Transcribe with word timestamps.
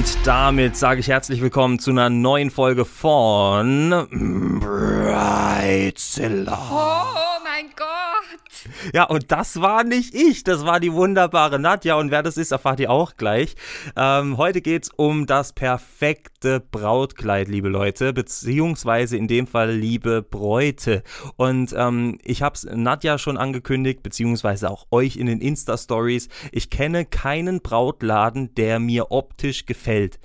Und 0.00 0.16
damit 0.24 0.78
sage 0.78 1.00
ich 1.00 1.08
herzlich 1.08 1.42
willkommen 1.42 1.78
zu 1.78 1.90
einer 1.90 2.08
neuen 2.08 2.50
Folge 2.50 2.86
von 2.86 4.08
Brightzilla. 4.58 6.00
Ja, 8.94 9.04
und 9.04 9.30
das 9.30 9.60
war 9.60 9.84
nicht 9.84 10.14
ich, 10.14 10.44
das 10.44 10.64
war 10.64 10.80
die 10.80 10.92
wunderbare 10.92 11.58
Nadja. 11.58 11.94
Und 11.96 12.10
wer 12.10 12.22
das 12.22 12.36
ist, 12.36 12.52
erfahrt 12.52 12.80
ihr 12.80 12.90
auch 12.90 13.16
gleich. 13.16 13.54
Ähm, 13.96 14.36
heute 14.36 14.60
geht 14.60 14.84
es 14.84 14.90
um 14.96 15.26
das 15.26 15.52
perfekte 15.52 16.60
Brautkleid, 16.60 17.48
liebe 17.48 17.68
Leute, 17.68 18.12
beziehungsweise 18.12 19.16
in 19.16 19.28
dem 19.28 19.46
Fall 19.46 19.72
liebe 19.72 20.22
Bräute. 20.22 21.02
Und 21.36 21.74
ähm, 21.76 22.18
ich 22.22 22.42
habe 22.42 22.54
es 22.54 22.64
Nadja 22.64 23.18
schon 23.18 23.36
angekündigt, 23.36 24.02
beziehungsweise 24.02 24.70
auch 24.70 24.86
euch 24.90 25.16
in 25.16 25.26
den 25.26 25.40
Insta-Stories. 25.40 26.28
Ich 26.52 26.70
kenne 26.70 27.04
keinen 27.04 27.60
Brautladen, 27.60 28.54
der 28.54 28.78
mir 28.78 29.10
optisch 29.10 29.66
gefällt. 29.66 30.18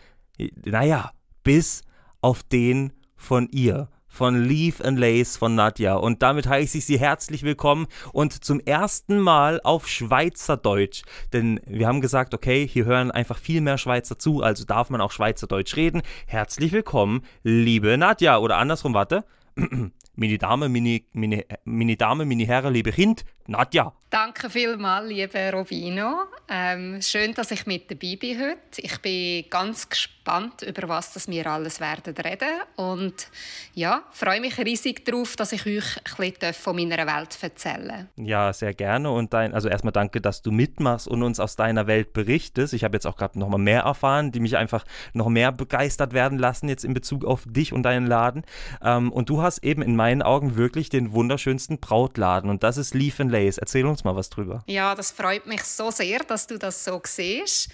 Naja, 0.66 1.12
bis 1.44 1.84
auf 2.22 2.44
den 2.44 2.94
von 3.16 3.48
ihr 3.52 3.90
von 4.16 4.42
Leaf 4.44 4.80
and 4.82 4.98
Lace 4.98 5.36
von 5.36 5.56
Nadja. 5.56 5.96
Und 5.96 6.24
damit 6.24 6.48
heiße 6.48 6.78
ich 6.78 6.86
Sie 6.86 6.98
herzlich 6.98 7.44
willkommen 7.44 7.88
und 8.14 8.46
zum 8.46 8.62
ersten 8.62 9.20
Mal 9.20 9.60
auf 9.64 9.88
Schweizerdeutsch. 9.90 11.04
Denn 11.34 11.60
wir 11.68 11.88
haben 11.88 12.00
gesagt, 12.00 12.34
okay, 12.34 12.66
hier 12.66 12.86
hören 12.86 13.12
einfach 13.12 13.38
viel 13.38 13.60
mehr 13.60 13.78
Schweizer 13.78 14.18
zu, 14.18 14.42
also 14.42 14.64
darf 14.64 14.90
man 14.90 15.02
auch 15.02 15.12
Schweizerdeutsch 15.12 15.76
reden. 15.76 16.02
Herzlich 16.28 16.72
willkommen, 16.72 17.24
liebe 17.44 17.98
Nadja. 17.98 18.38
Oder 18.38 18.58
andersrum, 18.58 18.94
warte. 18.94 19.26
Meine 20.18 20.38
Dame, 20.38 20.70
meine, 20.70 21.02
meine, 21.12 21.46
meine 21.66 21.98
Dame, 21.98 22.26
meine 22.26 22.46
Herren, 22.46 22.74
liebe 22.74 22.92
Kind, 22.94 23.26
Nadja. 23.48 23.94
Danke 24.10 24.50
vielmals, 24.50 25.10
lieber 25.10 25.52
Robino. 25.52 26.24
Ähm, 26.48 27.02
schön, 27.02 27.34
dass 27.34 27.52
ich 27.52 27.66
mit 27.66 27.92
dabei 27.92 28.16
bin 28.16 28.40
heute. 28.40 28.82
Ich 28.82 29.02
bin 29.02 29.44
ganz 29.50 29.90
gespannt, 29.90 30.62
über 30.62 30.88
was 30.88 31.12
das 31.12 31.28
wir 31.28 31.46
alles 31.48 31.82
werden 31.82 32.16
reden. 32.16 32.48
Und 32.78 33.28
ja, 33.74 34.04
freue 34.12 34.40
mich 34.40 34.58
riesig 34.58 35.04
darauf, 35.06 35.36
dass 35.36 35.52
ich 35.52 35.66
euch 35.66 35.98
ein 35.98 36.32
bisschen 36.32 36.54
von 36.54 36.76
meiner 36.78 37.06
Welt 37.06 37.38
erzählen 37.42 38.08
Ja, 38.16 38.54
sehr 38.54 38.74
gerne. 38.74 39.12
Und 39.12 39.34
dein, 39.34 39.54
also 39.54 39.68
erstmal 39.68 39.92
danke, 39.92 40.22
dass 40.22 40.42
du 40.42 40.52
mitmachst 40.52 41.08
und 41.10 41.22
uns 41.22 41.42
aus 41.42 41.58
deiner 41.58 41.86
Welt 41.88 42.14
berichtest. 42.14 42.74
Ich 42.74 42.86
habe 42.86 42.96
jetzt 42.96 43.06
auch 43.06 43.18
gerade 43.18 43.38
noch 43.38 43.50
mal 43.50 43.58
mehr 43.58 43.82
erfahren, 43.82 44.32
die 44.32 44.40
mich 44.40 44.56
einfach 44.56 44.86
noch 45.14 45.28
mehr 45.28 45.52
begeistert 45.52 46.14
werden 46.14 46.40
lassen 46.40 46.70
jetzt 46.70 46.86
in 46.86 46.94
Bezug 46.94 47.26
auf 47.26 47.44
dich 47.46 47.74
und 47.74 47.84
deinen 47.84 48.08
Laden. 48.08 48.44
Ähm, 48.82 49.12
und 49.12 49.30
du 49.30 49.42
hast 49.42 49.64
eben 49.64 49.82
in 49.82 49.96
meinen 50.06 50.22
Augen 50.22 50.56
wirklich 50.56 50.90
den 50.90 51.14
wunderschönsten 51.14 51.80
Brautladen. 51.80 52.52
Und 52.52 52.62
das 52.62 52.78
ist 52.78 52.94
Leaf 52.94 53.18
Lace. 53.18 53.58
Erzähl 53.58 53.88
uns 53.88 54.04
mal 54.04 54.16
was 54.16 54.30
drüber. 54.30 54.64
Ja, 54.68 54.94
das 54.94 55.10
freut 55.10 55.48
mich 55.48 55.64
so 55.64 55.90
sehr, 55.90 56.20
dass 56.20 56.46
du 56.46 56.60
das 56.60 56.84
so 56.84 57.02
siehst. 57.04 57.70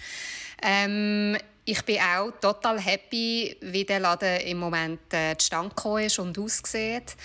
Ähm, 0.62 1.36
ich 1.66 1.82
bin 1.84 1.98
auch 1.98 2.30
total 2.40 2.80
happy, 2.80 3.54
wie 3.60 3.84
der 3.84 4.00
Laden 4.00 4.40
im 4.46 4.58
Moment 4.58 5.12
äh, 5.12 5.36
zustande 5.36 5.74
ist 6.06 6.18
und 6.18 6.38
aussieht. 6.38 7.16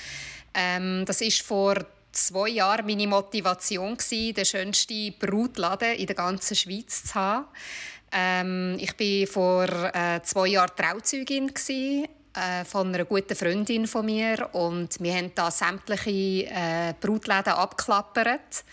Ähm, 0.54 1.06
das 1.06 1.22
ist 1.22 1.42
vor 1.42 1.76
zwei 2.12 2.50
Jahren 2.50 2.86
meine 2.86 3.08
Motivation 3.08 3.96
gewesen, 3.96 4.34
den 4.34 4.46
schönsten 4.46 5.14
Brutladen 5.18 5.96
in 5.96 6.08
der 6.08 6.18
ganzen 6.18 6.58
Schweiz 6.58 7.06
zu 7.06 7.16
haben. 7.16 7.46
Ähm, 8.12 8.78
ich 8.78 9.00
war 9.00 9.28
vor 9.28 9.64
äh, 9.94 10.22
zwei 10.24 10.48
Jahren 10.48 10.76
Trauzeugin 10.76 11.48
gewesen, 11.48 12.08
äh, 12.38 12.64
von 12.66 12.94
einer 12.94 13.06
guten 13.06 13.36
Freundin 13.36 13.88
von 13.88 14.06
mir 14.06 14.50
und 14.54 15.02
wir 15.02 15.16
haben 15.16 15.32
da 15.36 15.50
sämtliche 15.50 16.46
äh, 16.50 16.94
Brutläden 17.00 17.54
abgeklappert. 17.54 18.64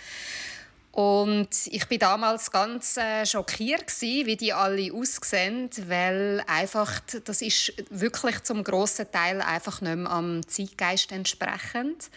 Und 0.92 1.48
ich 1.66 1.88
bin 1.88 1.98
damals 1.98 2.52
ganz 2.52 2.96
äh, 2.96 3.26
schockiert 3.26 3.88
gewesen, 3.88 4.26
wie 4.26 4.36
die 4.36 4.52
alle 4.52 4.92
aussehen, 4.92 5.68
weil 5.88 6.44
einfach 6.46 7.00
das 7.24 7.42
ist 7.42 7.72
wirklich 7.90 8.44
zum 8.44 8.62
grossen 8.62 9.10
Teil 9.10 9.40
einfach 9.40 9.80
nicht 9.80 9.96
mehr 9.96 10.10
am 10.10 10.46
Zeitgeist 10.46 11.10
entsprechend. 11.10 12.10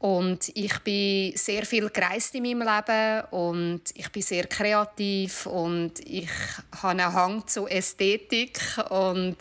Und 0.00 0.50
ich 0.54 0.76
bin 0.80 1.36
sehr 1.36 1.64
viel 1.64 1.88
gereist 1.88 2.34
in 2.34 2.42
meinem 2.42 2.62
Leben 2.62 3.24
und 3.30 3.82
ich 3.94 4.10
bin 4.10 4.22
sehr 4.22 4.46
kreativ 4.48 5.46
und 5.46 5.92
ich 6.04 6.28
habe 6.82 6.88
einen 6.88 7.12
Hang 7.12 7.46
zu 7.46 7.66
Ästhetik 7.68 8.58
und 8.90 9.36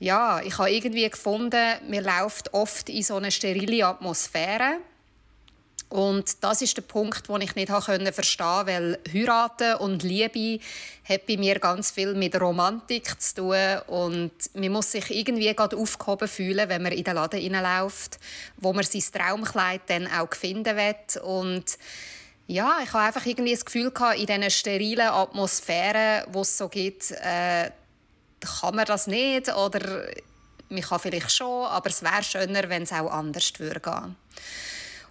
ja, 0.00 0.40
ich 0.40 0.56
habe 0.58 0.72
irgendwie 0.72 1.08
gefunden, 1.08 1.76
mir 1.88 2.00
läuft 2.00 2.52
oft 2.54 2.88
in 2.88 3.02
so 3.02 3.16
eine 3.16 3.30
sterile 3.30 3.86
Atmosphäre. 3.86 4.78
Und 5.90 6.42
das 6.42 6.62
ist 6.62 6.76
der 6.76 6.82
Punkt, 6.82 7.28
den 7.28 7.40
ich 7.40 7.56
nicht 7.56 7.68
verstehen 7.68 8.06
konnte, 8.14 8.66
weil 8.66 8.98
heiraten 9.12 9.74
und 9.74 10.04
Liebe 10.04 10.60
hat 11.06 11.26
bei 11.26 11.36
mir 11.36 11.58
ganz 11.58 11.90
viel 11.90 12.14
mit 12.14 12.40
Romantik 12.40 13.20
zu 13.20 13.34
tun 13.34 13.78
und 13.88 14.30
man 14.54 14.70
muss 14.70 14.92
sich 14.92 15.10
irgendwie 15.10 15.52
gerade 15.52 15.76
aufgehoben 15.76 16.28
fühlen, 16.28 16.68
wenn 16.68 16.82
man 16.82 16.92
in 16.92 17.02
den 17.02 17.16
Laden 17.16 17.40
hineinläuft, 17.40 18.20
wo 18.56 18.72
man 18.72 18.84
sein 18.84 19.02
Traumkleid 19.12 19.80
dann 19.88 20.06
auch 20.06 20.32
finden 20.32 20.76
will 20.76 21.22
und 21.22 21.76
ja, 22.46 22.78
ich 22.82 22.92
habe 22.92 23.04
einfach 23.04 23.26
irgendwie 23.26 23.52
das 23.52 23.64
Gefühl 23.64 23.92
in 24.16 24.26
diesen 24.26 24.50
sterilen 24.50 25.08
Atmosphären, 25.08 26.24
wo 26.32 26.42
es 26.42 26.56
so 26.56 26.68
gibt, 26.68 27.10
äh, 27.12 27.70
kann 28.40 28.74
man 28.74 28.86
das 28.86 29.06
nicht 29.06 29.54
oder 29.54 30.04
man 30.68 30.82
kann 30.82 31.00
vielleicht 31.00 31.32
schon, 31.32 31.66
aber 31.66 31.90
es 31.90 32.02
wäre 32.02 32.22
schöner, 32.22 32.68
wenn 32.68 32.84
es 32.84 32.92
auch 32.92 33.10
anders 33.10 33.52
würde. 33.58 34.14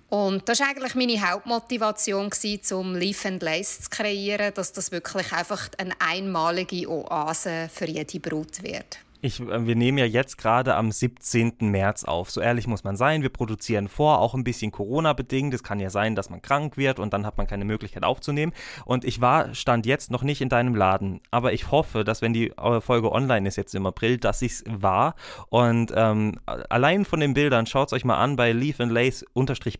Und 0.09 0.49
das 0.49 0.59
war 0.59 0.69
eigentlich 0.69 0.95
meine 0.95 1.21
Hauptmotivation, 1.21 2.31
um 2.71 2.95
Leaf 2.95 3.25
and 3.25 3.43
Lace 3.43 3.81
zu 3.81 3.89
kreieren, 3.91 4.53
dass 4.55 4.73
das 4.73 4.91
wirklich 4.91 5.31
einfach 5.31 5.69
eine 5.77 5.93
einmalige 5.99 6.89
Oase 6.89 7.69
für 7.71 7.85
jede 7.85 8.19
Brut 8.19 8.63
wird. 8.63 8.97
Ich, 9.21 9.41
äh, 9.41 9.67
wir 9.67 9.75
nehmen 9.75 9.97
ja 9.97 10.05
jetzt 10.05 10.37
gerade 10.37 10.75
am 10.75 10.91
17. 10.91 11.57
März 11.59 12.05
auf. 12.05 12.31
So 12.31 12.39
ehrlich 12.39 12.67
muss 12.67 12.85
man 12.85 12.95
sein. 12.95 13.21
Wir 13.21 13.29
produzieren 13.29 13.89
vor, 13.89 14.19
auch 14.19 14.33
ein 14.33 14.45
bisschen 14.45 14.71
Corona-bedingt. 14.71 15.53
Es 15.53 15.63
kann 15.63 15.79
ja 15.79 15.89
sein, 15.89 16.15
dass 16.15 16.29
man 16.29 16.41
krank 16.41 16.77
wird 16.77 16.99
und 16.99 17.13
dann 17.13 17.25
hat 17.25 17.37
man 17.37 17.45
keine 17.45 17.65
Möglichkeit 17.65 18.03
aufzunehmen. 18.03 18.53
Und 18.85 19.03
ich 19.03 19.19
war, 19.19 19.53
stand 19.53 19.85
jetzt 19.85 20.09
noch 20.09 20.23
nicht 20.23 20.39
in 20.39 20.47
deinem 20.47 20.73
Laden. 20.73 21.19
Aber 21.31 21.51
ich 21.51 21.69
hoffe, 21.69 22.05
dass 22.05 22.21
wenn 22.21 22.31
die 22.31 22.51
äh, 22.51 22.79
Folge 22.79 23.11
online 23.11 23.47
ist 23.47 23.57
jetzt 23.57 23.75
im 23.75 23.85
April, 23.85 24.17
dass 24.17 24.41
ich 24.41 24.53
es 24.53 24.63
war. 24.67 25.15
Und 25.49 25.91
ähm, 25.95 26.39
allein 26.45 27.03
von 27.03 27.19
den 27.19 27.33
Bildern, 27.33 27.65
schaut 27.65 27.87
es 27.89 27.93
euch 27.93 28.05
mal 28.05 28.17
an 28.17 28.37
bei 28.37 28.53
Leaf 28.53 28.79
and 28.79 28.91
Lace 28.91 29.25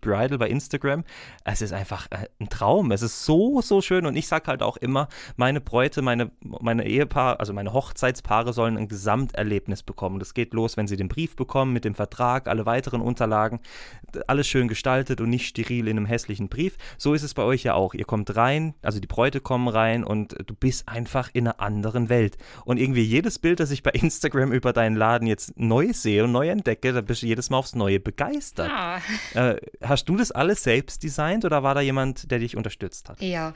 Bridal 0.01 0.37
bei 0.37 0.49
Instagram. 0.49 1.05
Es 1.45 1.61
ist 1.61 1.71
einfach 1.71 2.07
äh, 2.09 2.27
ein 2.41 2.49
Traum. 2.49 2.91
Es 2.91 3.01
ist 3.01 3.23
so, 3.23 3.61
so 3.61 3.81
schön. 3.81 4.05
Und 4.05 4.17
ich 4.17 4.27
sage 4.27 4.47
halt 4.47 4.61
auch 4.63 4.75
immer, 4.75 5.07
meine 5.37 5.61
Bräute, 5.61 6.01
meine, 6.01 6.31
meine 6.41 6.85
Ehepaare, 6.85 7.39
also 7.39 7.53
meine 7.53 7.71
Hochzeitspaare 7.71 8.51
sollen 8.51 8.77
ein 8.77 8.89
Gesamt 8.89 9.28
Gesamterlebnis 9.29 9.83
bekommen. 9.83 10.19
Das 10.19 10.33
geht 10.33 10.53
los, 10.53 10.77
wenn 10.77 10.87
Sie 10.87 10.97
den 10.97 11.07
Brief 11.07 11.35
bekommen 11.35 11.73
mit 11.73 11.85
dem 11.85 11.95
Vertrag, 11.95 12.47
alle 12.47 12.65
weiteren 12.65 13.01
Unterlagen, 13.01 13.59
alles 14.27 14.47
schön 14.47 14.67
gestaltet 14.67 15.21
und 15.21 15.29
nicht 15.29 15.47
steril 15.47 15.87
in 15.87 15.97
einem 15.97 16.05
hässlichen 16.05 16.49
Brief. 16.49 16.77
So 16.97 17.13
ist 17.13 17.23
es 17.23 17.33
bei 17.33 17.43
euch 17.43 17.63
ja 17.63 17.73
auch. 17.73 17.93
Ihr 17.93 18.05
kommt 18.05 18.35
rein, 18.35 18.73
also 18.81 18.99
die 18.99 19.07
Bräute 19.07 19.41
kommen 19.41 19.67
rein 19.67 20.03
und 20.03 20.35
du 20.45 20.53
bist 20.53 20.87
einfach 20.89 21.29
in 21.33 21.47
einer 21.47 21.59
anderen 21.59 22.09
Welt. 22.09 22.37
Und 22.65 22.77
irgendwie 22.77 23.03
jedes 23.03 23.39
Bild, 23.39 23.59
das 23.59 23.71
ich 23.71 23.83
bei 23.83 23.91
Instagram 23.93 24.51
über 24.51 24.73
deinen 24.73 24.95
Laden 24.95 25.27
jetzt 25.27 25.57
neu 25.57 25.93
sehe 25.93 26.23
und 26.23 26.31
neu 26.31 26.49
entdecke, 26.49 26.93
da 26.93 27.01
bist 27.01 27.21
du 27.21 27.27
jedes 27.27 27.49
Mal 27.49 27.57
aufs 27.57 27.75
Neue 27.75 27.99
begeistert. 27.99 28.69
Ah. 28.71 29.01
Äh, 29.33 29.57
hast 29.83 30.05
du 30.09 30.15
das 30.15 30.31
alles 30.31 30.63
selbst 30.63 31.03
designt 31.03 31.45
oder 31.45 31.63
war 31.63 31.75
da 31.75 31.81
jemand, 31.81 32.31
der 32.31 32.39
dich 32.39 32.57
unterstützt 32.57 33.09
hat? 33.09 33.21
Ja, 33.21 33.53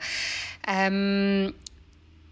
ähm, 0.66 1.54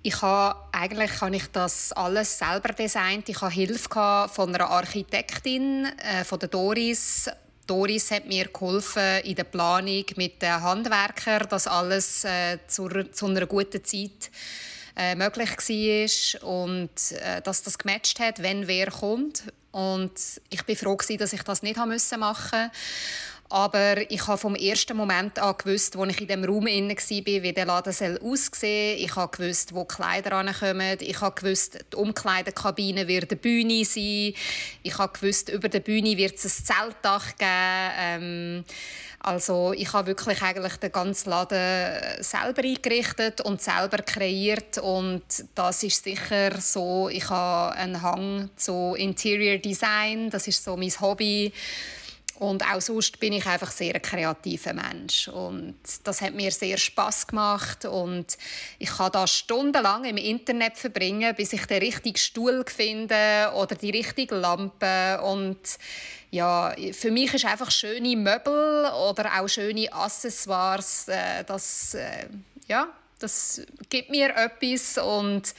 ich 0.02 0.20
habe, 0.20 0.58
eigentlich 0.72 1.20
habe 1.20 1.37
ich 1.37 1.46
das 1.52 1.93
alles 1.93 2.38
selber 2.38 2.72
designt. 2.72 3.28
Ich 3.28 3.40
habe 3.40 3.52
Hilfe 3.52 4.28
von 4.32 4.54
einer 4.54 4.69
Architektin, 4.69 5.87
äh, 5.99 6.25
von 6.25 6.38
der 6.40 6.49
Doris. 6.49 7.31
Doris 7.66 8.10
hat 8.10 8.26
mir 8.26 8.46
geholfen 8.46 9.20
in 9.22 9.37
der 9.37 9.44
Planung 9.44 10.04
mit 10.16 10.43
den 10.43 10.60
Handwerkern, 10.60 11.49
dass 11.49 11.69
alles 11.69 12.25
äh, 12.25 12.58
zu, 12.66 12.88
zu 13.12 13.26
einer 13.26 13.46
guten 13.46 13.84
Zeit 13.84 14.31
äh, 14.96 15.14
möglich 15.14 15.50
war 15.50 16.48
und 16.48 17.12
äh, 17.12 17.40
dass 17.40 17.62
das 17.62 17.78
gematcht 17.78 18.19
hat, 18.19 18.43
wenn 18.43 18.66
wer 18.66 18.90
kommt. 18.90 19.44
Und 19.70 20.12
ich 20.50 20.64
bin 20.64 20.76
froh, 20.76 20.96
dass 20.96 21.32
ich 21.32 21.43
das 21.44 21.62
nicht 21.62 21.76
machen 21.76 21.93
musste. 21.93 22.70
Aber 23.52 24.10
ich 24.10 24.26
habe 24.28 24.38
vom 24.38 24.54
ersten 24.54 24.96
Moment 24.96 25.38
an 25.38 25.54
gewusst, 25.58 25.99
wo 25.99 26.06
ich 26.06 26.19
in 26.22 26.26
dem 26.26 26.43
Raum 26.43 26.66
inne 26.66 26.94
war, 26.94 27.43
wie 27.43 27.52
der 27.52 27.66
Laden 27.66 27.93
aussehen 27.93 28.49
soll. 28.50 29.04
Ich 29.04 29.14
habe 29.14 29.37
gewusst, 29.37 29.75
wo 29.75 29.82
die 29.82 29.94
Kleider 29.94 30.32
ankommen. 30.37 30.96
Ich 31.00 31.20
habe 31.20 31.38
gewusst, 31.38 31.84
die 31.93 31.96
Umkleidekabine 31.96 33.06
wird 33.08 33.31
eine 33.31 33.38
Bühne 33.38 33.84
sein. 33.84 34.32
Ich 34.82 34.96
habe 34.96 35.12
gewusst, 35.12 35.50
über 35.50 35.69
der 35.69 35.81
Bühne 35.81 36.16
wird 36.16 36.37
es 36.37 36.46
ein 36.46 36.64
Zeltdach 36.64 37.37
geben. 37.37 37.93
Ähm, 37.99 38.64
also 39.20 39.75
ich 39.75 39.93
habe 39.93 40.06
wirklich 40.06 40.40
eigentlich 40.40 40.76
den 40.78 40.90
ganzen 40.90 41.28
Laden 41.28 42.22
selber 42.22 42.62
eingerichtet 42.62 43.43
und 43.43 43.60
selber 43.60 43.98
kreiert 43.98 44.78
und 44.78 45.22
das 45.55 45.82
ist 45.82 46.05
sicher 46.05 46.58
so. 46.58 47.10
Ich 47.10 47.28
habe 47.28 47.76
einen 47.76 48.00
Hang 48.00 48.48
zu 48.56 48.94
Interior 48.96 49.58
Design. 49.58 50.31
Das 50.31 50.48
ist 50.48 50.64
so 50.64 50.75
mein 50.75 50.90
Hobby. 51.02 51.52
Und 52.38 52.64
auch 52.64 52.81
sonst 52.81 53.20
bin 53.20 53.34
ich 53.34 53.46
einfach 53.46 53.70
sehr 53.70 53.94
ein 53.94 54.02
kreativer 54.02 54.73
Mensch. 54.73 55.29
Und 55.29 55.76
das 56.05 56.20
hat 56.20 56.34
mir 56.34 56.50
sehr 56.50 56.76
Spaß 56.76 57.29
gemacht. 57.29 57.84
Und 57.84 58.37
ich 58.79 58.90
kann 58.90 59.12
da 59.12 59.26
stundenlang 59.26 60.05
im 60.05 60.17
Internet 60.17 60.76
verbringen, 60.76 61.34
bis 61.37 61.52
ich 61.52 61.67
den 61.67 61.82
richtigen 61.82 62.19
Stuhl 62.19 62.64
finde 62.67 63.52
oder 63.55 63.75
die 63.76 63.90
richtige 63.90 64.34
Lampe. 64.34 65.20
Und 65.23 65.58
ja, 66.32 66.75
für 66.93 67.11
mich 67.11 67.34
ist 67.34 67.44
einfach 67.44 67.70
schöne 67.70 68.17
Möbel 68.17 68.87
oder 69.08 69.38
auch 69.38 69.49
schöne 69.49 69.93
Accessoires, 69.93 71.06
äh, 71.08 71.44
das, 71.44 71.94
äh, 71.94 72.26
ja, 72.67 72.88
das 73.19 73.61
gibt 73.90 74.11
mir 74.11 74.34
etwas 74.34 74.99
und 74.99 75.55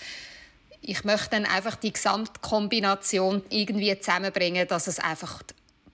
ich 0.82 1.04
möchte 1.06 1.30
dann 1.30 1.46
einfach 1.46 1.76
die 1.76 1.94
Gesamtkombination 1.94 3.44
irgendwie 3.50 3.98
zusammenbringen, 4.00 4.68
dass 4.68 4.88
es 4.88 5.00
einfach 5.00 5.44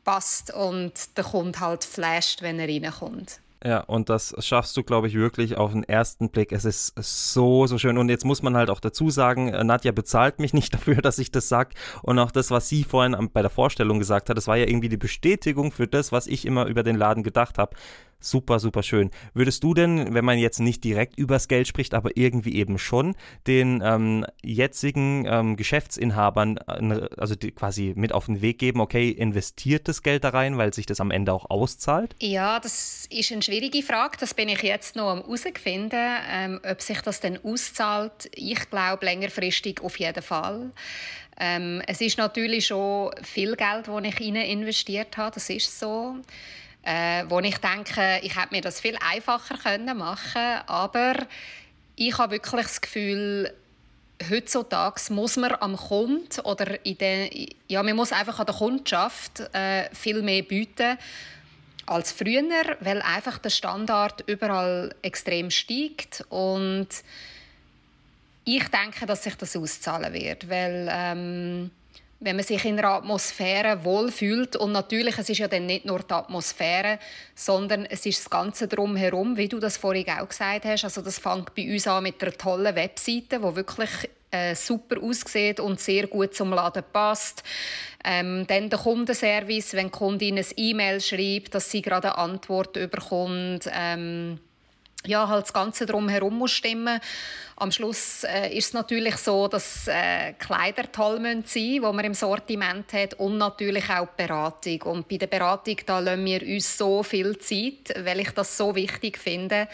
passt 0.09 0.51
und 0.51 1.17
der 1.17 1.23
Kunde 1.23 1.59
halt 1.59 1.83
flasht, 1.83 2.41
wenn 2.41 2.59
er 2.59 2.67
reinkommt. 2.67 3.41
Ja, 3.63 3.81
und 3.81 4.09
das 4.09 4.33
schaffst 4.39 4.75
du, 4.75 4.83
glaube 4.83 5.07
ich, 5.07 5.13
wirklich 5.13 5.57
auf 5.57 5.73
den 5.73 5.83
ersten 5.83 6.29
Blick. 6.29 6.51
Es 6.51 6.65
ist 6.65 6.93
so, 6.97 7.67
so 7.67 7.77
schön. 7.77 7.97
Und 7.97 8.09
jetzt 8.09 8.25
muss 8.25 8.41
man 8.41 8.55
halt 8.55 8.69
auch 8.69 8.79
dazu 8.79 9.09
sagen, 9.09 9.49
äh, 9.49 9.63
Nadja 9.63 9.91
bezahlt 9.91 10.39
mich 10.39 10.53
nicht 10.53 10.73
dafür, 10.73 10.95
dass 10.95 11.19
ich 11.19 11.31
das 11.31 11.49
sage. 11.49 11.75
Und 12.01 12.17
auch 12.17 12.31
das, 12.31 12.49
was 12.49 12.69
sie 12.69 12.83
vorhin 12.85 13.29
bei 13.33 13.41
der 13.41 13.51
Vorstellung 13.51 13.99
gesagt 13.99 14.29
hat, 14.29 14.37
das 14.37 14.47
war 14.47 14.55
ja 14.57 14.65
irgendwie 14.65 14.89
die 14.89 14.97
Bestätigung 14.97 15.71
für 15.71 15.87
das, 15.87 16.11
was 16.11 16.25
ich 16.25 16.45
immer 16.45 16.65
über 16.65 16.83
den 16.83 16.95
Laden 16.95 17.21
gedacht 17.21 17.57
habe. 17.59 17.75
Super, 18.21 18.59
super 18.59 18.83
schön. 18.83 19.11
Würdest 19.33 19.63
du 19.63 19.73
denn, 19.73 20.13
wenn 20.13 20.25
man 20.25 20.37
jetzt 20.37 20.59
nicht 20.59 20.83
direkt 20.83 21.17
übers 21.17 21.47
Geld 21.47 21.69
spricht, 21.69 21.93
aber 21.93 22.17
irgendwie 22.17 22.55
eben 22.55 22.77
schon, 22.77 23.15
den 23.47 23.81
ähm, 23.81 24.25
jetzigen 24.43 25.25
ähm, 25.25 25.55
Geschäftsinhabern, 25.55 26.57
äh, 26.67 27.07
also 27.17 27.35
quasi 27.55 27.93
mit 27.95 28.11
auf 28.11 28.25
den 28.25 28.41
Weg 28.41 28.59
geben, 28.59 28.81
okay, 28.81 29.09
investiert 29.09 29.87
das 29.87 30.03
Geld 30.03 30.25
da 30.25 30.29
rein, 30.29 30.57
weil 30.57 30.73
sich 30.73 30.85
das 30.85 30.99
am 30.99 31.11
Ende 31.11 31.31
auch 31.31 31.49
auszahlt? 31.49 32.13
Ja, 32.19 32.59
das 32.59 33.05
ist 33.09 33.31
eine 33.31 33.41
schwierige 33.41 33.81
Frage. 33.83 34.17
Das 34.19 34.33
bin 34.33 34.49
ich 34.49 34.63
jetzt 34.63 34.97
noch 34.97 35.11
am 35.11 35.19
herausfinden, 35.19 36.17
ähm, 36.29 36.59
ob 36.69 36.81
sich 36.81 36.99
das 37.01 37.21
denn 37.21 37.39
auszahlt. 37.43 38.29
Ich 38.35 38.69
glaube 38.69 39.05
längerfristig 39.05 39.81
auf 39.81 39.97
jeden 39.97 40.21
Fall. 40.21 40.71
Ähm, 41.39 41.81
es 41.87 42.01
ist 42.01 42.17
natürlich 42.17 42.67
schon 42.67 43.11
viel 43.23 43.55
Geld, 43.55 43.87
das 43.87 44.03
ich 44.03 44.19
rein 44.19 44.35
investiert 44.35 45.15
habe. 45.15 45.35
Das 45.35 45.49
ist 45.49 45.79
so 45.79 46.17
äh, 46.83 47.23
wo 47.27 47.39
ich 47.39 47.57
denke, 47.57 48.19
ich 48.23 48.35
hätte 48.35 48.53
mir 48.53 48.61
das 48.61 48.79
viel 48.79 48.97
einfacher 48.99 49.57
können 49.57 49.97
machen 49.97 50.61
aber 50.67 51.15
ich 51.95 52.17
habe 52.17 52.33
wirklich 52.33 52.65
das 52.65 52.81
Gefühl, 52.81 53.53
heutzutage 54.29 55.13
muss 55.13 55.37
man 55.37 55.55
am 55.59 55.75
Kunden 55.75 56.39
oder 56.43 56.85
in 56.85 56.97
den, 56.97 57.29
ja, 57.67 57.83
man 57.83 57.95
muss 57.95 58.11
einfach 58.11 58.39
an 58.39 58.45
der 58.45 58.55
Kundschaft 58.55 59.41
äh, 59.53 59.93
viel 59.93 60.21
mehr 60.21 60.43
bieten 60.43 60.97
als 61.85 62.11
früher, 62.11 62.77
weil 62.79 63.01
einfach 63.01 63.37
der 63.39 63.49
Standard 63.49 64.23
überall 64.27 64.93
extrem 65.01 65.49
steigt 65.51 66.23
und 66.29 66.87
ich 68.45 68.67
denke, 68.69 69.05
dass 69.05 69.23
sich 69.23 69.35
das 69.35 69.55
auszahlen 69.55 70.13
wird, 70.13 70.49
weil 70.49 70.87
ähm, 70.91 71.71
wenn 72.19 72.35
man 72.35 72.45
sich 72.45 72.65
in 72.65 72.77
einer 72.77 72.89
Atmosphäre 72.89 73.83
wohlfühlt. 73.83 74.55
Und 74.55 74.73
natürlich, 74.73 75.17
es 75.17 75.29
ist 75.29 75.37
ja 75.37 75.47
dann 75.47 75.65
nicht 75.65 75.85
nur 75.85 75.99
die 75.99 76.13
Atmosphäre, 76.13 76.99
sondern 77.33 77.85
es 77.85 78.05
ist 78.05 78.19
das 78.19 78.29
Ganze 78.29 78.67
drumherum, 78.67 79.37
wie 79.37 79.47
du 79.47 79.59
das 79.59 79.77
vorhin 79.77 80.09
auch 80.09 80.27
gesagt 80.27 80.65
hast. 80.65 80.83
Also 80.83 81.01
das 81.01 81.19
fängt 81.19 81.55
bei 81.55 81.71
uns 81.71 81.87
an 81.87 82.03
mit 82.03 82.21
einer 82.21 82.33
tollen 82.33 82.75
Webseite, 82.75 83.39
die 83.39 83.55
wirklich 83.55 83.89
äh, 84.31 84.53
super 84.53 85.01
aussieht 85.01 85.59
und 85.59 85.79
sehr 85.79 86.07
gut 86.07 86.35
zum 86.35 86.51
Laden 86.51 86.83
passt. 86.91 87.43
Ähm, 88.03 88.45
dann 88.47 88.69
der 88.69 88.79
Kundenservice, 88.79 89.73
wenn 89.73 89.87
die 89.87 89.91
Kundin 89.91 90.37
ein 90.37 90.45
E-Mail 90.55 91.01
schreibt, 91.01 91.55
dass 91.55 91.71
sie 91.71 91.81
gerade 91.81 92.15
eine 92.15 92.31
Antwort 92.31 92.73
bekommt. 92.73 93.69
Ähm, 93.71 94.39
ja, 95.05 95.27
halt 95.27 95.43
das 95.43 95.53
Ganze 95.53 95.85
drumherum 95.85 96.37
muss 96.37 96.51
stimmen. 96.51 96.99
Am 97.55 97.71
Schluss 97.71 98.23
äh, 98.23 98.55
ist 98.55 98.67
es 98.67 98.73
natürlich 98.73 99.15
so, 99.17 99.47
dass 99.47 99.87
äh, 99.87 100.33
Kleider 100.33 100.91
toll 100.91 101.19
sein 101.21 101.39
müssen, 101.39 101.43
die 101.53 101.79
man 101.79 102.05
im 102.05 102.13
Sortiment 102.13 102.91
hat 102.93 103.13
und 103.15 103.37
natürlich 103.37 103.89
auch 103.89 104.07
die 104.07 104.23
Beratung. 104.23 104.81
Und 104.83 105.07
bei 105.07 105.17
der 105.17 105.27
Beratung 105.27 105.77
da 105.85 105.99
lassen 105.99 106.25
wir 106.25 106.41
uns 106.41 106.77
so 106.77 107.03
viel 107.03 107.37
Zeit, 107.37 107.93
weil 108.03 108.19
ich 108.19 108.31
das 108.31 108.57
so 108.57 108.75
wichtig 108.75 109.17
finde, 109.17 109.67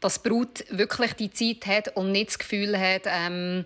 dass 0.00 0.22
die 0.22 0.28
Brut 0.28 0.64
wirklich 0.70 1.14
die 1.14 1.30
Zeit 1.30 1.66
hat 1.66 1.96
und 1.96 2.12
nicht 2.12 2.28
das 2.28 2.38
Gefühl 2.38 2.78
hat, 2.78 3.02
ähm, 3.06 3.64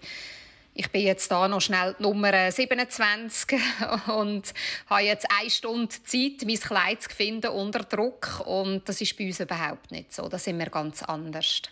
ich 0.74 0.90
bin 0.90 1.02
jetzt 1.02 1.30
da 1.30 1.48
noch 1.48 1.60
schnell 1.60 1.96
Nummer 1.98 2.50
27 2.50 3.58
und 4.14 4.54
habe 4.88 5.02
jetzt 5.02 5.26
eine 5.38 5.50
Stunde 5.50 5.94
Zeit, 6.04 6.44
mein 6.44 6.60
Kleid 6.60 7.02
zu 7.02 7.10
finden 7.10 7.48
unter 7.48 7.80
Druck. 7.80 8.42
Und 8.46 8.88
das 8.88 9.00
ist 9.00 9.16
bei 9.18 9.26
uns 9.26 9.40
überhaupt 9.40 9.90
nicht 9.90 10.12
so. 10.12 10.28
Da 10.28 10.38
sind 10.38 10.58
wir 10.58 10.70
ganz 10.70 11.02
anders. 11.02 11.62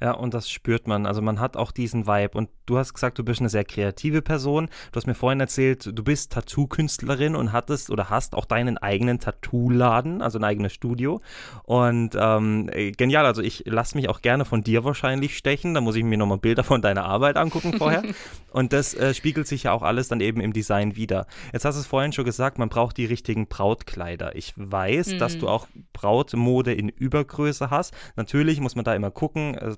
Ja, 0.00 0.12
und 0.12 0.32
das 0.32 0.48
spürt 0.50 0.88
man. 0.88 1.04
Also 1.04 1.20
man 1.20 1.40
hat 1.40 1.56
auch 1.56 1.72
diesen 1.72 2.06
Vibe. 2.06 2.38
Und 2.38 2.48
du 2.64 2.78
hast 2.78 2.94
gesagt, 2.94 3.18
du 3.18 3.24
bist 3.24 3.40
eine 3.40 3.50
sehr 3.50 3.64
kreative 3.64 4.22
Person. 4.22 4.68
Du 4.92 4.96
hast 4.96 5.06
mir 5.06 5.14
vorhin 5.14 5.40
erzählt, 5.40 5.86
du 5.86 6.02
bist 6.02 6.32
Tattoo-Künstlerin 6.32 7.36
und 7.36 7.52
hattest 7.52 7.90
oder 7.90 8.08
hast 8.08 8.34
auch 8.34 8.46
deinen 8.46 8.78
eigenen 8.78 9.18
Tattoo-Laden, 9.18 10.22
also 10.22 10.38
ein 10.38 10.44
eigenes 10.44 10.72
Studio. 10.72 11.20
Und 11.64 12.16
ähm, 12.18 12.70
genial, 12.96 13.26
also 13.26 13.42
ich 13.42 13.64
lasse 13.66 13.96
mich 13.96 14.08
auch 14.08 14.22
gerne 14.22 14.46
von 14.46 14.62
dir 14.62 14.84
wahrscheinlich 14.84 15.36
stechen. 15.36 15.74
Da 15.74 15.82
muss 15.82 15.96
ich 15.96 16.04
mir 16.04 16.16
nochmal 16.16 16.38
Bilder 16.38 16.64
von 16.64 16.80
deiner 16.80 17.04
Arbeit 17.04 17.36
angucken 17.36 17.74
vorher. 17.76 18.02
und 18.52 18.72
das 18.72 18.94
äh, 18.94 19.12
spiegelt 19.12 19.46
sich 19.46 19.64
ja 19.64 19.72
auch 19.72 19.82
alles 19.82 20.08
dann 20.08 20.20
eben 20.20 20.40
im 20.40 20.54
Design 20.54 20.96
wieder. 20.96 21.26
Jetzt 21.52 21.66
hast 21.66 21.74
du 21.74 21.80
es 21.80 21.86
vorhin 21.86 22.12
schon 22.12 22.24
gesagt, 22.24 22.58
man 22.58 22.70
braucht 22.70 22.96
die 22.96 23.04
richtigen 23.04 23.48
Brautkleider. 23.48 24.34
Ich 24.34 24.54
weiß, 24.56 25.14
mhm. 25.14 25.18
dass 25.18 25.36
du 25.36 25.48
auch 25.48 25.66
Brautmode 25.92 26.72
in 26.72 26.88
Übergröße 26.88 27.68
hast. 27.68 27.94
Natürlich 28.16 28.60
muss 28.60 28.76
man 28.76 28.84
da 28.84 28.94
immer 28.94 29.10
gucken 29.10 29.54
äh, 29.56 29.76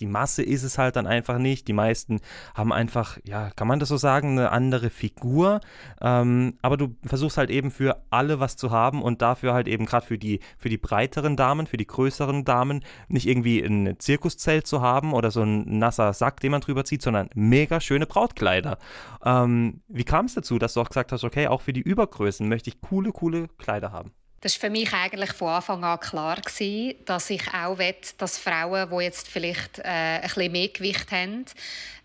die 0.00 0.06
Masse 0.06 0.42
ist 0.42 0.62
es 0.62 0.78
halt 0.78 0.96
dann 0.96 1.06
einfach 1.06 1.38
nicht. 1.38 1.68
Die 1.68 1.72
meisten 1.72 2.20
haben 2.54 2.72
einfach, 2.72 3.18
ja, 3.24 3.50
kann 3.50 3.68
man 3.68 3.80
das 3.80 3.88
so 3.88 3.96
sagen, 3.96 4.38
eine 4.38 4.50
andere 4.50 4.90
Figur. 4.90 5.60
Ähm, 6.00 6.58
aber 6.62 6.76
du 6.76 6.96
versuchst 7.04 7.38
halt 7.38 7.50
eben 7.50 7.70
für 7.70 8.02
alle 8.10 8.40
was 8.40 8.56
zu 8.56 8.70
haben 8.70 9.02
und 9.02 9.22
dafür 9.22 9.54
halt 9.54 9.68
eben 9.68 9.86
gerade 9.86 10.06
für 10.06 10.18
die, 10.18 10.40
für 10.58 10.68
die 10.68 10.78
breiteren 10.78 11.36
Damen, 11.36 11.66
für 11.66 11.76
die 11.76 11.86
größeren 11.86 12.44
Damen, 12.44 12.84
nicht 13.08 13.26
irgendwie 13.26 13.60
ein 13.60 13.98
Zirkuszelt 13.98 14.66
zu 14.66 14.80
haben 14.80 15.12
oder 15.12 15.30
so 15.30 15.42
ein 15.42 15.78
nasser 15.78 16.12
Sack, 16.12 16.40
den 16.40 16.50
man 16.50 16.60
drüber 16.60 16.84
zieht, 16.84 17.02
sondern 17.02 17.28
mega 17.34 17.80
schöne 17.80 18.06
Brautkleider. 18.06 18.78
Ähm, 19.24 19.82
wie 19.88 20.04
kam 20.04 20.26
es 20.26 20.34
dazu, 20.34 20.58
dass 20.58 20.74
du 20.74 20.80
auch 20.80 20.88
gesagt 20.88 21.12
hast, 21.12 21.24
okay, 21.24 21.46
auch 21.46 21.60
für 21.60 21.72
die 21.72 21.82
Übergrößen 21.82 22.48
möchte 22.48 22.70
ich 22.70 22.80
coole, 22.80 23.12
coole 23.12 23.48
Kleider 23.58 23.92
haben? 23.92 24.12
Das 24.44 24.52
war 24.56 24.68
für 24.68 24.70
mich 24.70 24.92
eigentlich 24.92 25.32
von 25.32 25.48
Anfang 25.48 25.82
an 25.84 25.98
klar, 25.98 26.36
gewesen, 26.36 26.96
dass 27.06 27.30
ich 27.30 27.54
auch 27.54 27.78
will, 27.78 27.94
dass 28.18 28.36
Frauen, 28.36 28.90
die 28.90 29.02
jetzt 29.02 29.26
vielleicht 29.26 29.78
äh, 29.78 29.84
ein 29.84 30.20
bisschen 30.20 30.52
mehr 30.52 30.68
Gewicht 30.68 31.10
haben, 31.12 31.46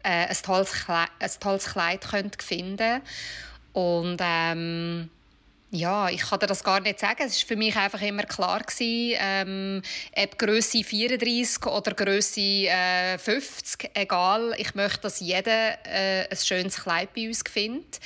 äh, 0.04 0.28
ein, 0.28 0.38
tolles 0.42 0.72
Kleid, 0.72 1.10
ein 1.20 1.32
tolles 1.42 1.66
Kleid 1.66 2.06
finden 2.06 2.78
können. 2.78 3.02
Und 3.74 4.22
ähm, 4.22 5.10
ja, 5.72 6.10
ich 6.10 6.22
kann 6.22 6.40
dir 6.40 6.48
das 6.48 6.64
gar 6.64 6.80
nicht 6.80 7.00
sagen. 7.00 7.24
Es 7.26 7.44
war 7.44 7.48
für 7.48 7.56
mich 7.56 7.76
einfach 7.76 8.02
immer 8.02 8.24
klar, 8.24 8.62
gewesen, 8.62 9.18
ähm, 9.20 9.82
ob 10.16 10.38
Grösse 10.40 10.84
34 10.84 11.66
oder 11.68 11.94
Grösse 11.94 12.42
äh, 12.42 13.18
50, 13.20 13.92
egal. 13.94 14.56
Ich 14.58 14.74
möchte, 14.74 15.02
dass 15.02 15.20
jeder 15.20 15.78
äh, 15.86 16.28
ein 16.28 16.38
schönes 16.38 16.82
Kleid 16.82 17.14
bei 17.14 17.28
uns 17.28 17.44
findet. 17.48 18.00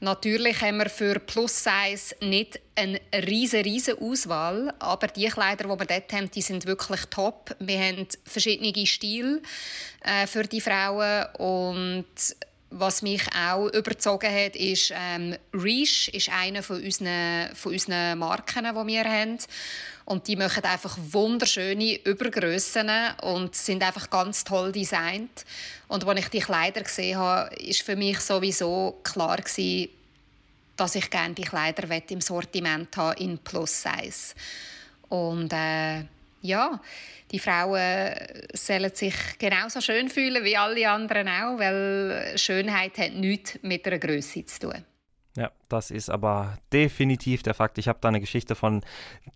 Natürlich 0.00 0.60
haben 0.60 0.76
wir 0.76 0.90
für 0.90 1.18
Plus-Size 1.18 2.16
nicht 2.20 2.60
eine 2.74 3.00
riesige, 3.14 3.64
riesige 3.64 3.98
Auswahl, 3.98 4.74
aber 4.78 5.06
die 5.06 5.28
Kleider, 5.28 5.64
die 5.64 5.80
wir 5.80 5.86
dort 5.86 6.12
haben, 6.12 6.30
die 6.30 6.42
sind 6.42 6.66
wirklich 6.66 7.00
top. 7.06 7.56
Wir 7.58 7.78
haben 7.78 8.06
verschiedene 8.26 8.86
Stile 8.86 9.40
äh, 10.02 10.26
für 10.26 10.42
die 10.42 10.60
Frauen 10.60 11.24
und 11.38 12.04
was 12.70 13.02
mich 13.02 13.22
auch 13.34 13.68
überzogen 13.68 14.32
hat, 14.32 14.56
ist 14.56 14.92
ähm, 14.94 15.36
Reach 15.52 16.08
ist 16.08 16.28
eine 16.30 16.62
von 16.62 16.82
unseren, 16.82 17.54
von 17.54 17.72
unseren 17.72 18.18
Marken, 18.18 18.64
die 18.64 18.86
wir 18.86 19.04
haben. 19.04 19.38
Und 20.04 20.28
die 20.28 20.36
machen 20.36 20.64
einfach 20.64 20.96
wunderschöne 21.10 21.96
Übergrössen 22.04 22.90
und 23.22 23.54
sind 23.54 23.82
einfach 23.82 24.08
ganz 24.10 24.44
toll 24.44 24.72
designt. 24.72 25.44
Und 25.88 26.06
als 26.06 26.20
ich 26.20 26.28
die 26.28 26.40
Kleider 26.40 26.82
gesehen 26.82 27.18
habe, 27.18 27.54
ist 27.56 27.82
für 27.82 27.96
mich 27.96 28.20
sowieso 28.20 29.00
klar 29.02 29.38
gewesen, 29.38 29.90
dass 30.76 30.94
ich 30.94 31.10
gerne 31.10 31.34
die 31.34 31.42
Kleider 31.42 31.88
im 32.08 32.20
Sortiment 32.20 32.96
habe 32.96 33.20
in 33.20 33.38
Plus 33.38 33.82
Size. 33.82 34.34
Und 35.08 35.52
äh, 35.52 36.04
ja, 36.40 36.80
die 37.30 37.38
Frauen 37.38 38.14
sollen 38.52 38.94
sich 38.94 39.14
genauso 39.38 39.80
schön 39.80 40.08
fühlen 40.08 40.44
wie 40.44 40.56
alle 40.56 40.88
anderen 40.88 41.28
auch, 41.28 41.58
weil 41.58 42.36
Schönheit 42.36 42.98
hat 42.98 43.14
nichts 43.14 43.58
mit 43.62 43.86
einer 43.86 43.98
Größe 43.98 44.44
zu 44.46 44.60
tun. 44.60 44.84
Ja, 45.36 45.50
das 45.68 45.90
ist 45.90 46.08
aber 46.08 46.56
definitiv 46.72 47.42
der 47.42 47.52
Fakt. 47.52 47.76
Ich 47.76 47.88
habe 47.88 47.98
da 48.00 48.08
eine 48.08 48.20
Geschichte 48.20 48.54
von 48.54 48.82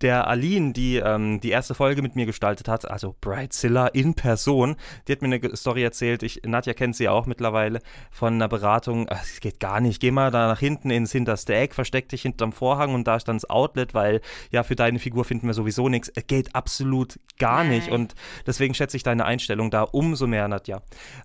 der 0.01 0.27
Aline, 0.29 0.73
die 0.73 0.97
ähm, 0.97 1.41
die 1.41 1.51
erste 1.51 1.75
Folge 1.75 2.01
mit 2.01 2.17
mir 2.17 2.25
gestaltet 2.25 2.69
hat, 2.69 2.91
also 2.91 3.15
Brightzilla 3.21 3.87
in 3.89 4.15
Person. 4.15 4.77
Die 5.07 5.13
hat 5.13 5.21
mir 5.21 5.27
eine 5.27 5.57
Story 5.57 5.83
erzählt. 5.83 6.23
Ich, 6.23 6.41
Nadja 6.47 6.73
kennt 6.73 6.97
sie 6.97 7.11
auch 7.11 7.27
mittlerweile 7.27 7.81
von 8.11 8.35
einer 8.35 8.49
Beratung. 8.49 9.09
Es 9.09 9.41
geht 9.41 9.61
gar 9.61 9.81
nicht. 9.81 10.01
Geh 10.01 10.11
mal 10.11 10.31
da 10.31 10.49
nach 10.49 10.59
hinten 10.59 10.89
ins 10.89 11.13
hinterste 11.13 11.55
Eck, 11.55 11.75
versteck 11.75 12.09
dich 12.09 12.23
hinterm 12.23 12.53
Vorhang 12.53 12.95
und 12.95 13.07
da 13.07 13.21
stand 13.21 13.43
das 13.43 13.51
Outlet, 13.51 13.93
weil 13.93 14.23
ja, 14.51 14.63
für 14.63 14.77
deine 14.77 14.99
Figur 14.99 15.27
finden 15.27 15.49
wir 15.49 15.55
sowieso 15.55 15.91
nichts. 15.91 16.11
Geht 16.27 16.55
absolut 16.55 17.21
gar 17.39 17.63
Nein. 17.65 17.73
nicht. 17.73 17.91
Und 17.91 18.15
deswegen 18.47 18.73
schätze 18.73 18.97
ich 18.97 19.03
deine 19.03 19.27
Einstellung 19.27 19.71
da 19.71 19.83
umso 19.83 20.27
mehr, 20.27 20.49
Nadja. 20.49 20.81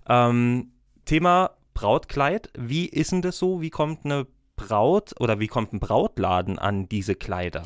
Ähm, 0.06 0.72
Thema 1.06 1.52
Brautkleid. 1.72 2.50
Wie 2.58 2.86
ist 2.86 3.12
denn 3.12 3.22
das 3.22 3.38
so? 3.38 3.62
Wie 3.62 3.70
kommt 3.70 4.04
eine 4.04 4.26
Braut 4.56 5.12
oder 5.20 5.38
wie 5.38 5.46
kommt 5.46 5.72
ein 5.72 5.80
Brautladen 5.80 6.58
an 6.58 6.88
diese 6.88 7.14
Kleider? 7.14 7.64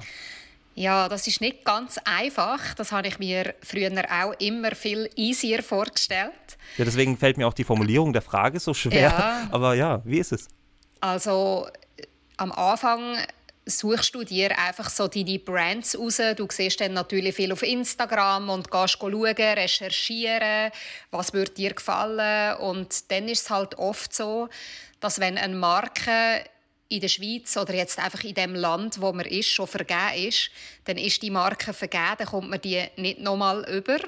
Ja, 0.75 1.09
das 1.09 1.27
ist 1.27 1.41
nicht 1.41 1.65
ganz 1.65 1.99
einfach. 2.05 2.75
Das 2.75 2.93
habe 2.93 3.09
ich 3.09 3.19
mir 3.19 3.55
früher 3.63 3.91
auch 4.11 4.33
immer 4.39 4.75
viel 4.75 5.11
easier 5.17 5.63
vorgestellt. 5.63 6.33
Ja, 6.77 6.85
deswegen 6.85 7.17
fällt 7.19 7.37
mir 7.37 7.47
auch 7.49 7.55
die 7.55 7.65
Formulierung 7.65 8.13
der 8.13 8.23
Frage 8.23 8.61
so 8.61 8.73
schwer. 8.73 9.01
Ja. 9.01 9.49
Aber 9.53 9.75
ja, 9.75 10.01
wie 10.05 10.19
ist 10.19 10.33
es? 10.33 10.49
Also 11.01 11.67
am 12.37 12.53
Anfang 12.53 13.19
suchst 13.67 14.15
du 14.15 14.25
dir 14.25 14.59
einfach 14.59 14.89
so 14.91 15.09
deine 15.09 15.39
Brands 15.39 15.99
raus. 15.99 16.21
Du 16.37 16.47
siehst 16.51 16.81
dann 16.81 16.95
natürlich 16.95 17.35
viel 17.35 17.53
auf 17.53 17.63
Instagram 17.63 18.49
und 18.49 18.71
gehst 18.71 18.99
schauen, 18.99 19.15
recherchieren, 19.15 20.71
was 21.11 21.33
würde 21.33 21.53
dir 21.53 21.75
gefallen. 21.75 22.57
Und 22.59 23.11
dann 23.11 23.29
ist 23.29 23.43
es 23.43 23.51
halt 23.51 23.77
oft 23.77 24.15
so, 24.15 24.49
dass 25.01 25.21
wenn 25.21 25.39
eine 25.39 25.57
Marke 25.57 26.45
in 26.91 27.01
der 27.01 27.09
Schweiz 27.09 27.57
oder 27.57 27.73
jetzt 27.73 27.99
einfach 27.99 28.23
in 28.25 28.35
dem 28.35 28.55
Land, 28.55 29.01
wo 29.01 29.13
man 29.13 29.25
ist, 29.25 29.49
schon 29.49 29.67
vergeben 29.67 30.29
ist, 30.29 30.51
dann 30.85 30.99
ist 30.99 31.23
die 31.23 31.31
Marke 31.31 31.73
vergeben, 31.73 32.17
dann 32.19 32.27
kommt 32.27 32.51
man 32.51 32.61
die 32.61 32.85
nicht 32.97 33.21
nochmal 33.21 33.65
über. 33.71 33.99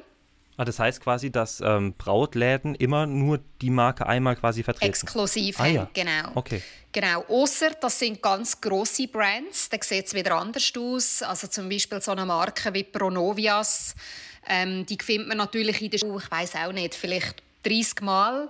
Ah, 0.56 0.64
das 0.64 0.78
heißt 0.78 1.00
quasi, 1.00 1.30
dass 1.30 1.60
ähm, 1.60 1.94
Brautläden 1.96 2.74
immer 2.74 3.06
nur 3.06 3.40
die 3.62 3.70
Marke 3.70 4.06
einmal 4.06 4.36
quasi 4.36 4.62
vertreten? 4.62 4.90
Exklusiv 4.90 5.58
ah, 5.60 5.66
ja. 5.66 5.90
genau. 5.94 6.32
Okay. 6.34 6.60
Genau, 6.90 7.24
außer 7.26 7.70
das 7.80 7.98
sind 7.98 8.20
ganz 8.20 8.60
grosse 8.60 9.08
Brands, 9.08 9.70
da 9.70 9.78
sieht 9.80 10.06
es 10.06 10.14
wieder 10.14 10.36
anders 10.36 10.70
aus. 10.76 11.22
Also 11.22 11.46
zum 11.46 11.68
Beispiel 11.68 12.02
so 12.02 12.10
eine 12.10 12.26
Marke 12.26 12.74
wie 12.74 12.84
Pronovias, 12.84 13.94
ähm, 14.46 14.84
die 14.84 14.98
findet 15.00 15.28
man 15.28 15.38
natürlich 15.38 15.80
in 15.80 15.90
der 15.90 15.98
Schule, 15.98 16.22
ich 16.22 16.30
weiß 16.30 16.56
auch 16.56 16.72
nicht, 16.72 16.94
vielleicht 16.94 17.42
30 17.62 18.00
Mal. 18.02 18.48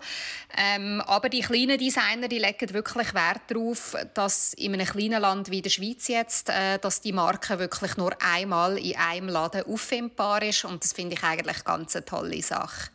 Ähm, 0.57 1.01
aber 1.07 1.29
die 1.29 1.41
kleinen 1.41 1.79
Designer 1.79 2.29
die 2.29 2.39
legen 2.39 2.73
wirklich 2.73 3.15
Wert 3.15 3.43
darauf, 3.49 3.97
dass 4.15 4.55
in 4.55 4.75
einem 4.75 4.87
kleinen 4.87 5.21
Land 5.21 5.51
wie 5.51 5.63
der 5.63 5.71
Schweiz 5.71 6.09
jetzt, 6.09 6.49
äh, 6.49 6.79
dass 6.79 7.01
die 7.01 7.13
Marke 7.13 7.59
wirklich 7.59 7.97
nur 7.97 8.13
einmal 8.21 8.79
in 8.79 8.97
einem 8.97 9.29
Laden 9.29 9.65
auffindbar 9.65 10.43
ist. 10.43 10.65
Und 10.65 10.83
das 10.83 10.93
finde 10.93 11.15
ich 11.15 11.23
eigentlich 11.23 11.65
ganz 11.65 11.97
eine 11.97 12.05
tolle 12.05 12.43
Sache. 12.43 12.91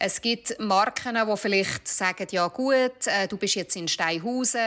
Es 0.00 0.20
gibt 0.20 0.60
Marken, 0.60 1.16
die 1.16 1.36
vielleicht 1.36 1.88
sagen, 1.88 2.28
ja 2.30 2.46
gut, 2.46 3.06
äh, 3.06 3.26
du 3.26 3.36
bist 3.36 3.56
jetzt 3.56 3.74
in 3.74 3.88
Steinhausen, 3.88 4.60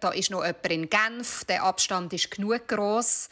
da 0.00 0.10
ist 0.14 0.30
noch 0.30 0.44
jemand 0.44 0.66
in 0.70 0.88
Genf, 0.88 1.44
der 1.44 1.62
Abstand 1.62 2.10
ist 2.14 2.30
genug 2.30 2.68
groß. 2.68 3.28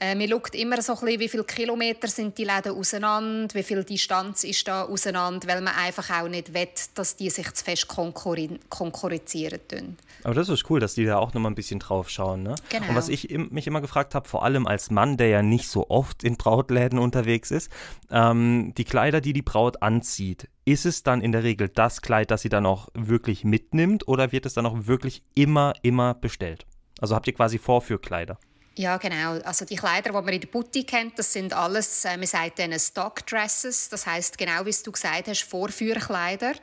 Äh, 0.00 0.14
man 0.14 0.28
schaut 0.28 0.54
immer 0.54 0.80
so 0.80 0.94
ein 0.94 1.00
bisschen, 1.00 1.20
wie 1.20 1.28
viele 1.28 1.44
Kilometer 1.44 2.08
sind 2.08 2.38
die 2.38 2.44
Läden 2.44 2.72
auseinander, 2.72 3.54
wie 3.54 3.62
viel 3.62 3.84
Distanz 3.84 4.44
ist 4.44 4.66
da 4.66 4.84
auseinander, 4.84 5.46
weil 5.46 5.60
man 5.60 5.74
einfach 5.74 6.08
auch 6.10 6.26
nicht 6.26 6.54
will, 6.54 6.68
dass 6.94 7.16
die 7.16 7.28
sich 7.28 7.52
zu 7.52 7.62
fest 7.62 7.86
konkurrieren 7.86 8.58
tun. 8.70 9.96
Aber 10.24 10.34
das 10.34 10.48
ist 10.48 10.70
cool, 10.70 10.80
dass 10.80 10.94
die 10.94 11.04
da 11.04 11.18
auch 11.18 11.34
noch 11.34 11.42
mal 11.42 11.50
ein 11.50 11.54
bisschen 11.54 11.80
drauf 11.80 12.08
schauen. 12.08 12.42
Ne? 12.42 12.54
Genau. 12.70 12.88
Und 12.88 12.94
was 12.94 13.10
ich 13.10 13.28
mich 13.30 13.66
immer 13.66 13.82
gefragt 13.82 14.14
habe, 14.14 14.26
vor 14.26 14.42
allem 14.42 14.66
als 14.66 14.90
Mann, 14.90 15.18
der 15.18 15.28
ja 15.28 15.42
nicht 15.42 15.68
so 15.68 15.90
oft 15.90 16.24
in 16.24 16.38
Brautläden 16.38 16.98
unterwegs 16.98 17.50
ist, 17.50 17.70
ähm, 18.10 18.72
die 18.78 18.84
Kleider, 18.84 19.20
die 19.20 19.34
die 19.34 19.42
Braut 19.42 19.82
anzieht, 19.82 20.48
ist 20.64 20.86
es 20.86 21.02
dann 21.02 21.20
in 21.20 21.32
der 21.32 21.42
Regel 21.42 21.68
das 21.68 22.00
Kleid, 22.00 22.30
das 22.30 22.40
sie 22.40 22.48
dann 22.48 22.64
auch 22.64 22.88
wirklich 22.94 23.44
mitnimmt 23.44 24.08
oder 24.08 24.32
wird 24.32 24.46
es 24.46 24.54
dann 24.54 24.64
auch 24.64 24.86
wirklich 24.86 25.22
immer, 25.34 25.74
immer 25.82 26.14
bestellt? 26.14 26.64
Also 27.00 27.14
habt 27.14 27.26
ihr 27.26 27.34
quasi 27.34 27.58
Vorführkleider? 27.58 28.38
Ja, 28.80 28.96
genau. 28.96 29.32
Also 29.44 29.66
die 29.66 29.76
Kleider, 29.76 30.08
die 30.08 30.14
man 30.14 30.28
in 30.28 30.40
der 30.40 30.48
Boutique 30.48 30.86
kennt, 30.86 31.18
das 31.18 31.34
sind 31.34 31.52
alles, 31.52 32.02
äh, 32.06 32.16
man 32.16 32.26
sagt 32.26 32.60
denen 32.60 32.80
Stock 32.80 33.26
Dresses. 33.26 33.90
Das 33.90 34.06
heißt 34.06 34.38
genau, 34.38 34.64
wie 34.64 34.74
du 34.82 34.90
gesagt 34.90 35.28
hast, 35.28 35.42
Vorführkleider. 35.42 36.54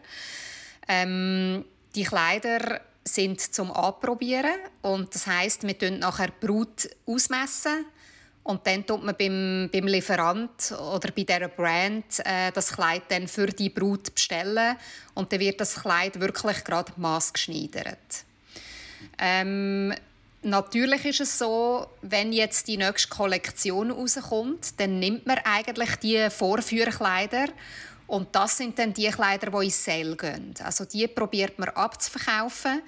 Ähm, 0.88 1.64
die 1.94 2.04
Kleider 2.04 2.82
sind 3.04 3.40
zum 3.40 3.72
Anprobieren 3.72 4.60
und 4.82 5.14
das 5.14 5.28
heißt, 5.28 5.68
wir 5.68 5.78
tun 5.78 6.00
nachher 6.00 6.30
Brut 6.40 6.90
ausmessen 7.06 7.86
und 8.42 8.66
dann 8.66 8.84
tut 8.84 9.04
man 9.04 9.16
beim, 9.16 9.70
beim 9.72 9.86
Lieferant 9.86 10.72
oder 10.72 11.12
bei 11.12 11.22
dieser 11.22 11.50
Brand 11.50 12.20
äh, 12.26 12.52
das 12.52 12.72
Kleid 12.72 13.04
dann 13.10 13.28
für 13.28 13.46
die 13.46 13.70
Brut 13.70 14.12
bestellen 14.16 14.76
und 15.14 15.32
dann 15.32 15.40
wird 15.40 15.62
das 15.62 15.76
Kleid 15.76 16.20
wirklich 16.20 16.64
gerade 16.64 16.94
maßgeschneidert. 16.96 18.26
Ähm, 19.20 19.94
Natürlich 20.44 21.04
ist 21.06 21.22
es 21.22 21.40
so, 21.40 21.88
wenn 22.02 22.32
jetzt 22.32 22.68
die 22.68 22.78
nächste 22.78 23.10
Kollektion 23.10 23.92
rauskommt, 23.92 24.80
dann 24.80 25.00
nimmt 25.00 25.26
man 25.26 25.40
eigentlich 25.44 25.96
die 25.98 26.30
Vorführkleider 26.30 27.48
und 28.06 28.34
das 28.36 28.58
sind 28.58 28.80
dann 28.80 28.94
die 28.94 29.10
Kleider, 29.10 29.52
die 29.52 29.66
ins 29.66 29.84
Sale 29.84 30.16
gehen. 30.16 30.54
Also 30.64 30.86
die 30.86 31.08
probiert 31.08 31.60
man 31.60 31.70
abzuverkaufen. 31.70 32.82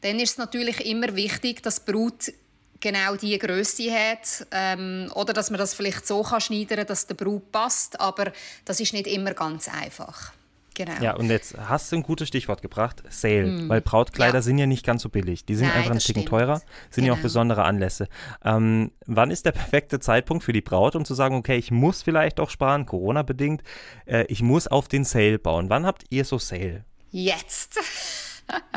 Dann 0.00 0.18
ist 0.18 0.32
es 0.32 0.38
natürlich 0.38 0.84
immer 0.86 1.14
wichtig, 1.14 1.62
dass 1.62 1.84
die 1.84 1.92
Brut 1.92 2.32
genau 2.80 3.16
die 3.16 3.38
Größe 3.38 3.92
hat 3.92 4.46
ähm, 4.50 5.10
oder 5.14 5.32
dass 5.32 5.50
man 5.50 5.58
das 5.58 5.74
vielleicht 5.74 6.06
so 6.06 6.22
kann 6.22 6.40
schneidern, 6.40 6.86
dass 6.86 7.06
der 7.06 7.14
Brut 7.14 7.52
passt. 7.52 8.00
Aber 8.00 8.32
das 8.64 8.80
ist 8.80 8.92
nicht 8.92 9.06
immer 9.06 9.34
ganz 9.34 9.68
einfach. 9.68 10.32
Genau. 10.74 10.92
Ja, 11.00 11.14
und 11.14 11.28
jetzt 11.28 11.56
hast 11.58 11.92
du 11.92 11.96
ein 11.96 12.02
gutes 12.02 12.28
Stichwort 12.28 12.62
gebracht, 12.62 13.02
Sale. 13.08 13.46
Mm. 13.46 13.68
Weil 13.68 13.80
Brautkleider 13.80 14.38
ja. 14.38 14.42
sind 14.42 14.58
ja 14.58 14.66
nicht 14.66 14.84
ganz 14.84 15.02
so 15.02 15.08
billig. 15.08 15.44
Die 15.44 15.54
sind 15.54 15.68
Nein, 15.68 15.78
einfach 15.78 15.92
ein 15.92 15.98
Ticken 15.98 16.26
teurer, 16.26 16.58
sind 16.90 17.04
genau. 17.04 17.06
ja 17.06 17.12
auch 17.12 17.16
genau. 17.16 17.22
besondere 17.22 17.64
Anlässe. 17.64 18.08
Ähm, 18.44 18.92
wann 19.06 19.30
ist 19.30 19.46
der 19.46 19.52
perfekte 19.52 20.00
Zeitpunkt 20.00 20.44
für 20.44 20.52
die 20.52 20.60
Braut, 20.60 20.96
um 20.96 21.04
zu 21.04 21.14
sagen, 21.14 21.36
okay, 21.36 21.56
ich 21.56 21.70
muss 21.70 22.02
vielleicht 22.02 22.40
auch 22.40 22.50
sparen, 22.50 22.86
Corona-bedingt, 22.86 23.62
äh, 24.06 24.24
ich 24.26 24.42
muss 24.42 24.66
auf 24.66 24.88
den 24.88 25.04
Sale 25.04 25.38
bauen. 25.38 25.70
Wann 25.70 25.86
habt 25.86 26.04
ihr 26.10 26.24
so 26.24 26.38
Sale? 26.38 26.84
Jetzt. 27.10 27.78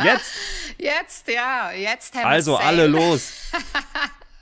Jetzt? 0.04 0.34
Jetzt, 0.78 1.28
ja. 1.28 1.72
Jetzt 1.72 2.16
haben 2.16 2.26
also 2.26 2.54
wir 2.54 2.58
Sale. 2.58 2.68
alle 2.68 2.88
los. 2.88 3.32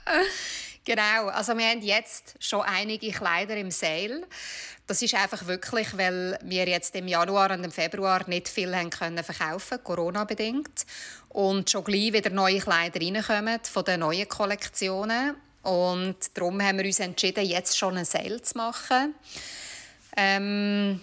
genau, 0.84 1.28
also 1.28 1.56
wir 1.56 1.66
haben 1.66 1.82
jetzt 1.82 2.34
schon 2.40 2.62
einige 2.62 3.10
Kleider 3.10 3.56
im 3.56 3.70
Sale. 3.70 4.26
Das 4.86 5.00
ist 5.00 5.14
einfach 5.14 5.46
wirklich, 5.46 5.96
weil 5.96 6.38
wir 6.42 6.66
jetzt 6.68 6.94
im 6.94 7.08
Januar 7.08 7.50
und 7.52 7.64
im 7.64 7.72
Februar 7.72 8.28
nicht 8.28 8.48
viel 8.48 8.74
haben 8.76 8.90
können 8.90 9.24
verkaufen, 9.24 9.82
Corona 9.82 10.24
bedingt, 10.24 10.86
und 11.30 11.70
schon 11.70 11.84
gleich 11.84 12.12
wieder 12.12 12.30
neue 12.30 12.60
Kleider 12.60 13.00
reinkommen 13.00 13.60
von 13.62 13.84
den 13.84 14.00
neuen 14.00 14.28
Kollektionen. 14.28 15.36
Und 15.62 16.16
darum 16.34 16.60
haben 16.62 16.78
wir 16.78 16.84
uns 16.84 17.00
entschieden, 17.00 17.44
jetzt 17.44 17.78
schon 17.78 17.96
einen 17.96 18.04
Sale 18.04 18.42
zu 18.42 18.58
machen. 18.58 19.14
Ähm, 20.16 21.00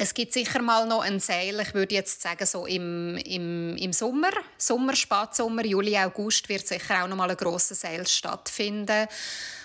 es 0.00 0.14
gibt 0.14 0.32
sicher 0.32 0.62
mal 0.62 0.86
noch 0.86 1.02
einen 1.02 1.18
Sale, 1.18 1.62
ich 1.62 1.74
würde 1.74 1.96
jetzt 1.96 2.22
sagen, 2.22 2.46
so 2.46 2.66
im, 2.66 3.16
im, 3.16 3.76
im 3.76 3.92
Sommer, 3.92 4.30
Sommer, 4.56 4.94
Spatsommer, 4.94 5.66
Juli, 5.66 5.98
August 5.98 6.48
wird 6.48 6.66
sicher 6.66 7.02
auch 7.02 7.08
noch 7.08 7.16
mal 7.16 7.30
ein 7.30 7.36
grosser 7.36 7.74
Sale 7.74 8.06
stattfinden. 8.06 9.08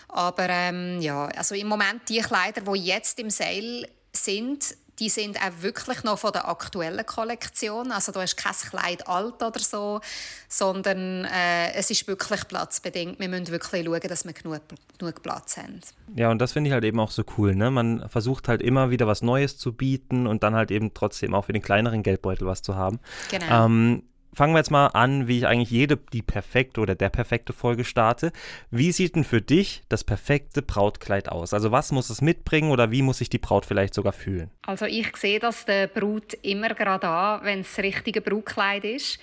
Aber 0.08 0.50
ähm, 0.50 1.00
ja, 1.02 1.26
also 1.28 1.54
im 1.54 1.68
Moment 1.68 2.10
die 2.10 2.20
Kleider, 2.20 2.62
die 2.62 2.84
jetzt 2.84 3.20
im 3.20 3.30
Sale 3.30 3.88
sind, 4.12 4.76
die 5.00 5.10
sind 5.10 5.38
auch 5.38 5.62
wirklich 5.62 6.04
noch 6.04 6.20
von 6.20 6.32
der 6.32 6.48
aktuellen 6.48 7.06
Kollektion. 7.06 7.92
Also 7.92 8.12
du 8.12 8.22
hast 8.22 8.36
kein 8.38 8.54
Kleid 8.54 9.08
alt 9.08 9.42
oder 9.42 9.60
so, 9.60 10.02
sondern 10.48 11.26
äh, 11.26 11.74
es 11.74 11.90
ist 11.90 12.08
wirklich 12.08 12.48
platzbedingt. 12.48 13.20
Wir 13.20 13.30
müssen 13.30 13.48
wirklich 13.48 13.86
schauen, 13.86 14.00
dass 14.02 14.26
wir 14.26 14.34
genug, 14.34 14.62
genug 14.98 15.22
Platz 15.24 15.58
haben. 15.58 15.82
Ja, 16.16 16.30
und 16.30 16.40
das 16.40 16.54
finde 16.54 16.70
ich 16.70 16.74
halt 16.74 16.84
eben 16.84 17.00
auch 17.00 17.12
so 17.12 17.24
cool. 17.38 17.56
Ne? 17.56 17.72
Man 17.72 18.08
versucht 18.10 18.48
halt 18.48 18.62
immer 18.62 18.92
wieder 18.92 19.08
was 19.08 19.22
Neues 19.22 19.58
zu 19.58 19.74
bieten 19.74 20.28
und 20.28 20.44
dann 20.44 20.54
halt 20.56 20.72
eben 20.72 20.94
trotzdem 20.94 21.34
auch 21.34 21.46
für 21.46 21.54
den 21.54 21.62
kleineren 21.62 22.04
Geldbeutel 22.04 22.48
was 22.48 22.62
zu 22.62 22.76
haben. 22.76 23.00
Genau. 23.32 23.66
Ähm, 23.66 24.04
fangen 24.34 24.54
wir 24.54 24.60
jetzt 24.60 24.72
mal 24.72 24.88
an, 24.88 25.28
wie 25.28 25.40
ich 25.40 25.48
eigentlich 25.48 25.72
jede, 25.72 25.98
die 25.98 26.22
perfekte 26.22 26.82
oder 26.82 26.96
der 26.96 27.10
perfekte 27.10 27.54
Folge 27.54 27.84
starte. 27.84 28.32
Wie 28.72 28.92
sieht 28.92 29.16
denn 29.16 29.24
für 29.24 29.42
dich 29.42 29.82
das 29.90 30.04
perfekte 30.04 30.62
Brautkleid 30.62 31.30
aus? 31.30 31.54
Also 31.54 31.72
was 31.72 31.92
muss 31.92 32.10
es 32.10 32.22
mitbringen 32.22 32.72
oder 32.72 32.92
wie 32.92 33.02
muss 33.02 33.20
sich 33.20 33.30
die 33.30 33.38
Braut 33.38 33.66
vielleicht 33.66 33.94
sogar 33.94 34.14
fühlen? 34.14 34.50
Also 34.66 34.86
ich 34.86 35.16
sehe 35.18 35.40
das 35.40 35.66
der 35.66 35.88
Brut 35.88 36.34
immer 36.42 36.70
gerade 36.70 37.08
an, 37.08 37.42
wenn 37.44 37.60
es 37.62 37.76
das 37.76 37.84
richtige 37.84 38.22
Brautkleid 38.22 38.84
ist. 38.86 39.20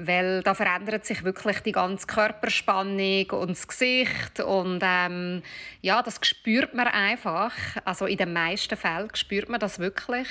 weil 0.00 0.42
da 0.42 0.54
verändert 0.54 1.04
sich 1.04 1.24
wirklich 1.24 1.58
die 1.60 1.72
ganze 1.72 2.06
Körperspannung 2.06 3.30
und 3.30 3.50
das 3.50 3.66
Gesicht 3.66 4.38
und 4.38 4.80
ähm, 4.82 5.42
ja, 5.82 6.02
das 6.02 6.20
spürt 6.22 6.72
man 6.72 6.86
einfach. 6.86 7.52
Also 7.84 8.06
in 8.06 8.16
den 8.16 8.32
meisten 8.32 8.76
Fällen 8.76 9.10
spürt 9.14 9.48
man 9.48 9.58
das 9.58 9.80
wirklich 9.80 10.28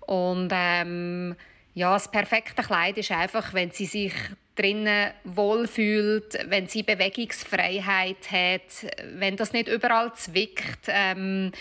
und 0.00 0.50
ähm, 0.52 1.36
ja, 1.78 1.92
das 1.92 2.10
perfekte 2.10 2.60
Kleid 2.60 2.98
ist 2.98 3.12
einfach, 3.12 3.54
wenn 3.54 3.70
sie 3.70 3.86
sich 3.86 4.12
drinnen 4.56 5.12
wohlfühlt, 5.22 6.36
wenn 6.48 6.66
sie 6.66 6.82
Bewegungsfreiheit 6.82 8.32
hat, 8.32 8.90
wenn 9.14 9.36
das 9.36 9.52
nicht 9.52 9.68
überall 9.68 10.12
zwickt. 10.14 10.88
Ähm, 10.88 11.52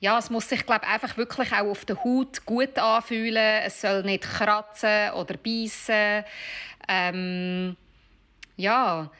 ja, 0.00 0.18
es 0.18 0.30
muss 0.30 0.48
sich 0.48 0.66
glaube 0.66 0.84
einfach 0.88 1.16
wirklich 1.16 1.52
auch 1.52 1.70
auf 1.70 1.84
der 1.84 2.02
Haut 2.02 2.44
gut 2.44 2.76
anfühlen. 2.76 3.62
Es 3.64 3.80
soll 3.80 4.02
nicht 4.02 4.24
kratzen 4.24 5.12
oder 5.12 5.36
beißen. 5.36 6.24
Ähm, 6.88 7.76
ja, 8.56 9.12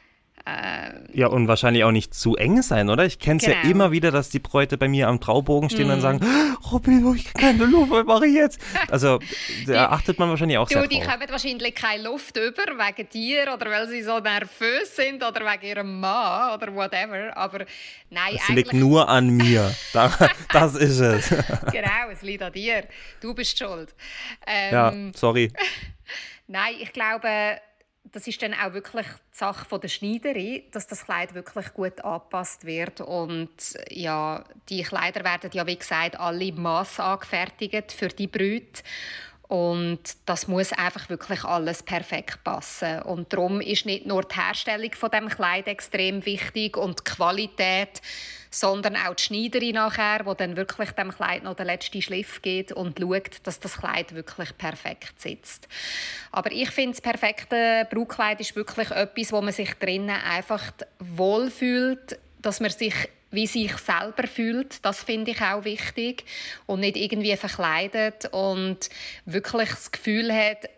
äh, 0.45 1.17
ja, 1.17 1.29
und 1.29 1.47
wahrscheinlich 1.47 1.85
auch 1.85 1.93
nicht 1.93 2.15
zu 2.15 2.35
eng 2.35 2.63
sein, 2.63 2.91
oder? 2.91 3.05
Ich 3.05 3.21
kenne 3.21 3.39
es 3.39 3.45
genau. 3.45 3.59
ja 3.63 3.71
immer 3.71 3.93
wieder, 3.93 4.11
dass 4.11 4.29
die 4.29 4.41
Bräute 4.41 4.77
bei 4.77 4.89
mir 4.89 5.07
am 5.07 5.21
Traubogen 5.21 5.71
stehen 5.71 5.87
mm. 5.87 5.91
und 5.91 5.97
mhm. 5.99 6.01
sagen, 6.01 6.21
Robin, 6.73 7.15
ich 7.15 7.33
kann 7.33 7.59
keine 7.59 7.71
Luft, 7.71 7.93
was 7.93 8.05
mache 8.05 8.27
ich 8.27 8.35
jetzt? 8.35 8.61
Also 8.91 9.21
da 9.67 9.87
achtet 9.91 10.19
man 10.19 10.29
wahrscheinlich 10.29 10.59
auch 10.59 10.67
du, 10.69 10.75
sehr 10.75 10.83
drauf. 10.83 10.91
Die 10.91 11.07
haben 11.07 11.31
wahrscheinlich 11.31 11.75
keine 11.75 12.03
Luft 12.03 12.37
über, 12.37 12.65
wegen 12.67 13.09
dir 13.09 13.55
oder 13.55 13.71
weil 13.71 13.89
sie 13.89 14.03
so 14.03 14.19
nervös 14.19 14.97
sind 14.97 15.23
oder 15.23 15.41
wegen 15.41 15.67
ihrem 15.67 16.01
Mann 16.01 16.55
oder 16.55 16.75
whatever, 16.75 17.37
aber 17.37 17.65
nein, 18.11 18.37
Es 18.37 18.49
liegt 18.49 18.73
nur 18.73 19.09
an 19.09 19.31
mir, 19.31 19.75
das 20.53 20.75
ist 20.75 20.99
es. 20.99 21.29
genau, 21.73 22.11
es 22.11 22.23
liegt 22.23 22.43
an 22.43 22.53
dir, 22.53 22.85
du 23.21 23.33
bist 23.33 23.57
schuld. 23.57 23.95
Ähm, 24.47 24.73
ja, 24.73 24.93
sorry. 25.15 25.53
nein, 26.49 26.75
ich 26.81 26.93
glaube 26.93 27.61
das 28.11 28.27
ist 28.27 28.43
dann 28.43 28.53
auch 28.55 28.73
wirklich 28.73 29.07
die 29.07 29.39
Sache 29.39 29.65
von 29.65 29.81
der 29.81 29.89
Schneiderin, 29.89 30.63
dass 30.73 30.87
das 30.87 31.05
Kleid 31.05 31.35
wirklich 31.35 31.73
gut 31.73 32.01
angepasst 32.05 32.65
wird 32.65 33.01
und 33.01 33.51
ja, 33.91 34.45
die 34.69 34.83
Kleider 34.83 35.25
werden 35.25 35.51
ja 35.53 35.67
wie 35.67 35.79
gesagt 35.79 36.19
alle 36.19 36.53
Maß 36.53 37.01
angefertigt 37.01 37.93
für 37.93 38.09
die 38.09 38.27
Brüte 38.27 38.83
und 39.53 40.01
das 40.25 40.49
muss 40.49 40.73
einfach 40.73 41.11
wirklich 41.11 41.45
alles 41.45 41.83
perfekt 41.83 42.43
passen. 42.43 43.03
Und 43.03 43.35
darum 43.35 43.61
ist 43.61 43.85
nicht 43.85 44.07
nur 44.07 44.23
die 44.23 44.35
Herstellung 44.35 44.91
von 44.95 45.11
dem 45.11 45.29
Kleid 45.29 45.69
extrem 45.69 46.25
wichtig 46.25 46.79
und 46.79 47.01
die 47.01 47.05
Qualität, 47.05 48.01
sondern 48.51 48.97
auch 48.97 49.15
die 49.15 49.23
Schneiderin 49.23 49.75
nachher, 49.75 50.25
die 50.25 50.37
dann 50.39 50.57
wirklich 50.57 50.93
dem 50.93 51.11
Kleid 51.11 51.43
noch 51.43 51.55
den 51.55 51.67
letzten 51.67 52.01
Schliff 52.01 52.41
gibt 52.41 52.73
und 52.73 52.99
schaut, 52.99 53.41
dass 53.43 53.61
das 53.61 53.77
Kleid 53.77 54.15
wirklich 54.15 54.57
perfekt 54.57 55.21
sitzt. 55.21 55.69
Aber 56.33 56.51
ich 56.51 56.71
finde, 56.71 56.93
das 56.93 57.01
perfekte 57.01 57.87
Brautkleid 57.91 58.41
ist 58.41 58.57
wirklich 58.57 58.91
etwas, 58.91 59.33
wo 59.33 59.41
man 59.41 59.53
sich 59.53 59.75
drinnen 59.75 60.11
einfach 60.11 60.73
wohlfühlt, 60.99 62.19
dass 62.41 62.61
man 62.61 62.71
sich 62.71 62.95
wie 63.33 63.47
sich 63.47 63.75
selber 63.79 64.29
fühlt, 64.29 64.85
das 64.85 65.03
finde 65.03 65.31
ich 65.31 65.41
auch 65.41 65.65
wichtig 65.65 66.25
und 66.67 66.81
nicht 66.81 66.99
irgendwie 66.99 67.35
verkleidet 67.37 68.27
und 68.31 68.91
wirklich 69.25 69.71
das 69.71 69.91
Gefühl 69.91 70.31
hat, 70.33 70.69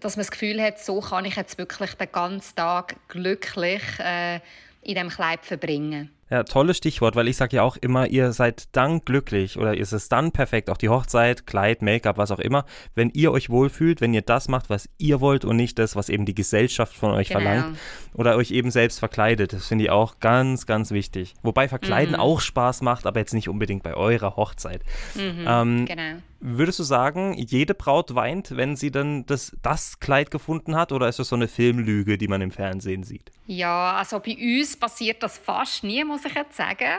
dass 0.00 0.16
man 0.16 0.22
das 0.22 0.32
Gefühl 0.32 0.60
hat, 0.60 0.80
so 0.80 1.00
kann 1.00 1.24
ich 1.24 1.36
jetzt 1.36 1.58
wirklich 1.58 1.94
den 1.94 2.10
ganzen 2.10 2.56
Tag 2.56 2.96
glücklich 3.08 3.82
äh, 4.00 4.40
in 4.82 4.96
dem 4.96 5.08
Kleid 5.10 5.44
verbringen. 5.44 6.10
Ja, 6.32 6.44
tolles 6.44 6.78
Stichwort, 6.78 7.14
weil 7.14 7.28
ich 7.28 7.36
sage 7.36 7.56
ja 7.56 7.62
auch 7.62 7.76
immer, 7.76 8.06
ihr 8.06 8.32
seid 8.32 8.74
dann 8.74 9.04
glücklich 9.04 9.58
oder 9.58 9.76
ist 9.76 9.92
es 9.92 10.08
dann 10.08 10.32
perfekt, 10.32 10.70
auch 10.70 10.78
die 10.78 10.88
Hochzeit, 10.88 11.46
Kleid, 11.46 11.82
Make-up, 11.82 12.16
was 12.16 12.30
auch 12.30 12.38
immer, 12.38 12.64
wenn 12.94 13.10
ihr 13.10 13.32
euch 13.32 13.50
wohlfühlt, 13.50 14.00
wenn 14.00 14.14
ihr 14.14 14.22
das 14.22 14.48
macht, 14.48 14.70
was 14.70 14.88
ihr 14.96 15.20
wollt 15.20 15.44
und 15.44 15.56
nicht 15.56 15.78
das, 15.78 15.94
was 15.94 16.08
eben 16.08 16.24
die 16.24 16.34
Gesellschaft 16.34 16.96
von 16.96 17.10
euch 17.10 17.28
genau. 17.28 17.40
verlangt 17.40 17.78
oder 18.14 18.36
euch 18.38 18.50
eben 18.50 18.70
selbst 18.70 18.98
verkleidet. 18.98 19.52
Das 19.52 19.66
finde 19.66 19.84
ich 19.84 19.90
auch 19.90 20.20
ganz, 20.20 20.64
ganz 20.64 20.90
wichtig. 20.90 21.34
Wobei 21.42 21.68
Verkleiden 21.68 22.14
mhm. 22.14 22.20
auch 22.20 22.40
Spaß 22.40 22.80
macht, 22.80 23.04
aber 23.04 23.20
jetzt 23.20 23.34
nicht 23.34 23.50
unbedingt 23.50 23.82
bei 23.82 23.92
eurer 23.92 24.34
Hochzeit. 24.36 24.80
Mhm, 25.14 25.44
ähm, 25.46 25.84
genau. 25.84 26.14
Würdest 26.44 26.80
du 26.80 26.82
sagen, 26.82 27.34
jede 27.34 27.72
Braut 27.72 28.16
weint, 28.16 28.56
wenn 28.56 28.74
sie 28.74 28.90
dann 28.90 29.24
das, 29.26 29.56
das 29.62 30.00
Kleid 30.00 30.32
gefunden 30.32 30.74
hat? 30.74 30.90
Oder 30.90 31.08
ist 31.08 31.20
das 31.20 31.28
so 31.28 31.36
eine 31.36 31.46
Filmlüge, 31.46 32.18
die 32.18 32.26
man 32.26 32.40
im 32.40 32.50
Fernsehen 32.50 33.04
sieht? 33.04 33.30
Ja, 33.46 33.92
also 33.92 34.18
bei 34.18 34.36
uns 34.36 34.76
passiert 34.76 35.22
das 35.22 35.38
fast 35.38 35.84
nie, 35.84 36.02
muss 36.02 36.24
ich 36.24 36.34
jetzt 36.34 36.56
sagen. 36.56 36.98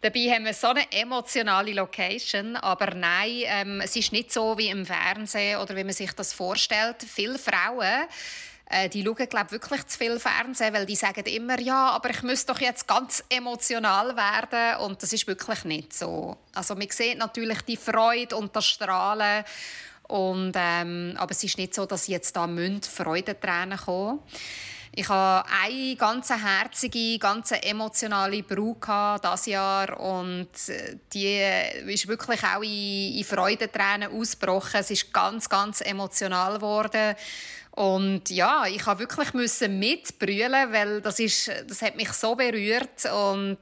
Dabei 0.00 0.18
haben 0.32 0.46
wir 0.46 0.52
so 0.52 0.66
eine 0.66 0.90
emotionale 0.90 1.72
Location, 1.74 2.56
aber 2.56 2.92
nein, 2.96 3.42
ähm, 3.44 3.80
es 3.84 3.94
ist 3.94 4.10
nicht 4.10 4.32
so 4.32 4.58
wie 4.58 4.66
im 4.66 4.84
Fernsehen 4.84 5.60
oder 5.60 5.76
wie 5.76 5.84
man 5.84 5.92
sich 5.92 6.12
das 6.12 6.32
vorstellt. 6.32 6.96
Viele 7.06 7.38
Frauen 7.38 8.08
äh, 8.72 8.88
die 8.88 9.04
schauen 9.04 9.28
glaube 9.28 9.52
wirklich 9.52 9.86
zu 9.86 9.98
viel 9.98 10.18
Fernsehen, 10.18 10.72
weil 10.72 10.86
die 10.86 10.96
sagen 10.96 11.24
immer, 11.26 11.60
ja, 11.60 11.90
aber 11.90 12.10
ich 12.10 12.22
müsste 12.22 12.52
doch 12.52 12.60
jetzt 12.60 12.88
ganz 12.88 13.22
emotional 13.28 14.16
werden 14.16 14.80
und 14.80 15.02
das 15.02 15.12
ist 15.12 15.26
wirklich 15.26 15.64
nicht 15.64 15.92
so. 15.92 16.38
Also 16.54 16.74
man 16.74 16.88
sieht 16.90 17.18
natürlich 17.18 17.60
die 17.62 17.76
Freude 17.76 18.34
und 18.36 18.56
das 18.56 18.64
Strahlen 18.64 19.44
und, 20.08 20.52
ähm, 20.56 21.14
aber 21.18 21.32
es 21.32 21.44
ist 21.44 21.58
nicht 21.58 21.74
so, 21.74 21.86
dass 21.86 22.06
jetzt 22.06 22.34
da 22.34 22.46
Münd 22.46 22.86
Freudentränen 22.86 23.78
kommen. 23.78 24.20
Ich 24.94 25.08
hatte 25.08 25.48
eine 25.62 25.96
ganz 25.96 26.28
herzige, 26.28 27.18
ganz 27.18 27.50
emotionale 27.52 28.42
Braut 28.42 29.22
dieses 29.24 29.46
Jahr 29.46 29.98
und 29.98 30.50
die 31.14 31.40
ist 31.86 32.08
wirklich 32.08 32.44
auch 32.44 32.62
in, 32.62 33.16
in 33.16 33.24
Freudentränen 33.24 34.12
ausgebrochen. 34.12 34.80
Es 34.80 34.90
ist 34.90 35.10
ganz, 35.10 35.48
ganz 35.48 35.80
emotional 35.80 36.56
geworden. 36.56 37.16
Und 37.74 38.28
ja, 38.28 38.66
ich 38.66 38.84
habe 38.84 39.00
wirklich 39.00 39.32
müssen 39.32 39.78
mitbrüllen, 39.78 40.72
weil 40.72 41.00
das 41.00 41.18
ist, 41.18 41.50
das 41.66 41.80
hat 41.80 41.96
mich 41.96 42.12
so 42.12 42.34
berührt 42.34 43.06
und 43.06 43.56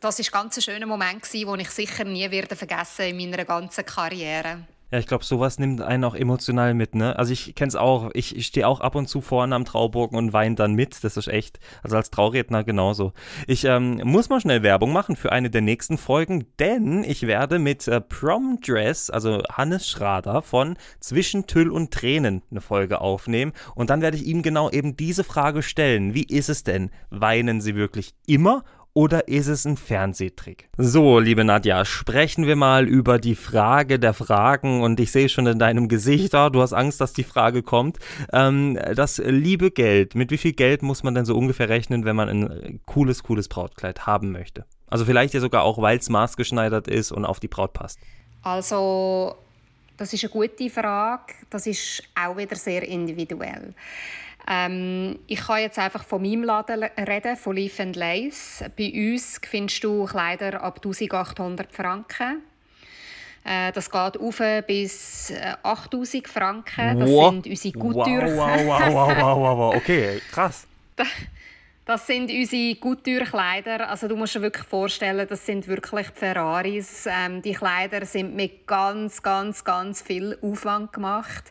das 0.00 0.20
ist 0.20 0.30
ganz 0.30 0.56
ein 0.56 0.62
schöner 0.62 0.86
Moment 0.86 1.24
den 1.32 1.60
ich 1.60 1.70
sicher 1.70 2.04
nie 2.04 2.30
werde 2.30 2.54
vergessen 2.54 3.06
in 3.06 3.16
meiner 3.16 3.44
ganzen 3.44 3.84
Karriere. 3.84 4.66
Ja, 4.92 5.00
ich 5.00 5.06
glaube, 5.06 5.24
sowas 5.24 5.58
nimmt 5.58 5.80
einen 5.80 6.04
auch 6.04 6.14
emotional 6.14 6.72
mit, 6.72 6.94
ne? 6.94 7.18
Also 7.18 7.32
ich 7.32 7.56
kenne 7.56 7.68
es 7.68 7.74
auch, 7.74 8.10
ich, 8.14 8.46
stehe 8.46 8.68
auch 8.68 8.80
ab 8.80 8.94
und 8.94 9.08
zu 9.08 9.20
vorne 9.20 9.52
am 9.52 9.64
Traubogen 9.64 10.16
und 10.16 10.32
weine 10.32 10.54
dann 10.54 10.74
mit. 10.74 11.02
Das 11.02 11.16
ist 11.16 11.26
echt, 11.26 11.58
also 11.82 11.96
als 11.96 12.10
Trauredner 12.10 12.62
genauso. 12.62 13.12
Ich 13.48 13.64
ähm, 13.64 14.00
muss 14.04 14.28
mal 14.28 14.40
schnell 14.40 14.62
Werbung 14.62 14.92
machen 14.92 15.16
für 15.16 15.32
eine 15.32 15.50
der 15.50 15.60
nächsten 15.60 15.98
Folgen, 15.98 16.46
denn 16.60 17.02
ich 17.02 17.26
werde 17.26 17.58
mit 17.58 17.88
äh, 17.88 18.00
Prom 18.00 18.60
Dress, 18.64 19.10
also 19.10 19.42
Hannes 19.50 19.88
Schrader 19.88 20.40
von 20.40 20.76
Zwischen 21.00 21.48
Tüll 21.48 21.70
und 21.72 21.92
Tränen 21.92 22.42
eine 22.52 22.60
Folge 22.60 23.00
aufnehmen. 23.00 23.54
Und 23.74 23.90
dann 23.90 24.02
werde 24.02 24.16
ich 24.16 24.26
ihm 24.26 24.42
genau 24.42 24.70
eben 24.70 24.96
diese 24.96 25.24
Frage 25.24 25.64
stellen. 25.64 26.14
Wie 26.14 26.24
ist 26.24 26.48
es 26.48 26.62
denn? 26.62 26.90
Weinen 27.10 27.60
Sie 27.60 27.74
wirklich 27.74 28.14
immer 28.26 28.62
oder 28.96 29.28
ist 29.28 29.46
es 29.46 29.66
ein 29.66 29.76
Fernsehtrick? 29.76 30.70
So, 30.78 31.18
liebe 31.18 31.44
Nadja, 31.44 31.84
sprechen 31.84 32.46
wir 32.46 32.56
mal 32.56 32.88
über 32.88 33.18
die 33.18 33.34
Frage 33.34 33.98
der 33.98 34.14
Fragen 34.14 34.80
und 34.80 34.98
ich 35.00 35.12
sehe 35.12 35.28
schon 35.28 35.46
in 35.46 35.58
deinem 35.58 35.88
Gesicht, 35.88 36.34
oh, 36.34 36.48
du 36.48 36.62
hast 36.62 36.72
Angst, 36.72 36.98
dass 37.02 37.12
die 37.12 37.22
Frage 37.22 37.62
kommt. 37.62 37.98
Ähm, 38.32 38.78
das 38.94 39.18
liebe 39.18 39.70
Geld, 39.70 40.14
mit 40.14 40.30
wie 40.30 40.38
viel 40.38 40.54
Geld 40.54 40.82
muss 40.82 41.02
man 41.02 41.14
denn 41.14 41.26
so 41.26 41.36
ungefähr 41.36 41.68
rechnen, 41.68 42.06
wenn 42.06 42.16
man 42.16 42.30
ein 42.30 42.80
cooles, 42.86 43.22
cooles 43.22 43.48
Brautkleid 43.48 44.06
haben 44.06 44.32
möchte? 44.32 44.64
Also 44.86 45.04
vielleicht 45.04 45.34
ja 45.34 45.40
sogar 45.40 45.64
auch, 45.64 45.76
weil 45.82 45.98
es 45.98 46.08
maßgeschneidert 46.08 46.88
ist 46.88 47.12
und 47.12 47.26
auf 47.26 47.38
die 47.38 47.48
Braut 47.48 47.74
passt. 47.74 47.98
Also, 48.40 49.36
das 49.98 50.10
ist 50.14 50.24
eine 50.24 50.32
gute 50.32 50.70
Frage. 50.70 51.34
Das 51.50 51.66
ist 51.66 52.02
auch 52.14 52.38
wieder 52.38 52.56
sehr 52.56 52.82
individuell. 52.88 53.74
Ähm, 54.48 55.18
ich 55.26 55.40
kann 55.40 55.60
jetzt 55.60 55.78
einfach 55.78 56.04
von 56.04 56.22
meinem 56.22 56.44
Laden 56.44 56.84
reden, 56.84 57.36
von 57.36 57.56
Leaf 57.56 57.78
Lace. 57.78 58.64
Bei 58.76 58.92
uns 58.92 59.40
findest 59.44 59.82
du 59.82 60.04
Kleider 60.04 60.62
ab 60.62 60.76
1800 60.76 61.72
Franken. 61.72 62.42
Äh, 63.44 63.72
das 63.72 63.90
geht 63.90 64.20
auf 64.20 64.42
bis 64.66 65.32
8000 65.62 66.24
äh, 66.24 66.28
Franken. 66.28 67.00
Das 67.00 67.10
wow. 67.10 67.30
sind 67.30 67.46
unsere 67.46 67.78
Couture. 67.78 68.36
Wow, 68.36 68.66
wow, 68.66 68.80
wow, 68.88 68.92
wow, 68.92 69.38
wow, 69.38 69.58
wow, 69.58 69.74
okay, 69.74 70.20
krass. 70.30 70.66
Das 71.86 72.04
sind 72.04 72.32
unsere 72.32 72.74
Couture-Kleider. 72.74 73.88
Also 73.88 74.08
du 74.08 74.16
musst 74.16 74.34
dir 74.34 74.42
wirklich 74.42 74.66
vorstellen, 74.66 75.24
das 75.28 75.46
sind 75.46 75.68
wirklich 75.68 76.08
die 76.08 76.18
Ferraris. 76.18 77.06
Ähm, 77.08 77.40
die 77.42 77.52
Kleider 77.52 78.04
sind 78.04 78.34
mit 78.34 78.66
ganz, 78.66 79.22
ganz, 79.22 79.62
ganz 79.62 80.02
viel 80.02 80.36
Aufwand 80.42 80.92
gemacht. 80.92 81.44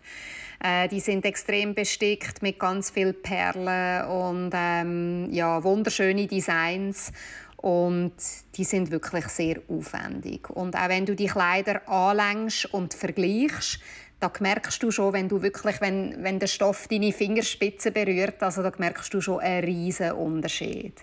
Äh, 0.63 0.87
die 0.87 0.99
sind 0.99 1.25
extrem 1.25 1.73
bestickt 1.73 2.41
mit 2.41 2.59
ganz 2.59 2.89
vielen 2.89 3.21
Perlen 3.21 4.05
und 4.07 4.51
ähm, 4.53 5.27
ja, 5.31 5.63
wunderschöne 5.63 6.27
Designs. 6.27 7.11
Und 7.57 8.13
die 8.55 8.63
sind 8.63 8.91
wirklich 8.91 9.27
sehr 9.27 9.61
aufwendig. 9.67 10.49
Und 10.49 10.75
auch 10.75 10.89
wenn 10.89 11.05
du 11.05 11.15
die 11.15 11.25
Kleider 11.25 11.87
anlängst 11.89 12.71
und 12.73 12.93
vergleichst, 12.93 13.79
da 14.19 14.31
merkst 14.39 14.81
du 14.81 14.91
schon, 14.91 15.13
wenn 15.13 15.27
du 15.27 15.41
wirklich, 15.41 15.81
wenn, 15.81 16.23
wenn 16.23 16.39
der 16.39 16.47
Stoff 16.47 16.87
deine 16.87 17.11
Fingerspitze 17.11 17.91
berührt, 17.91 18.41
also 18.41 18.63
da 18.63 18.71
merkst 18.77 19.13
du 19.13 19.21
schon 19.21 19.39
einen 19.39 19.65
riesen 19.65 20.11
Unterschied. 20.11 20.93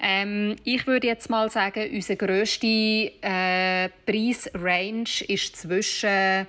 Ähm, 0.00 0.56
ich 0.64 0.86
würde 0.86 1.06
jetzt 1.06 1.30
mal 1.30 1.50
sagen, 1.50 1.88
unsere 1.92 2.16
grösste 2.16 2.66
äh, 2.66 3.88
Preisrange 4.06 5.24
ist 5.28 5.56
zwischen 5.56 6.46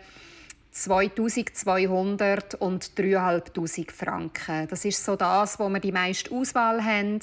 2200 0.76 2.56
und 2.56 3.00
3500 3.00 3.92
Franken. 3.92 4.68
Das 4.68 4.84
ist 4.84 5.04
so 5.04 5.16
das, 5.16 5.58
wo 5.58 5.70
wir 5.70 5.80
die 5.80 5.94
meiste 5.94 6.32
Auswahl 6.36 6.84
haben. 6.84 7.22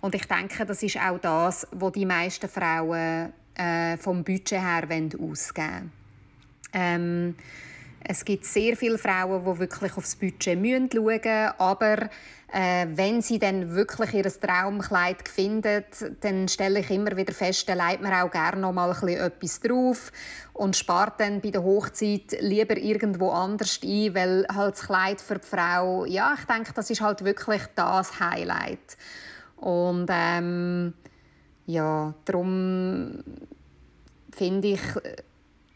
Und 0.00 0.16
ich 0.16 0.24
denke, 0.26 0.66
das 0.66 0.82
ist 0.82 0.96
auch 0.96 1.18
das, 1.18 1.68
wo 1.70 1.90
die 1.90 2.04
meisten 2.04 2.48
Frauen 2.48 3.32
äh, 3.54 3.96
vom 3.98 4.24
Budget 4.24 4.60
her 4.60 4.82
ausgeben 4.90 5.12
wollen. 5.20 5.92
Ähm, 6.72 7.34
es 8.04 8.24
gibt 8.24 8.44
sehr 8.44 8.76
viele 8.76 8.98
Frauen, 8.98 9.44
die 9.44 9.60
wirklich 9.60 9.96
aufs 9.96 10.16
Budget 10.16 10.44
schauen 10.44 10.88
müssen, 10.92 11.52
aber 11.58 12.08
äh, 12.50 12.86
wenn 12.94 13.20
sie 13.20 13.38
dann 13.38 13.74
wirklich 13.74 14.14
ihr 14.14 14.24
Traumkleid 14.24 15.28
finden, 15.28 15.84
dann 16.20 16.48
stelle 16.48 16.80
ich 16.80 16.90
immer 16.90 17.16
wieder 17.16 17.34
fest, 17.34 17.68
dann 17.68 17.78
legt 17.78 18.02
man 18.02 18.12
auch 18.14 18.30
gerne 18.30 18.60
noch 18.60 18.72
mal 18.72 18.90
etwas 19.08 19.60
drauf 19.60 20.10
und 20.54 20.74
spart 20.74 21.20
dann 21.20 21.40
bei 21.40 21.50
der 21.50 21.62
Hochzeit 21.62 22.38
lieber 22.40 22.76
irgendwo 22.78 23.30
anders 23.30 23.80
ein, 23.84 24.14
weil 24.14 24.46
halt 24.48 24.76
das 24.76 24.86
Kleid 24.86 25.20
für 25.20 25.38
die 25.38 25.46
Frau, 25.46 26.06
ja, 26.06 26.34
ich 26.38 26.44
denke, 26.46 26.72
das 26.72 26.88
ist 26.88 27.02
halt 27.02 27.22
wirklich 27.22 27.62
das 27.74 28.18
Highlight. 28.18 28.96
Und 29.56 30.06
ähm, 30.08 30.94
ja, 31.66 32.14
darum 32.24 33.22
finde 34.32 34.68
ich, 34.68 34.80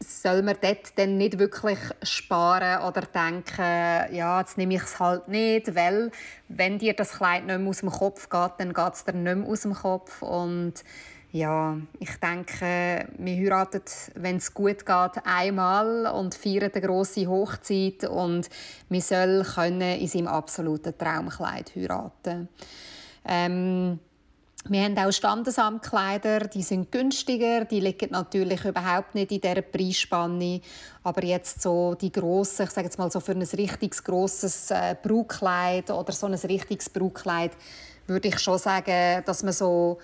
soll 0.03 0.41
man 0.41 0.57
dort 0.61 0.97
dann 0.97 1.17
nicht 1.17 1.39
wirklich 1.39 1.79
sparen 2.03 2.83
oder 2.83 3.01
denken, 3.01 4.15
ja, 4.15 4.39
jetzt 4.39 4.57
nehme 4.57 4.75
ich 4.75 4.83
es 4.83 4.99
halt 4.99 5.27
nicht, 5.27 5.75
weil 5.75 6.11
wenn 6.47 6.77
dir 6.77 6.93
das 6.93 7.13
Kleid 7.13 7.45
nicht 7.45 7.59
mehr 7.59 7.69
aus 7.69 7.79
dem 7.79 7.89
Kopf 7.89 8.29
geht, 8.29 8.51
dann 8.57 8.73
geht 8.73 8.93
es 8.93 9.05
dir 9.05 9.13
nicht 9.13 9.35
mehr 9.35 9.47
aus 9.47 9.61
dem 9.61 9.73
Kopf 9.73 10.21
und 10.21 10.83
ja, 11.33 11.77
ich 11.99 12.15
denke, 12.19 13.07
wir 13.17 13.35
heiraten, 13.35 13.81
wenn 14.13 14.37
es 14.37 14.53
gut 14.53 14.85
geht, 14.85 15.25
einmal 15.25 16.05
und 16.05 16.35
feiern 16.35 16.69
eine 16.71 16.81
grosse 16.81 17.25
Hochzeit 17.25 18.03
und 18.03 18.49
wir 18.89 19.01
sollen 19.01 19.43
können 19.43 19.99
in 19.99 20.07
seinem 20.07 20.27
absoluten 20.27 20.95
Traumkleid 20.95 21.75
heiraten. 21.75 22.49
Ähm, 23.25 23.99
wir 24.69 24.83
haben 24.83 24.97
auch 24.97 25.11
Standesamtkleider, 25.11 26.47
die 26.47 26.63
sind 26.63 26.89
günstiger, 26.89 27.65
die 27.65 27.81
liegen 27.81 28.11
natürlich 28.11 28.63
überhaupt 28.63 29.13
nicht 29.13 29.31
in 29.31 29.41
dieser 29.41 29.61
Preisspanne. 29.61 30.61
Aber 31.03 31.23
jetzt 31.23 31.61
so 31.61 31.95
die 31.95 32.11
grossen, 32.11 32.63
ich 32.63 32.71
sage 32.71 32.87
jetzt 32.87 32.97
mal 32.97 33.11
so 33.11 33.19
für 33.19 33.33
ein 33.33 33.41
richtig 33.41 34.01
grosses 34.03 34.71
äh, 34.71 34.95
Brautkleid 35.01 35.91
oder 35.91 36.13
so 36.13 36.27
ein 36.27 36.33
richtiges 36.33 36.89
Brautkleid, 36.89 37.51
würde 38.07 38.29
ich 38.29 38.39
schon 38.39 38.57
sagen, 38.57 39.23
dass 39.25 39.43
man 39.43 39.51
so, 39.51 39.99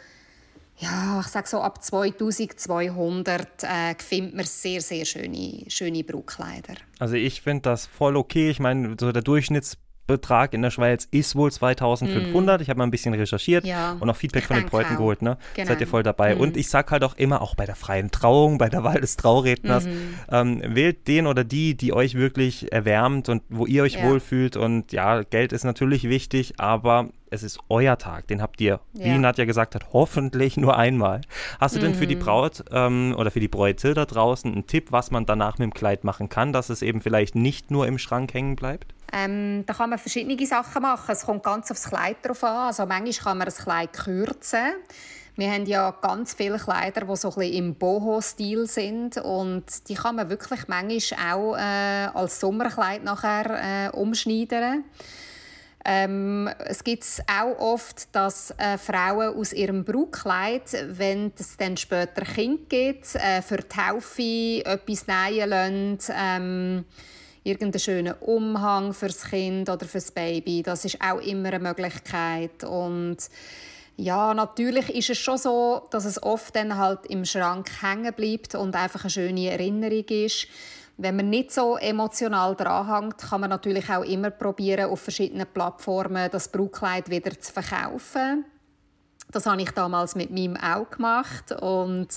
ja, 0.78 1.22
ich 1.22 1.28
sage 1.28 1.48
so 1.48 1.62
ab 1.62 1.82
2200 1.82 3.63
äh, 3.63 3.95
findet 3.98 4.36
man 4.36 4.45
sehr, 4.45 4.82
sehr 4.82 5.06
schöne, 5.06 5.63
schöne 5.69 6.04
Brautkleider. 6.04 6.76
Also 7.00 7.15
ich 7.15 7.41
finde 7.41 7.62
das 7.62 7.86
voll 7.86 8.17
okay. 8.17 8.50
Ich 8.50 8.60
meine, 8.60 8.98
so 9.00 9.13
der 9.13 9.22
Durchschnitts 9.22 9.78
Betrag 10.10 10.54
in 10.54 10.62
der 10.62 10.72
Schweiz 10.72 11.08
ist 11.12 11.36
wohl 11.36 11.52
2500. 11.52 12.60
Mm. 12.60 12.62
Ich 12.62 12.69
habe 12.69 12.80
mal 12.80 12.84
ein 12.84 12.91
bisschen 12.91 13.13
recherchiert 13.13 13.65
ja. 13.65 13.95
und 14.00 14.10
auch 14.10 14.15
Feedback 14.15 14.43
von 14.43 14.58
den 14.58 14.65
Bräuten 14.65 14.98
geholt. 14.98 15.22
Ne? 15.22 15.38
Genau. 15.54 15.67
Seid 15.67 15.80
ihr 15.80 15.88
voll 15.88 16.04
dabei. 16.04 16.36
Mm. 16.36 16.39
Und 16.41 16.58
ich 16.58 16.69
sage 16.69 16.91
halt 16.91 17.04
auch 17.04 17.15
immer, 17.15 17.41
auch 17.41 17.56
bei 17.56 17.65
der 17.65 17.76
freien 17.76 18.12
Trauung, 18.12 18.58
bei 18.58 18.69
der 18.69 18.84
Wahl 18.84 19.00
des 19.00 19.15
Trauredners, 19.17 19.86
mm. 19.86 19.89
ähm, 20.32 20.62
wählt 20.65 21.08
den 21.08 21.28
oder 21.28 21.43
die, 21.43 21.76
die 21.76 21.93
euch 21.93 22.15
wirklich 22.15 22.72
erwärmt 22.74 23.30
und 23.30 23.43
wo 23.50 23.65
ihr 23.65 23.84
euch 23.84 23.95
ja. 23.95 24.04
wohlfühlt. 24.04 24.58
Und 24.58 24.91
ja, 24.91 25.22
Geld 25.22 25.54
ist 25.54 25.63
natürlich 25.63 26.10
wichtig, 26.10 26.56
aber 26.58 27.10
es 27.30 27.43
ist 27.43 27.60
euer 27.69 27.98
Tag. 27.98 28.28
Den 28.28 28.41
habt 28.41 28.60
ihr, 28.62 28.80
ja. 28.93 29.06
wie 29.06 29.17
Nadja 29.17 29.45
gesagt 29.45 29.76
hat, 29.76 29.93
hoffentlich 29.93 30.58
nur 30.58 30.78
einmal. 30.78 31.22
Hast 31.60 31.76
du 31.76 31.80
denn 31.80 31.95
für 31.95 32.08
die 32.08 32.15
mhm. 32.15 32.22
Braut 32.22 32.63
ähm, 32.72 33.15
oder 33.17 33.32
für 33.32 33.39
die 33.39 33.48
Bräute 33.48 33.93
da 33.93 34.06
draußen 34.06 34.52
einen 34.52 34.67
Tipp, 34.67 34.91
was 34.91 35.12
man 35.12 35.26
danach 35.26 35.58
mit 35.58 35.67
dem 35.67 35.74
Kleid 35.74 36.04
machen 36.04 36.30
kann, 36.30 36.54
dass 36.54 36.69
es 36.69 36.82
eben 36.82 37.02
vielleicht 37.02 37.36
nicht 37.36 37.72
nur 37.72 37.88
im 37.88 37.98
Schrank 37.98 38.34
hängen 38.34 38.56
bleibt? 38.56 38.93
Ähm, 39.13 39.63
da 39.65 39.74
kann 39.74 39.89
man 39.89 40.00
verschiedene 40.00 40.45
Sachen 40.45 40.82
machen. 40.82 41.12
Es 41.12 41.26
kommt 41.26 41.43
ganz 41.43 41.72
aufs 41.72 41.89
Kleid 41.89 42.17
drauf 42.24 42.43
an. 42.43 42.67
Also 42.67 42.86
manchmal 42.86 43.13
kann 43.13 43.38
man 43.38 43.45
das 43.45 43.58
Kleid 43.58 43.93
kürzen. 43.93 44.74
Wir 45.36 45.52
haben 45.52 45.65
ja 45.65 45.91
ganz 45.91 46.34
viele 46.34 46.58
Kleider, 46.58 47.06
die 47.06 47.15
so 47.15 47.30
ein 47.30 47.36
bisschen 47.36 47.54
im 47.54 47.76
Boho-Stil 47.76 48.67
sind 48.67 49.15
und 49.17 49.88
die 49.88 49.93
kann 49.93 50.17
man 50.17 50.30
wirklich 50.30 50.67
manchmal 50.67 51.34
auch 51.34 51.56
äh, 51.56 52.10
als 52.13 52.41
Sommerkleid 52.41 53.06
nachher 53.06 53.88
äh, 53.88 53.98
umschneiden. 53.98 54.84
Ähm, 55.86 56.50
es 56.65 56.84
gibt 56.84 57.06
auch 57.32 57.58
oft, 57.58 58.13
dass 58.13 58.52
äh, 58.58 58.78
Frauen 58.78 59.34
aus 59.34 59.54
ihrem 59.54 59.86
Brautkleid, 59.86 60.76
wenn 60.89 61.32
es 61.39 61.56
dann 61.56 61.78
später 61.78 62.24
Kind 62.24 62.69
gibt, 62.69 63.15
äh, 63.15 63.41
für 63.41 63.58
die 63.58 63.69
Taufe 63.69 64.65
etwas 64.65 65.08
nähen 65.08 65.50
lassen. 65.50 66.00
Ähm, 66.13 66.86
irgendeinen 67.50 67.80
schönen 67.80 68.14
Umhang 68.22 68.94
fürs 68.94 69.24
Kind 69.24 69.70
oder 69.70 69.86
fürs 69.86 70.12
Baby. 70.12 70.64
Das 70.64 70.86
ist 70.86 71.02
auch 71.02 71.20
immer 71.20 71.50
eine 71.50 71.60
Möglichkeit. 71.60 72.64
Und 72.64 73.18
ja, 73.98 74.34
natürlich 74.34 74.90
ist 74.96 75.10
es 75.10 75.18
schon 75.18 75.38
so, 75.38 75.88
dass 75.92 76.06
es 76.06 76.22
oft 76.24 76.56
dann 76.56 76.78
halt 76.78 77.06
im 77.08 77.26
Schrank 77.26 77.70
hängen 77.82 78.14
bleibt 78.14 78.56
und 78.56 78.76
einfach 78.76 79.02
eine 79.04 79.10
schöne 79.10 79.50
Erinnerung 79.50 80.06
ist. 80.08 80.48
Wenn 80.96 81.16
man 81.16 81.30
nicht 81.30 81.52
so 81.52 81.78
emotional 81.78 82.56
dranhängt, 82.56 83.18
kann 83.18 83.42
man 83.42 83.50
natürlich 83.50 83.90
auch 83.90 84.04
immer 84.04 84.32
probieren, 84.32 84.90
auf 84.90 85.02
verschiedenen 85.02 85.48
Plattformen 85.48 86.30
das 86.32 86.50
Brautkleid 86.50 87.10
wieder 87.10 87.38
zu 87.40 87.54
verkaufen. 87.54 88.46
Das 89.32 89.46
habe 89.46 89.62
ich 89.62 89.72
damals 89.72 90.16
mit 90.16 90.32
meinem 90.32 90.58
auch 90.58 90.90
gemacht 90.90 91.52
und 91.62 92.08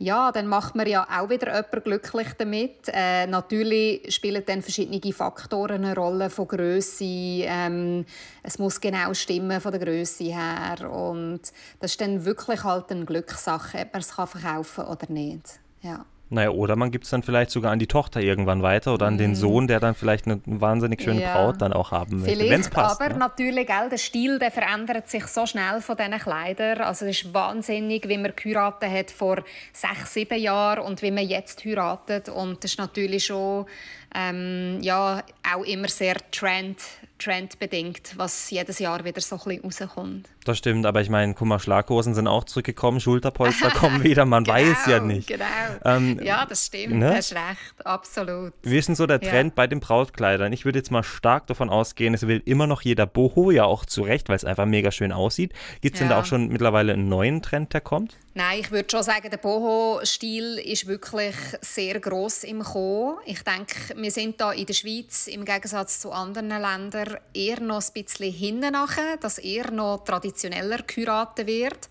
ja, 0.00 0.32
dann 0.32 0.46
macht 0.46 0.74
man 0.74 0.86
ja 0.86 1.04
auch 1.04 1.28
wieder 1.28 1.54
jemanden 1.54 1.82
glücklich 1.84 2.28
damit. 2.38 2.88
Äh, 2.88 3.26
natürlich 3.26 4.14
spielen 4.14 4.42
dann 4.46 4.62
verschiedene 4.62 5.12
Faktoren 5.12 5.84
eine 5.84 5.94
Rolle 5.94 6.30
von 6.30 6.48
Größe. 6.48 7.04
Ähm, 7.04 8.06
es 8.42 8.58
muss 8.58 8.80
genau 8.80 9.12
stimmen 9.12 9.60
von 9.60 9.72
der 9.72 9.80
Größe 9.80 10.24
her 10.24 10.90
und 10.90 11.42
das 11.80 11.90
ist 11.90 12.00
dann 12.00 12.24
wirklich 12.24 12.64
halt 12.64 12.90
eine 12.90 13.04
Glückssache, 13.04 13.78
ob 13.78 13.92
man 13.92 14.00
es 14.00 14.10
verkaufen 14.10 14.40
kann 14.76 14.86
oder 14.86 15.12
nicht. 15.12 15.60
Ja. 15.82 16.06
Naja, 16.32 16.50
oder 16.50 16.76
man 16.76 16.92
gibt 16.92 17.06
es 17.06 17.10
dann 17.10 17.24
vielleicht 17.24 17.50
sogar 17.50 17.72
an 17.72 17.80
die 17.80 17.88
Tochter 17.88 18.20
irgendwann 18.20 18.62
weiter 18.62 18.94
oder 18.94 19.06
an 19.06 19.18
den 19.18 19.30
mhm. 19.30 19.34
Sohn, 19.34 19.66
der 19.66 19.80
dann 19.80 19.96
vielleicht 19.96 20.26
eine 20.26 20.40
wahnsinnig 20.46 21.02
schöne 21.02 21.22
ja. 21.22 21.34
Braut 21.34 21.60
dann 21.60 21.72
auch 21.72 21.90
haben 21.90 22.20
möchte, 22.20 22.38
wenn 22.48 22.60
es 22.60 22.70
passt. 22.70 23.00
Aber 23.00 23.12
ne? 23.12 23.18
natürlich, 23.18 23.66
gell, 23.66 23.88
der 23.90 23.98
Stil 23.98 24.38
der 24.38 24.52
verändert 24.52 25.10
sich 25.10 25.26
so 25.26 25.44
schnell 25.44 25.80
von 25.80 25.96
diesen 25.96 26.18
Kleidern. 26.18 26.82
Also 26.82 27.04
es 27.04 27.22
ist 27.22 27.34
wahnsinnig, 27.34 28.08
wie 28.08 28.16
man 28.16 28.32
geheiratet 28.36 28.90
hat 28.90 29.10
vor 29.10 29.42
sechs, 29.72 30.14
sieben 30.14 30.38
Jahren 30.38 30.84
und 30.84 31.02
wie 31.02 31.10
man 31.10 31.26
jetzt 31.26 31.64
heiratet. 31.64 32.28
Und 32.28 32.62
das 32.62 32.72
ist 32.72 32.78
natürlich 32.78 33.26
schon 33.26 33.66
ähm, 34.14 34.78
ja, 34.82 35.24
auch 35.52 35.64
immer 35.64 35.88
sehr 35.88 36.16
trend, 36.30 36.78
trendbedingt, 37.20 38.14
was 38.16 38.50
jedes 38.50 38.78
Jahr 38.78 39.04
wieder 39.04 39.20
so 39.20 39.36
ein 39.36 39.60
bisschen 39.62 39.88
rauskommt. 39.88 40.28
Das 40.44 40.58
stimmt, 40.58 40.86
aber 40.86 41.00
ich 41.02 41.10
meine, 41.10 41.34
guck 41.34 41.46
mal, 41.46 41.58
Schlaghosen 41.58 42.14
sind 42.14 42.26
auch 42.26 42.44
zurückgekommen, 42.44 43.00
Schulterpolster 43.00 43.70
kommen 43.74 44.02
wieder, 44.02 44.24
man 44.24 44.44
genau, 44.44 44.56
weiß 44.56 44.86
ja 44.86 45.00
nicht. 45.00 45.28
Genau, 45.28 45.44
ähm, 45.84 46.20
ja, 46.22 46.46
das 46.46 46.66
stimmt, 46.66 46.94
ne? 46.94 47.14
hast 47.14 47.32
recht, 47.32 47.86
absolut. 47.86 48.52
Wie 48.62 48.78
ist 48.78 48.88
denn 48.88 48.94
so 48.94 49.06
der 49.06 49.20
Trend 49.20 49.50
ja. 49.50 49.54
bei 49.54 49.66
den 49.66 49.80
Brautkleidern? 49.80 50.52
Ich 50.52 50.64
würde 50.64 50.78
jetzt 50.78 50.90
mal 50.90 51.02
stark 51.02 51.46
davon 51.46 51.68
ausgehen, 51.68 52.14
es 52.14 52.26
will 52.26 52.42
immer 52.46 52.66
noch 52.66 52.82
jeder 52.82 53.06
Boho, 53.06 53.50
ja 53.50 53.64
auch 53.64 53.84
zurecht, 53.84 54.28
weil 54.28 54.36
es 54.36 54.44
einfach 54.44 54.66
mega 54.66 54.90
schön 54.90 55.12
aussieht. 55.12 55.52
Gibt 55.82 55.96
es 55.96 56.00
ja. 56.00 56.06
denn 56.06 56.16
da 56.16 56.20
auch 56.20 56.26
schon 56.26 56.48
mittlerweile 56.48 56.94
einen 56.94 57.08
neuen 57.08 57.42
Trend, 57.42 57.74
der 57.74 57.82
kommt? 57.82 58.16
Nein, 58.32 58.60
ich 58.60 58.70
würde 58.70 58.88
schon 58.88 59.02
sagen, 59.02 59.28
der 59.28 59.38
Boho-Stil 59.38 60.58
ist 60.64 60.86
wirklich 60.86 61.34
sehr 61.60 61.98
gross 61.98 62.44
im 62.44 62.62
Kommen. 62.62 63.18
Ich 63.26 63.42
denke, 63.42 63.74
wir 63.96 64.10
sind 64.12 64.40
da 64.40 64.52
in 64.52 64.66
der 64.66 64.72
Schweiz 64.72 65.26
im 65.26 65.44
Gegensatz 65.44 65.98
zu 65.98 66.12
anderen 66.12 66.48
Ländern 66.48 67.09
eher 67.34 67.60
noch 67.60 67.82
ein 67.82 68.02
bisschen 68.02 68.32
hinten 68.32 68.72
nachher, 68.72 69.16
dass 69.18 69.38
eher 69.38 69.70
noch 69.70 70.04
traditioneller 70.04 70.78
geheiratet 70.86 71.46
wird. 71.46 71.88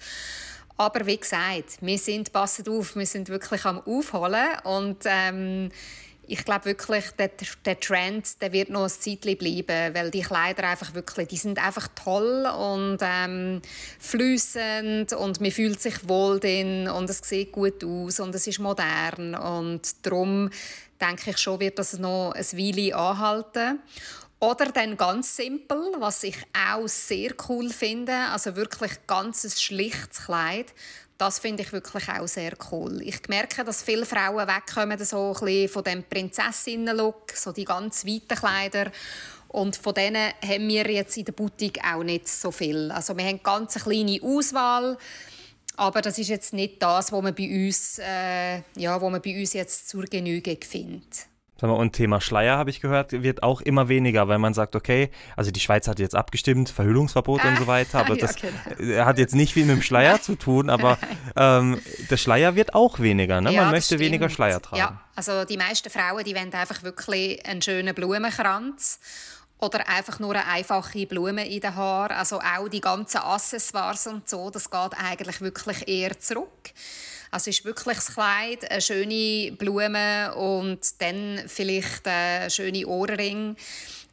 Aber 0.77 1.05
wie 1.05 1.17
gesagt, 1.17 1.77
wir 1.82 1.97
sind, 1.97 2.32
passet 2.32 2.69
auf, 2.69 2.95
wir 2.95 3.05
sind 3.05 3.27
wirklich 3.27 3.65
am 3.65 3.82
Aufholen 3.82 4.47
und 4.63 4.99
ähm, 5.05 5.71
ich 6.29 6.45
glaube 6.45 6.65
wirklich, 6.65 7.05
der, 7.17 7.32
der 7.65 7.79
Trend 7.79 8.41
der 8.41 8.53
wird 8.53 8.69
noch 8.69 8.84
ein 8.84 8.89
Zeitchen 8.89 9.38
bleiben, 9.38 9.95
weil 9.95 10.12
die 10.12 10.21
Kleider 10.21 10.69
einfach 10.69 10.93
wirklich, 10.93 11.27
die 11.27 11.38
sind 11.38 11.62
einfach 11.62 11.88
toll 11.95 12.45
und 12.45 12.99
ähm, 13.01 13.62
flüssend 13.99 15.12
und 15.13 15.41
man 15.41 15.51
fühlt 15.51 15.82
sich 15.82 16.08
wohl 16.08 16.39
drin 16.39 16.88
und 16.88 17.10
es 17.10 17.19
sieht 17.23 17.51
gut 17.51 17.84
aus 17.84 18.19
und 18.19 18.34
es 18.36 18.45
ist 18.45 18.60
modern 18.60 19.36
und 19.36 20.05
darum 20.05 20.51
denke 21.01 21.32
ich 21.32 21.38
schon, 21.39 21.60
wird 21.60 21.79
das 21.79 21.97
noch 21.97 22.34
ein 22.34 22.45
Weile 22.53 22.95
anhalten. 22.95 23.79
Oder 24.39 24.67
dann 24.71 24.95
ganz 24.95 25.36
simpel, 25.36 25.93
was 25.99 26.23
ich 26.23 26.38
auch 26.54 26.88
sehr 26.88 27.34
cool 27.49 27.69
finde, 27.69 28.13
also 28.32 28.56
wirklich 28.56 28.91
ganz 29.06 29.43
ein 29.43 29.52
schlichtes 29.52 30.25
Kleid, 30.25 30.73
das 31.17 31.39
finde 31.39 31.63
ich 31.63 31.73
wirklich 31.73 32.08
auch 32.08 32.28
sehr 32.28 32.54
cool. 32.71 33.02
Ich 33.02 33.28
merke, 33.28 33.65
dass 33.65 33.84
viele 33.84 34.06
Frauen 34.06 34.47
wegkommen 34.47 34.97
so 35.04 35.34
ein 35.34 35.45
bisschen 35.45 35.67
von 35.67 35.84
dem 35.84 36.04
Prinzessinnen-Look, 36.06 37.32
so 37.36 37.52
die 37.52 37.65
ganz 37.65 38.06
weiten 38.06 38.38
Kleider. 38.38 38.89
Und 39.49 39.75
von 39.75 39.93
denen 39.93 40.32
haben 40.41 40.67
wir 40.69 40.89
jetzt 40.89 41.17
in 41.17 41.25
der 41.25 41.34
Boutique 41.34 41.82
auch 41.84 42.04
nicht 42.04 42.30
so 42.30 42.52
viel. 42.52 42.89
Also 42.91 43.17
wir 43.17 43.25
haben 43.25 43.43
ganz 43.43 43.75
eine 43.75 43.84
kleine 43.84 44.19
Auswahl, 44.23 44.97
aber 45.75 46.02
das 46.02 46.17
ist 46.17 46.30
jetzt 46.30 46.54
nicht 46.54 46.82
das, 46.82 47.12
was 47.12 47.21
man 47.21 47.36
bei 47.36 47.67
uns, 47.67 47.99
äh, 47.99 48.60
ja, 48.78 49.02
was 49.02 49.12
man 49.12 49.21
bei 49.21 49.38
uns 49.38 49.52
jetzt 49.52 49.89
zur 49.89 50.06
Genüge 50.06 50.58
findet. 50.62 51.28
Sag 51.60 51.69
mal, 51.69 51.76
und 51.76 51.91
Thema 51.91 52.22
Schleier, 52.22 52.58
habe 52.58 52.69
ich 52.69 52.80
gehört, 52.80 53.12
wird 53.12 53.43
auch 53.43 53.60
immer 53.60 53.89
weniger, 53.89 54.28
weil 54.30 54.39
man 54.39 54.54
sagt, 54.54 54.76
okay, 54.76 55.12
also 55.36 55.52
die 55.52 55.60
Schweiz 55.60 55.88
hat 55.88 56.00
jetzt 56.00 56.15
abgestimmt, 56.15 56.69
Verhüllungsverbot 56.69 57.41
ah, 57.43 57.50
und 57.50 57.58
so 57.58 57.67
weiter, 57.67 58.00
aber 58.00 58.15
ja, 58.15 58.22
das 58.22 58.36
okay. 58.38 59.02
hat 59.02 59.17
jetzt 59.17 59.36
nicht 59.36 59.54
viel 59.54 59.65
mit 59.65 59.76
dem 59.76 59.82
Schleier 59.82 60.22
zu 60.22 60.36
tun, 60.36 60.69
aber 60.69 60.98
ähm, 61.36 61.82
der 62.10 62.17
Schleier 62.17 62.56
wird 62.56 62.74
auch 62.74 63.00
weniger, 63.00 63.41
ne? 63.41 63.52
Ja, 63.52 63.63
man 63.63 63.72
möchte 63.72 64.00
weniger 64.00 64.30
Schleier 64.30 64.62
tragen. 64.62 64.78
Ja, 64.78 65.02
also 65.15 65.43
die 65.43 65.58
meisten 65.58 65.89
Frauen, 65.89 66.24
die 66.24 66.34
wollen 66.34 66.54
einfach 66.54 66.82
wirklich 66.84 67.45
einen 67.45 67.62
schönen 67.62 67.93
Blumenkranz 67.93 69.00
oder 69.60 69.88
einfach 69.89 70.19
nur 70.19 70.36
eine 70.36 70.48
einfache 70.48 71.06
Blume 71.06 71.45
in 71.45 71.60
den 71.60 71.76
Haaren. 71.76 72.15
Also 72.15 72.39
auch 72.39 72.69
die 72.69 72.80
ganzen 72.80 73.17
Accessoires 73.17 74.08
und 74.08 74.30
so, 74.30 74.50
das 74.50 74.69
geht 74.69 74.93
eigentlich 74.98 75.41
wirklich 75.41 75.88
eher 75.88 76.17
zurück. 76.17 76.72
Also 77.32 77.50
ist 77.50 77.65
wirklich 77.65 77.98
das 77.98 78.13
Kleid, 78.13 78.70
eine 78.70 78.82
schöne 78.82 79.52
Blume 79.52 80.34
und 80.36 80.80
dann 81.02 81.44
vielleicht 81.48 82.08
ein 82.08 82.50
schöne 82.50 82.88
Ohrring. 82.88 83.56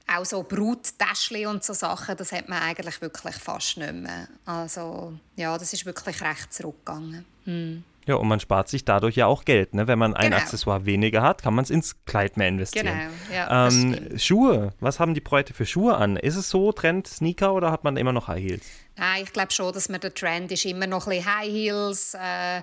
Auch 0.06 0.24
so 0.24 0.42
Bruttäschchen 0.42 1.46
und 1.46 1.64
so 1.64 1.72
Sachen, 1.72 2.16
das 2.16 2.30
hat 2.30 2.48
man 2.48 2.62
eigentlich 2.62 3.00
wirklich 3.00 3.34
fast 3.36 3.78
nicht 3.78 3.92
mehr. 3.92 4.28
Also 4.44 5.14
ja, 5.34 5.56
das 5.58 5.72
ist 5.72 5.84
wirklich 5.84 6.20
recht 6.20 6.52
zurückgegangen. 6.52 7.24
Hm. 7.44 7.84
Ja, 8.06 8.14
und 8.14 8.28
man 8.28 8.38
spart 8.38 8.68
sich 8.68 8.84
dadurch 8.84 9.16
ja 9.16 9.26
auch 9.26 9.44
Geld. 9.44 9.74
Ne? 9.74 9.88
Wenn 9.88 9.98
man 9.98 10.14
ein 10.14 10.30
genau. 10.30 10.36
Accessoire 10.36 10.86
weniger 10.86 11.22
hat, 11.22 11.42
kann 11.42 11.54
man 11.54 11.64
es 11.64 11.70
ins 11.70 12.04
Kleid 12.04 12.36
mehr 12.36 12.48
investieren. 12.48 12.86
Genau, 12.86 13.34
ja, 13.34 13.66
ähm, 13.66 14.18
Schuhe, 14.18 14.72
was 14.78 15.00
haben 15.00 15.14
die 15.14 15.20
Bräute 15.20 15.52
für 15.54 15.66
Schuhe 15.66 15.96
an? 15.96 16.16
Ist 16.16 16.36
es 16.36 16.48
so, 16.48 16.70
Trend 16.72 17.06
Sneaker 17.08 17.52
oder 17.52 17.72
hat 17.72 17.82
man 17.82 17.96
immer 17.96 18.12
noch 18.12 18.28
High 18.28 18.42
Heels? 18.42 18.64
Nein, 18.96 19.24
ich 19.24 19.32
glaube 19.32 19.50
schon, 19.50 19.72
dass 19.72 19.88
man 19.88 20.00
der 20.00 20.14
Trend 20.14 20.52
ist 20.52 20.64
immer 20.64 20.86
noch 20.86 21.06
ein 21.06 21.18
bisschen 21.18 21.36
High 21.36 21.50
Heels. 21.50 22.14
Äh, 22.14 22.62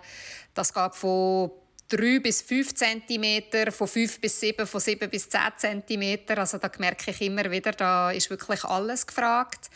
das 0.53 0.73
geht 0.73 0.95
von 0.95 1.51
3 1.89 2.19
bis 2.21 2.41
5 2.41 2.73
cm, 2.73 3.71
von 3.71 3.87
5 3.87 4.21
bis 4.21 4.39
7, 4.39 4.65
von 4.65 4.79
7 4.79 5.09
bis 5.09 5.29
10 5.29 5.41
cm. 5.87 6.19
Also 6.37 6.57
da 6.57 6.71
merke 6.79 7.11
ich 7.11 7.21
immer 7.21 7.49
wieder, 7.51 7.71
da 7.71 8.11
ist 8.11 8.29
wirklich 8.29 8.63
alles 8.63 9.05
gefragt. 9.05 9.69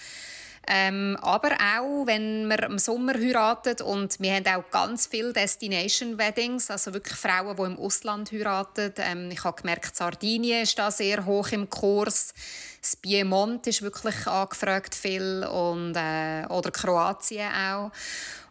Ähm, 0.69 1.17
aber 1.21 1.53
auch, 1.53 2.06
wenn 2.08 2.45
man 2.45 2.60
im 2.60 2.77
Sommer 2.77 3.13
heiratet 3.13 3.82
und 3.82 4.19
wir 4.19 4.36
haben 4.36 4.47
auch 4.47 4.69
ganz 4.69 5.08
viele 5.08 5.32
Destination 5.32 6.17
Weddings, 6.17 6.69
also 6.69 6.93
wirklich 6.93 7.17
Frauen, 7.17 7.56
die 7.56 7.63
im 7.63 7.80
Ausland 7.80 8.34
heiraten. 8.34 8.93
Ähm, 8.97 9.32
ich 9.32 9.45
habe 9.45 9.62
gemerkt, 9.62 9.95
Sardinien 9.95 10.63
ist 10.63 10.77
da 10.77 10.91
sehr 10.91 11.25
hoch 11.25 11.53
im 11.53 11.69
Kurs. 11.69 12.34
Das 12.82 12.97
Piemont 12.97 13.65
ist 13.67 13.82
wirklich 13.82 14.27
angefragt 14.27 14.93
viel 14.93 15.45
und, 15.45 15.95
äh, 15.95 16.45
oder 16.49 16.69
Kroatien 16.71 17.49
auch. 17.49 17.91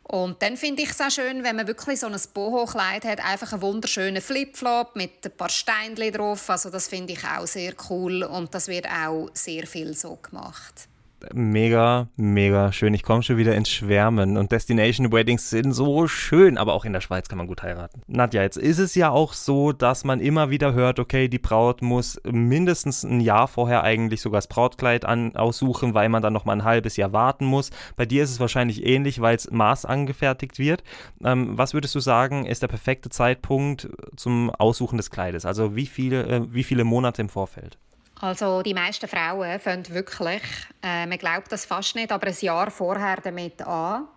Und 0.05 0.40
dann 0.40 0.57
finde 0.57 0.85
ich 0.85 0.90
es 0.90 1.00
auch 1.00 1.11
schön, 1.11 1.44
wenn 1.44 1.57
man 1.57 1.66
wirklich 1.66 2.00
so 2.00 2.07
ein 2.07 2.18
Boho-Kleid 2.33 3.05
hat, 3.05 3.22
einfach 3.22 3.52
einen 3.52 3.61
wunderschönen 3.61 4.22
Flipflop 4.22 4.96
mit 4.96 5.26
ein 5.26 5.37
paar 5.37 5.50
Steinchen 5.50 6.12
drauf. 6.12 6.48
Also 6.48 6.70
das 6.70 6.88
finde 6.88 7.12
ich 7.12 7.24
auch 7.24 7.46
sehr 7.46 7.74
cool 7.90 8.22
und 8.22 8.55
das 8.55 8.68
wird 8.68 8.87
auch 8.87 9.29
sehr 9.35 9.66
viel 9.66 9.94
so 9.94 10.16
gemacht 10.16 10.88
mega, 11.33 12.09
mega 12.16 12.72
schön. 12.72 12.94
Ich 12.94 13.02
komme 13.02 13.22
schon 13.22 13.37
wieder 13.37 13.55
ins 13.55 13.68
Schwärmen. 13.68 14.37
Und 14.37 14.52
Destination 14.52 15.12
Weddings 15.12 15.50
sind 15.50 15.72
so 15.72 16.07
schön, 16.07 16.59
aber 16.59 16.74
auch 16.74 16.85
in 16.85 16.92
der 16.92 17.00
Schweiz 17.00 17.29
kann 17.29 17.38
man 17.38 17.46
gut 17.46 17.62
heiraten. 17.62 18.02
Nadja, 18.07 18.42
jetzt 18.42 18.57
ist 18.57 18.79
es 18.79 18.94
ja 18.94 19.11
auch 19.11 19.33
so, 19.33 19.72
dass 19.72 20.05
man 20.05 20.20
immer 20.20 20.50
wieder 20.50 20.74
hört, 20.74 20.98
okay, 20.98 21.29
die 21.29 21.38
Braut 21.38 21.83
muss 21.83 22.20
mindestens 22.24 23.05
ein 23.05 23.20
Jahr 23.20 23.48
vorher 23.48 23.83
eigentlich 23.83 24.20
sogar 24.20 24.38
das 24.38 24.48
Brautkleid 24.48 25.05
an, 25.05 25.37
aussuchen, 25.37 25.94
weil 25.94 26.09
man 26.09 26.22
dann 26.22 26.33
noch 26.33 26.44
mal 26.44 26.55
ein 26.55 26.64
halbes 26.64 26.96
Jahr 26.96 27.12
warten 27.12 27.44
muss. 27.44 27.70
Bei 27.96 28.07
dir 28.07 28.22
ist 28.22 28.31
es 28.31 28.40
wahrscheinlich 28.40 28.85
ähnlich, 28.85 29.20
weil 29.20 29.37
es 29.37 29.50
Maß 29.50 29.85
angefertigt 29.85 30.59
wird. 30.59 30.83
Ähm, 31.24 31.57
was 31.57 31.74
würdest 31.74 31.94
du 31.94 32.00
sagen, 32.00 32.46
ist 32.46 32.62
der 32.62 32.68
perfekte 32.68 33.09
Zeitpunkt 33.09 33.88
zum 34.16 34.50
Aussuchen 34.50 34.96
des 34.96 35.11
Kleides? 35.11 35.46
Also 35.46 35.76
wie 35.76 35.87
viele, 35.87 36.26
äh, 36.26 36.42
wie 36.50 36.64
viele 36.64 36.85
Monate 36.85 37.22
im 37.22 37.29
Vorfeld? 37.29 37.79
Also 38.20 38.62
die 38.62 38.72
meisten 38.72 39.09
Frauen 39.09 39.61
fangen 39.61 39.88
wirklich, 39.90 40.42
äh, 40.83 41.07
man 41.07 41.18
glaubt 41.18 41.52
das 41.52 41.66
fast 41.66 41.94
nicht, 41.96 42.11
aber 42.11 42.29
ein 42.29 42.37
Jahr 42.40 42.70
vorher 42.70 43.16
damit 43.16 43.61
an. 43.61 44.09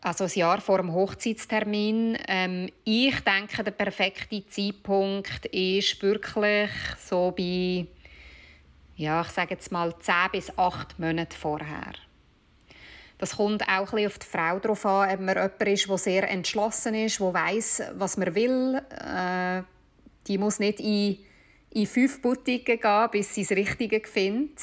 Also 0.00 0.24
ein 0.24 0.30
Jahr 0.34 0.60
vor 0.60 0.78
dem 0.78 0.92
Hochzeitstermin. 0.92 2.18
Ähm, 2.26 2.70
ich 2.82 3.20
denke, 3.20 3.62
der 3.62 3.70
perfekte 3.70 4.44
Zeitpunkt 4.48 5.46
ist 5.46 6.02
wirklich 6.02 6.70
so 6.98 7.30
bei, 7.30 7.86
ja, 8.96 9.20
ich 9.20 9.28
sage 9.28 9.54
jetzt 9.54 9.70
mal 9.70 9.94
10 10.00 10.14
bis 10.32 10.58
8 10.58 10.98
Monate 10.98 11.36
vorher. 11.36 11.92
Das 13.18 13.36
kommt 13.36 13.62
auch 13.68 13.92
ein 13.92 14.06
auf 14.06 14.18
die 14.18 14.26
Frau 14.26 14.58
darauf 14.58 14.84
an, 14.84 15.08
ob 15.08 15.20
man 15.20 15.36
jemand 15.36 15.62
ist, 15.68 15.88
der 15.88 15.98
sehr 15.98 16.28
entschlossen 16.28 16.96
ist, 16.96 17.20
der 17.20 17.32
weiß, 17.32 17.82
was 17.94 18.16
man 18.16 18.34
will. 18.34 18.82
Äh, 18.90 19.62
die 20.26 20.38
muss 20.38 20.58
nicht 20.58 20.80
in 20.80 21.18
in 21.74 21.86
fünf 21.86 22.20
Boutiquen 22.20 22.80
gehen, 22.80 23.08
bis 23.10 23.34
sie 23.34 23.42
das 23.42 23.52
Richtige 23.52 24.06
finden. 24.06 24.54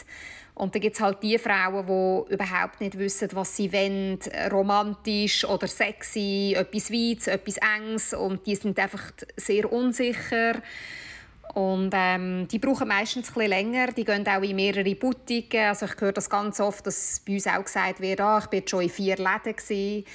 Und 0.60 0.76
dann 0.76 0.82
gibt 0.82 0.95
es 0.95 1.02
halt 1.02 1.24
die 1.24 1.38
Frauen, 1.38 1.86
die 1.88 2.34
überhaupt 2.34 2.82
nicht 2.82 2.98
wissen, 3.00 3.30
was 3.32 3.56
sie 3.56 3.72
wollen, 3.72 4.19
romantisch 4.52 5.45
oder 5.45 5.67
sexy, 5.67 6.54
etwas 6.58 6.91
Weites, 6.91 7.28
etwas 7.28 7.56
Enges. 7.58 8.13
Und 8.13 8.45
die 8.45 8.56
sind 8.56 8.78
einfach 8.78 9.12
sehr 9.38 9.72
unsicher. 9.72 10.62
Und 11.54 11.91
ähm, 11.93 12.48
die 12.50 12.60
brauchen 12.60 12.89
meistens 12.89 13.36
ein 13.36 13.48
länger. 13.48 13.88
Die 13.93 14.04
gehen 14.04 14.28
auch 14.28 14.41
in 14.41 14.56
mehrere 14.56 14.95
Boutiquen. 14.95 15.69
Also 15.69 15.86
ich 15.86 16.00
höre 16.00 16.12
das 16.12 16.30
ganz 16.30 16.60
oft, 16.60 16.86
dass 16.86 17.22
bei 17.26 17.36
uns 17.36 17.48
auch 17.48 17.63
gesagt 17.63 18.02
wird, 18.02 18.19
ah, 18.19 18.39
ich 18.39 18.52
war 18.52 18.67
schon 18.67 18.82
in 18.82 18.89
vier 18.89 19.15
Läden. 19.15 19.56
Gewesen. 19.56 20.06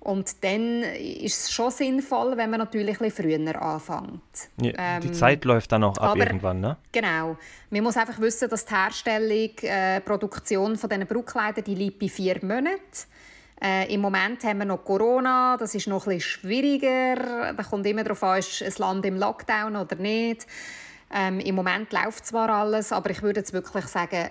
Und 0.00 0.44
dann 0.44 0.82
ist 0.82 1.44
es 1.44 1.52
schon 1.52 1.70
sinnvoll, 1.70 2.36
wenn 2.36 2.50
man 2.50 2.60
natürlich 2.60 3.00
ein 3.00 3.10
früher 3.10 3.60
anfängt. 3.60 4.22
Ja, 4.60 4.72
ähm, 4.78 5.00
die 5.02 5.12
Zeit 5.12 5.44
läuft 5.44 5.72
dann 5.72 5.84
auch 5.84 5.96
ab 5.98 6.10
aber, 6.12 6.26
irgendwann, 6.26 6.60
ne? 6.60 6.76
Genau. 6.92 7.36
Man 7.70 7.82
muss 7.82 7.96
einfach 7.96 8.18
wissen, 8.20 8.48
dass 8.48 8.64
die 8.64 8.74
Herstellung, 8.74 9.50
äh, 9.62 10.00
Produktion 10.00 10.76
von 10.76 10.88
diesen 10.88 11.06
Brautkleidern, 11.06 11.64
die 11.64 11.74
liegt 11.74 11.98
bei 11.98 12.08
vier 12.08 12.38
Monaten. 12.42 12.78
Äh, 13.60 13.92
Im 13.92 14.00
Moment 14.00 14.44
haben 14.44 14.58
wir 14.58 14.66
noch 14.66 14.84
Corona, 14.84 15.56
das 15.56 15.74
ist 15.74 15.88
noch 15.88 16.06
ein 16.06 16.14
bisschen 16.14 16.40
schwieriger. 16.40 17.52
Da 17.54 17.62
kommt 17.64 17.84
immer 17.86 18.04
darauf 18.04 18.22
an, 18.22 18.38
ist 18.38 18.62
ein 18.62 18.72
Land 18.78 19.04
im 19.04 19.16
Lockdown 19.16 19.74
oder 19.74 19.96
nicht. 19.96 20.46
Ähm, 21.12 21.40
Im 21.40 21.56
Moment 21.56 21.92
läuft 21.92 22.24
zwar 22.24 22.48
alles, 22.50 22.92
aber 22.92 23.10
ich 23.10 23.22
würde 23.22 23.40
jetzt 23.40 23.52
wirklich 23.52 23.86
sagen, 23.86 24.30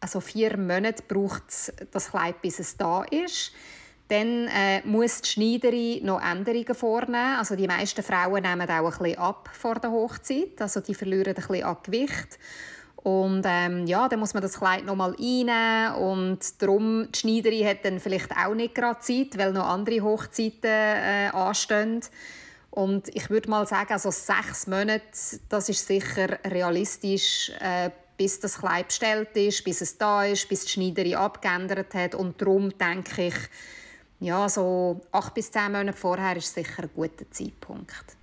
also 0.00 0.20
vier 0.20 0.56
Monate 0.56 1.02
braucht 1.06 1.72
das 1.90 2.10
Kleid, 2.10 2.40
bis 2.40 2.58
es 2.58 2.76
da 2.76 3.04
ist. 3.04 3.52
Dann 4.12 4.46
äh, 4.48 4.82
muss 4.84 5.22
die 5.22 5.28
Schneiderin 5.30 6.04
noch 6.04 6.20
Änderungen 6.20 6.74
vornehmen. 6.74 7.38
Also 7.38 7.56
die 7.56 7.66
meisten 7.66 8.02
Frauen 8.02 8.42
nehmen 8.42 8.68
auch 8.68 8.84
ein 8.84 8.98
bisschen 8.98 9.18
ab 9.18 9.48
vor 9.54 9.76
der 9.76 9.90
Hochzeit. 9.90 10.60
Also 10.60 10.80
die 10.80 10.94
verlieren 10.94 11.28
ein 11.28 11.34
bisschen 11.34 11.64
an 11.64 11.78
Gewicht. 11.82 12.38
Und 12.96 13.42
ähm, 13.46 13.86
ja, 13.86 14.10
dann 14.10 14.20
muss 14.20 14.34
man 14.34 14.42
das 14.42 14.58
Kleid 14.58 14.84
noch 14.84 14.96
mal 14.96 15.16
einnehmen 15.18 15.94
und 15.94 16.60
darum, 16.60 17.08
die 17.10 17.18
Schneiderin 17.18 17.66
hat 17.66 17.86
dann 17.86 18.00
vielleicht 18.00 18.30
auch 18.32 18.54
nicht 18.54 18.74
gerade 18.74 19.00
Zeit, 19.00 19.38
weil 19.38 19.54
noch 19.54 19.66
andere 19.66 20.02
Hochzeiten 20.02 20.60
äh, 20.64 21.30
anstehen. 21.32 22.02
Und 22.70 23.08
ich 23.16 23.30
würde 23.30 23.48
mal 23.48 23.66
sagen, 23.66 23.94
also 23.94 24.10
sechs 24.10 24.66
Monate, 24.66 25.02
das 25.48 25.70
ist 25.70 25.86
sicher 25.86 26.38
realistisch, 26.44 27.50
äh, 27.60 27.88
bis 28.18 28.40
das 28.40 28.58
Kleid 28.58 28.88
bestellt 28.88 29.34
ist, 29.38 29.64
bis 29.64 29.80
es 29.80 29.96
da 29.96 30.26
ist, 30.26 30.50
bis 30.50 30.66
die 30.66 30.72
Schneiderin 30.72 31.14
abgeändert 31.14 31.94
hat. 31.94 32.14
Und 32.14 32.42
darum 32.42 32.76
denke 32.76 33.28
ich, 33.28 33.34
ja, 34.22 34.48
so 34.48 35.00
acht 35.12 35.34
bis 35.34 35.50
zehn 35.50 35.72
Monate 35.72 35.92
vorher 35.96 36.36
ist 36.36 36.54
sicher 36.54 36.84
ein 36.84 36.90
guter 36.94 37.30
Zeitpunkt. 37.30 38.16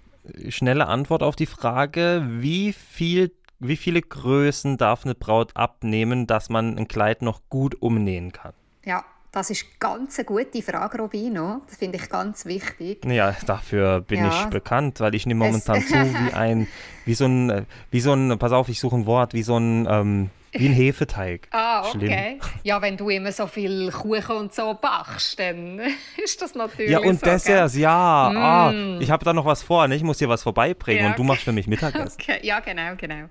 Schnelle 0.50 0.88
Antwort 0.88 1.24
auf 1.24 1.36
die 1.36 1.46
Frage, 1.46 2.26
wie 2.28 2.74
viel 2.74 3.32
wie 3.60 3.76
viele 3.76 4.02
Größen 4.02 4.78
darf 4.78 5.04
eine 5.04 5.16
Braut 5.16 5.56
abnehmen, 5.56 6.28
dass 6.28 6.50
man 6.50 6.78
ein 6.78 6.88
Kleid 6.88 7.22
noch 7.22 7.42
gut 7.50 7.82
umnähen 7.82 8.32
kann? 8.32 8.54
Ja, 8.86 9.04
das 9.32 9.50
ist 9.50 9.80
ganz 9.80 10.18
eine 10.18 10.26
gute 10.26 10.62
Frage, 10.62 10.98
Robino. 10.98 11.62
Das 11.68 11.78
finde 11.78 11.98
ich 11.98 12.10
ganz 12.10 12.46
wichtig. 12.46 13.06
Ja, 13.06 13.36
dafür 13.46 14.02
bin 14.02 14.20
ja. 14.20 14.30
ich 14.30 14.46
bekannt, 14.46 15.00
weil 15.02 15.14
ich 15.14 15.26
nehme 15.26 15.46
momentan 15.46 15.82
zu 15.82 15.94
wie 15.94 16.34
ein, 16.34 16.68
wie 17.06 17.14
so 17.14 17.26
ein, 17.26 17.68
wie 17.92 18.00
so 18.00 18.14
ein, 18.14 18.40
pass 18.40 18.54
auf, 18.54 18.70
ich 18.70 18.80
suche 18.80 18.96
ein 18.96 19.06
Wort, 19.06 19.34
wie 19.34 19.44
so 19.44 19.58
ein, 19.58 19.86
ähm, 19.90 20.30
wie 20.54 20.68
ein 20.68 20.74
Hefeteig. 20.76 21.48
Ah, 21.82 21.90
okay. 21.90 22.40
Schlimm. 22.40 22.60
Ja, 22.64 22.82
wenn 22.82 22.98
du 22.98 23.10
immer 23.10 23.32
so 23.32 23.48
viel 23.48 23.92
Kuchen 23.92 24.36
und 24.36 24.54
so 24.54 24.74
backst, 24.74 25.40
dann 25.40 25.80
ist 26.24 26.42
das 26.42 26.56
natürlich 26.56 26.92
Ja, 26.92 27.00
und 27.00 27.20
so, 27.20 27.26
Desserts, 27.26 27.74
gell? 27.74 27.84
ja. 27.84 28.32
Mm. 28.34 28.38
Ah, 28.38 29.00
ich 29.00 29.12
habe 29.12 29.24
da 29.26 29.34
noch 29.34 29.46
was 29.46 29.64
vor, 29.64 29.88
ne? 29.88 29.96
ich 29.96 30.04
muss 30.04 30.18
dir 30.18 30.30
was 30.30 30.44
vorbeibringen 30.44 31.04
ja, 31.04 31.10
und 31.10 31.20
du 31.20 31.24
machst 31.24 31.44
für 31.44 31.52
mich 31.52 31.68
Mittagessen. 31.68 32.10
Okay. 32.20 32.40
Ja, 32.44 32.60
genau, 32.60 32.96
genau. 32.98 33.30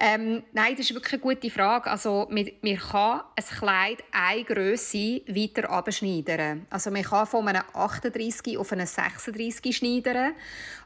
Ähm, 0.00 0.42
nein, 0.52 0.74
das 0.76 0.90
ist 0.90 0.94
wirklich 0.94 1.14
eine 1.14 1.22
gute 1.22 1.50
Frage. 1.50 1.88
Also, 1.88 2.26
man, 2.28 2.48
man 2.62 2.76
kann 2.78 3.20
ein 3.36 3.44
Kleid 3.58 3.98
eine 4.10 4.44
Größe 4.44 5.22
weiter 5.28 5.70
abschneiden. 5.70 6.66
Also, 6.68 6.90
man 6.90 7.04
kann 7.04 7.26
von 7.26 7.46
einem 7.46 7.62
38 7.72 8.58
auf 8.58 8.72
einen 8.72 8.86
36 8.86 9.76
schneiden, 9.76 10.32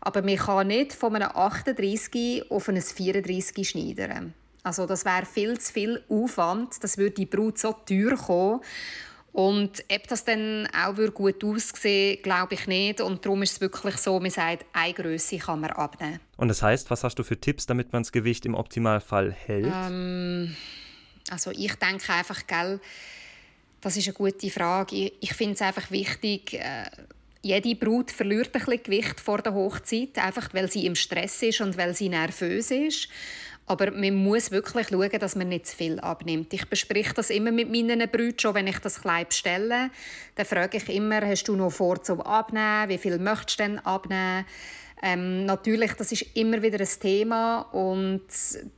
aber 0.02 0.22
man 0.22 0.36
kann 0.36 0.66
nicht 0.66 0.92
von 0.92 1.16
einem 1.16 1.30
38 1.34 2.50
auf 2.50 2.68
einen 2.68 2.82
34 2.82 3.68
schneiden. 3.68 4.34
Also 4.62 4.86
das 4.86 5.04
wäre 5.04 5.24
viel 5.24 5.58
zu 5.58 5.72
viel 5.72 6.02
Aufwand. 6.08 6.82
Das 6.82 6.98
würde 6.98 7.14
die 7.14 7.26
Brut 7.26 7.58
so 7.58 7.72
teuer 7.72 8.16
kommen. 8.16 8.60
Und 9.32 9.84
ob 9.92 10.08
das 10.08 10.24
dann 10.24 10.66
auch 10.74 10.96
gut 11.14 11.44
aussehen 11.44 12.20
glaube 12.22 12.54
ich 12.54 12.66
nicht. 12.66 13.00
Und 13.00 13.24
darum 13.24 13.42
ist 13.42 13.52
es 13.52 13.60
wirklich 13.60 13.96
so, 13.98 14.18
man 14.18 14.30
sagt, 14.30 14.66
eine 14.72 14.94
Größe 14.94 15.38
kann 15.38 15.60
man 15.60 15.70
abnehmen. 15.70 16.20
Und 16.36 16.48
das 16.48 16.62
heißt, 16.62 16.90
was 16.90 17.04
hast 17.04 17.16
du 17.16 17.22
für 17.22 17.40
Tipps, 17.40 17.66
damit 17.66 17.92
man 17.92 18.02
das 18.02 18.10
Gewicht 18.10 18.46
im 18.46 18.54
Optimalfall 18.54 19.32
hält? 19.32 19.72
Ähm, 19.72 20.56
also 21.30 21.50
ich 21.50 21.74
denke 21.76 22.12
einfach, 22.12 22.46
gell, 22.46 22.80
das 23.80 23.96
ist 23.96 24.08
eine 24.08 24.14
gute 24.14 24.50
Frage. 24.50 24.96
Ich, 24.96 25.12
ich 25.20 25.34
finde 25.34 25.54
es 25.54 25.62
einfach 25.62 25.90
wichtig, 25.90 26.54
äh, 26.54 26.90
jede 27.42 27.76
Brut 27.76 28.10
verliert 28.10 28.48
ein 28.54 28.60
bisschen 28.60 28.82
Gewicht 28.82 29.20
vor 29.20 29.38
der 29.38 29.54
Hochzeit, 29.54 30.18
einfach 30.18 30.52
weil 30.52 30.70
sie 30.70 30.86
im 30.86 30.94
Stress 30.94 31.42
ist 31.42 31.60
und 31.60 31.76
weil 31.76 31.94
sie 31.94 32.08
nervös 32.08 32.70
ist. 32.70 33.08
Aber 33.68 33.90
man 33.90 34.14
muss 34.14 34.50
wirklich 34.50 34.88
schauen, 34.88 35.18
dass 35.20 35.36
man 35.36 35.50
nicht 35.50 35.66
zu 35.66 35.76
viel 35.76 36.00
abnimmt. 36.00 36.52
Ich 36.54 36.68
bespreche 36.68 37.14
das 37.14 37.30
immer 37.30 37.52
mit 37.52 37.70
meinen 37.70 38.08
Brüdern, 38.08 38.38
schon 38.38 38.54
wenn 38.54 38.66
ich 38.66 38.78
das 38.78 39.02
Kleid 39.02 39.28
bestelle. 39.28 39.90
Dann 40.34 40.46
frage 40.46 40.78
ich 40.78 40.88
immer, 40.88 41.20
hast 41.20 41.44
du 41.44 41.56
noch 41.56 41.70
vor 41.70 42.02
zum 42.02 42.20
Abnehmen? 42.20 42.88
Wie 42.88 42.98
viel 42.98 43.18
möchtest 43.18 43.60
du 43.60 43.64
denn 43.64 43.78
abnehmen? 43.80 44.46
Ähm, 45.00 45.44
natürlich, 45.44 45.92
das 45.92 46.10
ist 46.10 46.26
immer 46.34 46.60
wieder 46.60 46.80
ein 46.80 47.00
Thema 47.00 47.60
und 47.72 48.26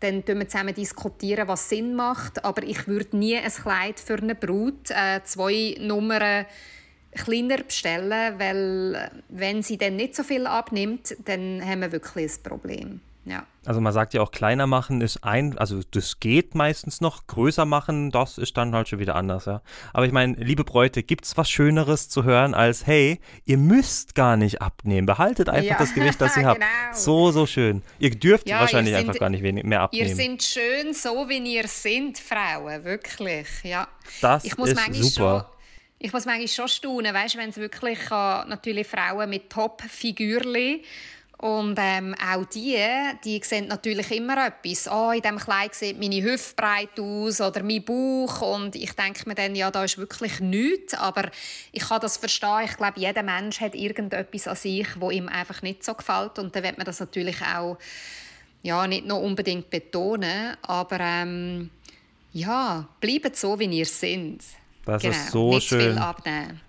dann 0.01 0.25
diskutieren 0.25 0.39
wir 0.39 0.49
zusammen 0.49 0.75
diskutieren, 0.75 1.49
was 1.49 1.69
Sinn 1.69 1.95
macht. 1.95 2.45
Aber 2.45 2.63
ich 2.63 2.87
würde 2.87 3.17
nie 3.17 3.39
ein 3.39 3.51
Kleid 3.51 3.99
für 4.01 4.17
eine 4.17 4.35
Brut 4.35 4.91
äh, 4.91 5.21
zwei 5.25 5.77
Nummern 5.81 6.47
kleiner 7.15 7.59
bestellen, 7.59 8.39
weil 8.39 9.11
wenn 9.29 9.63
sie 9.63 9.79
dann 9.79 9.97
nicht 9.97 10.15
so 10.15 10.23
viel 10.23 10.47
abnimmt, 10.47 11.17
dann 11.25 11.65
haben 11.65 11.81
wir 11.81 11.93
wirklich 11.93 12.33
ein 12.33 12.43
Problem. 12.43 13.01
Ja. 13.31 13.47
Also 13.65 13.81
man 13.81 13.93
sagt 13.93 14.15
ja 14.15 14.23
auch, 14.23 14.33
kleiner 14.33 14.67
machen 14.67 15.01
ist 15.03 15.23
ein, 15.23 15.57
also 15.57 15.81
das 15.91 16.19
geht 16.19 16.55
meistens 16.55 17.01
noch, 17.01 17.27
größer 17.27 17.65
machen, 17.65 18.11
das 18.11 18.39
ist 18.39 18.57
dann 18.57 18.75
halt 18.75 18.89
schon 18.89 18.99
wieder 18.99 19.15
anders, 19.15 19.45
ja. 19.45 19.63
Aber 19.93 20.07
ich 20.07 20.13
meine, 20.13 20.35
liebe 20.35 20.65
Bräute, 20.65 21.03
gibt 21.03 21.27
es 21.27 21.37
was 21.37 21.49
Schöneres 21.49 22.09
zu 22.09 22.25
hören 22.25 22.55
als, 22.55 22.87
hey, 22.87 23.21
ihr 23.45 23.59
müsst 23.59 24.15
gar 24.15 24.37
nicht 24.37 24.61
abnehmen, 24.61 25.07
behaltet 25.07 25.49
einfach 25.49 25.71
ja. 25.73 25.79
das 25.79 25.95
Gewicht, 25.95 26.21
das 26.21 26.37
ihr 26.37 26.45
habt. 26.47 26.61
Genau. 26.61 26.71
So, 26.93 27.31
so 27.31 27.47
schön. 27.47 27.83
Ihr 28.01 28.11
dürft 28.11 28.49
ja, 28.49 28.61
wahrscheinlich 28.61 28.93
ihr 28.93 28.99
sind, 28.99 29.09
einfach 29.11 29.21
gar 29.21 29.31
nicht 29.31 29.43
mehr 29.43 29.83
abnehmen. 29.83 30.09
Ihr 30.09 30.17
seid 30.17 30.43
schön 30.43 30.93
so, 30.93 31.29
wie 31.29 31.39
ihr 31.39 31.69
seid, 31.69 32.19
Frauen, 32.19 32.83
wirklich, 32.85 33.47
ja. 33.63 33.87
Das 34.21 34.45
ich 34.45 34.57
muss 34.59 34.71
ist 34.71 34.95
super. 34.95 35.51
Schon, 35.51 35.61
ich 36.03 36.13
muss 36.13 36.25
manchmal 36.25 36.49
schon 36.49 36.69
staunen, 36.69 37.15
weißt, 37.15 37.37
wenn 37.37 37.51
es 37.51 37.59
wirklich 37.59 37.99
äh, 38.11 38.45
natürlich 38.47 38.87
Frauen 38.87 39.29
mit 39.29 39.51
Top-Figürchen 39.51 40.81
und 41.41 41.79
ähm, 41.79 42.15
auch 42.23 42.45
die, 42.45 42.77
die 43.25 43.41
sehen 43.43 43.69
natürlich 43.69 44.11
immer 44.11 44.47
etwas. 44.47 44.87
Oh, 44.93 45.11
in 45.11 45.23
diesem 45.23 45.39
Kleid 45.39 45.75
sieht 45.75 45.99
meine 45.99 46.23
Hüfte 46.23 46.55
breit 46.55 47.01
aus 47.01 47.41
oder 47.41 47.63
mein 47.63 47.83
Bauch. 47.83 48.43
Und 48.43 48.77
ich 48.77 48.93
denke 48.93 49.27
mir 49.27 49.35
dann, 49.35 49.55
ja, 49.55 49.71
da 49.71 49.85
ist 49.85 49.97
wirklich 49.97 50.41
nichts. 50.41 50.93
Aber 50.93 51.31
ich 51.73 51.89
kann 51.89 52.03
das 52.03 52.19
verstehen. 52.19 52.67
Ich 52.67 52.77
glaube, 52.77 53.01
jeder 53.01 53.23
Mensch 53.23 53.59
hat 53.63 53.75
irgendetwas 53.75 54.49
an 54.49 54.57
sich, 54.57 54.87
wo 55.01 55.11
ihm 55.11 55.31
einfach 55.31 55.63
nicht 55.63 55.83
so 55.83 55.95
gefällt. 55.95 56.39
Und 56.39 56.55
dann 56.55 56.63
wird 56.63 56.77
man 56.77 56.85
das 56.85 57.01
natürlich 57.01 57.41
auch 57.41 57.79
ja, 58.63 58.87
nicht 58.87 59.07
nur 59.07 59.23
unbedingt 59.23 59.71
betonen. 59.71 60.59
Aber 60.61 61.01
ähm, 61.01 61.71
ja, 62.35 62.87
bleibt 63.01 63.37
so, 63.37 63.59
wie 63.59 63.65
ihr 63.65 63.87
seid. 63.87 64.41
Das 64.85 65.03
genau, 65.03 65.15
ist 65.15 65.31
so 65.31 65.61
schön. 65.61 65.97
Ja. 65.97 66.15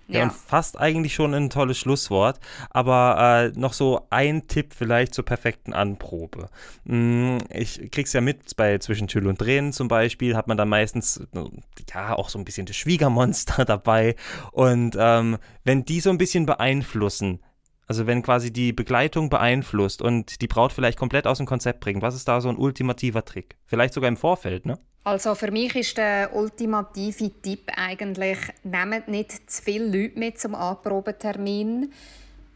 ja. 0.08 0.22
und 0.24 0.32
fast 0.32 0.78
eigentlich 0.78 1.14
schon 1.14 1.34
ein 1.34 1.50
tolles 1.50 1.78
Schlusswort. 1.78 2.38
Aber 2.70 3.52
äh, 3.54 3.58
noch 3.58 3.72
so 3.72 4.06
ein 4.10 4.46
Tipp 4.46 4.74
vielleicht 4.76 5.14
zur 5.14 5.24
perfekten 5.24 5.72
Anprobe. 5.72 6.48
Hm, 6.86 7.38
ich 7.50 7.90
krieg's 7.90 8.12
ja 8.12 8.20
mit 8.20 8.56
bei 8.56 8.78
Zwischen 8.78 9.08
Tüll 9.08 9.26
und 9.26 9.38
Tränen 9.38 9.72
zum 9.72 9.88
Beispiel, 9.88 10.36
hat 10.36 10.48
man 10.48 10.56
da 10.56 10.64
meistens 10.64 11.26
ja 11.92 12.14
auch 12.14 12.28
so 12.28 12.38
ein 12.38 12.44
bisschen 12.44 12.66
das 12.66 12.76
Schwiegermonster 12.76 13.64
dabei. 13.66 14.16
Und 14.52 14.96
ähm, 14.98 15.38
wenn 15.64 15.84
die 15.84 16.00
so 16.00 16.10
ein 16.10 16.18
bisschen 16.18 16.46
beeinflussen, 16.46 17.40
also 17.92 18.06
wenn 18.06 18.22
quasi 18.22 18.50
die 18.50 18.72
Begleitung 18.72 19.28
beeinflusst 19.28 20.00
und 20.00 20.40
die 20.40 20.46
Braut 20.46 20.72
vielleicht 20.72 20.98
komplett 20.98 21.26
aus 21.26 21.36
dem 21.36 21.46
Konzept 21.46 21.80
bringt, 21.80 22.00
was 22.00 22.14
ist 22.14 22.26
da 22.26 22.40
so 22.40 22.48
ein 22.48 22.56
ultimativer 22.56 23.22
Trick? 23.22 23.56
Vielleicht 23.66 23.92
sogar 23.92 24.08
im 24.08 24.16
Vorfeld, 24.16 24.64
ne? 24.64 24.78
Also 25.04 25.34
für 25.34 25.50
mich 25.50 25.76
ist 25.76 25.98
der 25.98 26.34
ultimative 26.34 27.30
Tipp 27.42 27.70
eigentlich, 27.76 28.38
nehmt 28.62 29.08
nicht 29.08 29.50
zu 29.50 29.62
viele 29.62 29.84
Leute 29.84 30.18
mit 30.18 30.40
zum 30.40 30.54
Anprobetermin, 30.54 31.92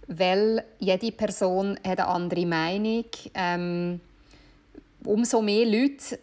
weil 0.07 0.65
jede 0.79 1.13
Person 1.13 1.79
hat 1.87 1.99
eine 1.99 2.07
andere 2.07 2.47
Meinung. 2.47 3.05
Ähm, 3.35 4.01
umso 5.05 5.43
mehr 5.43 5.67
Leute 5.67 6.19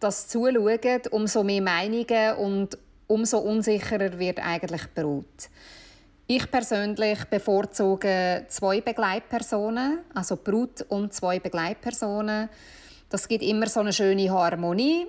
das 0.00 0.28
zuschauen, 0.28 1.02
umso 1.10 1.42
mehr 1.44 1.60
Meinungen 1.60 2.36
und 2.38 2.78
umso 3.08 3.40
unsicherer 3.40 4.18
wird 4.18 4.38
eigentlich 4.38 4.84
die 4.84 5.02
Brut. 5.02 5.50
Ich 6.26 6.50
persönlich 6.50 7.24
bevorzuge 7.26 8.46
zwei 8.48 8.80
Begleitpersonen, 8.80 10.00
also 10.14 10.36
Brut 10.36 10.82
und 10.88 11.12
zwei 11.12 11.38
Begleitpersonen. 11.38 12.48
Das 13.10 13.28
gibt 13.28 13.44
immer 13.44 13.66
so 13.66 13.80
eine 13.80 13.92
schöne 13.92 14.30
Harmonie 14.30 15.06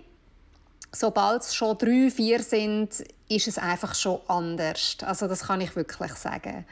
sobald 0.96 1.42
es 1.42 1.54
schon 1.54 1.78
drei, 1.78 2.10
vier 2.10 2.42
sind, 2.42 2.90
ist 3.28 3.48
es 3.48 3.58
einfach 3.58 3.94
schon 3.96 4.20
anders. 4.28 4.98
Also 5.02 5.28
das 5.28 5.44
kann 5.44 5.62
ich 5.62 5.76
wirklich 5.76 6.14
sagen. 6.14 6.66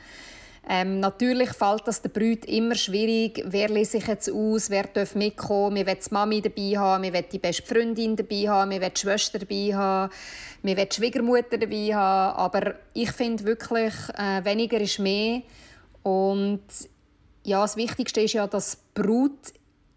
Ähm, 0.68 1.02
natürlich 1.02 1.50
fällt 1.50 1.88
das 1.88 2.02
der 2.02 2.10
Brüd 2.10 2.46
immer 2.46 2.76
schwierig. 2.76 3.44
Wer 3.46 3.68
lässt 3.68 3.92
sich 3.92 4.08
jetzt 4.08 4.32
aus? 4.32 4.70
Wer 4.70 4.84
darf 4.84 5.14
mitkommen? 5.14 5.76
Wir 5.76 5.86
wollen 5.86 5.98
die 6.00 6.14
Mami 6.14 6.42
dabei 6.42 6.78
haben, 6.78 7.04
wir 7.04 7.14
wollen 7.14 7.26
die 7.32 7.40
beste 7.40 7.64
Freundin 7.64 8.16
dabei 8.16 8.48
haben, 8.48 8.72
wir 8.72 8.80
wollen 8.82 8.94
die 8.94 9.00
Schwester 9.00 9.40
dabei 9.40 9.76
haben, 9.76 10.14
wir 10.62 10.78
wollen 10.78 10.88
die 10.90 10.96
Schwiegermutter 10.96 11.58
dabei 11.58 11.94
haben. 11.94 12.38
Aber 12.38 12.76
ich 12.94 13.12
finde 13.12 13.44
wirklich, 13.44 13.94
äh, 14.18 14.46
weniger 14.46 14.80
ist 14.80 15.00
mehr. 15.00 15.42
Und 16.02 16.64
ja, 17.44 17.62
das 17.62 17.76
Wichtigste 17.76 18.22
ist 18.22 18.34
ja, 18.34 18.48
dass 18.48 18.78
Brut 18.94 19.54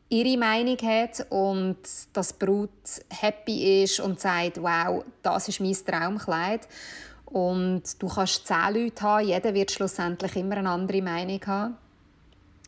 ihre 0.09 0.37
Meinung 0.37 0.79
hat 0.79 1.27
und 1.31 1.79
das 2.13 2.33
Brut 2.33 2.71
happy 3.09 3.83
ist 3.83 4.01
und 4.01 4.21
sagt, 4.21 4.61
wow, 4.61 5.05
das 5.23 5.49
ist 5.49 5.61
mein 5.61 5.75
Traumkleid. 5.75 6.67
Und 7.27 7.83
du 8.01 8.09
kannst 8.09 8.47
zehn 8.47 8.75
Leute 8.75 9.03
haben, 9.03 9.27
jeder 9.27 9.53
wird 9.53 9.71
schlussendlich 9.71 10.37
immer 10.37 10.57
eine 10.57 10.71
andere 10.71 11.03
Meinung 11.03 11.41
haben. 11.47 11.77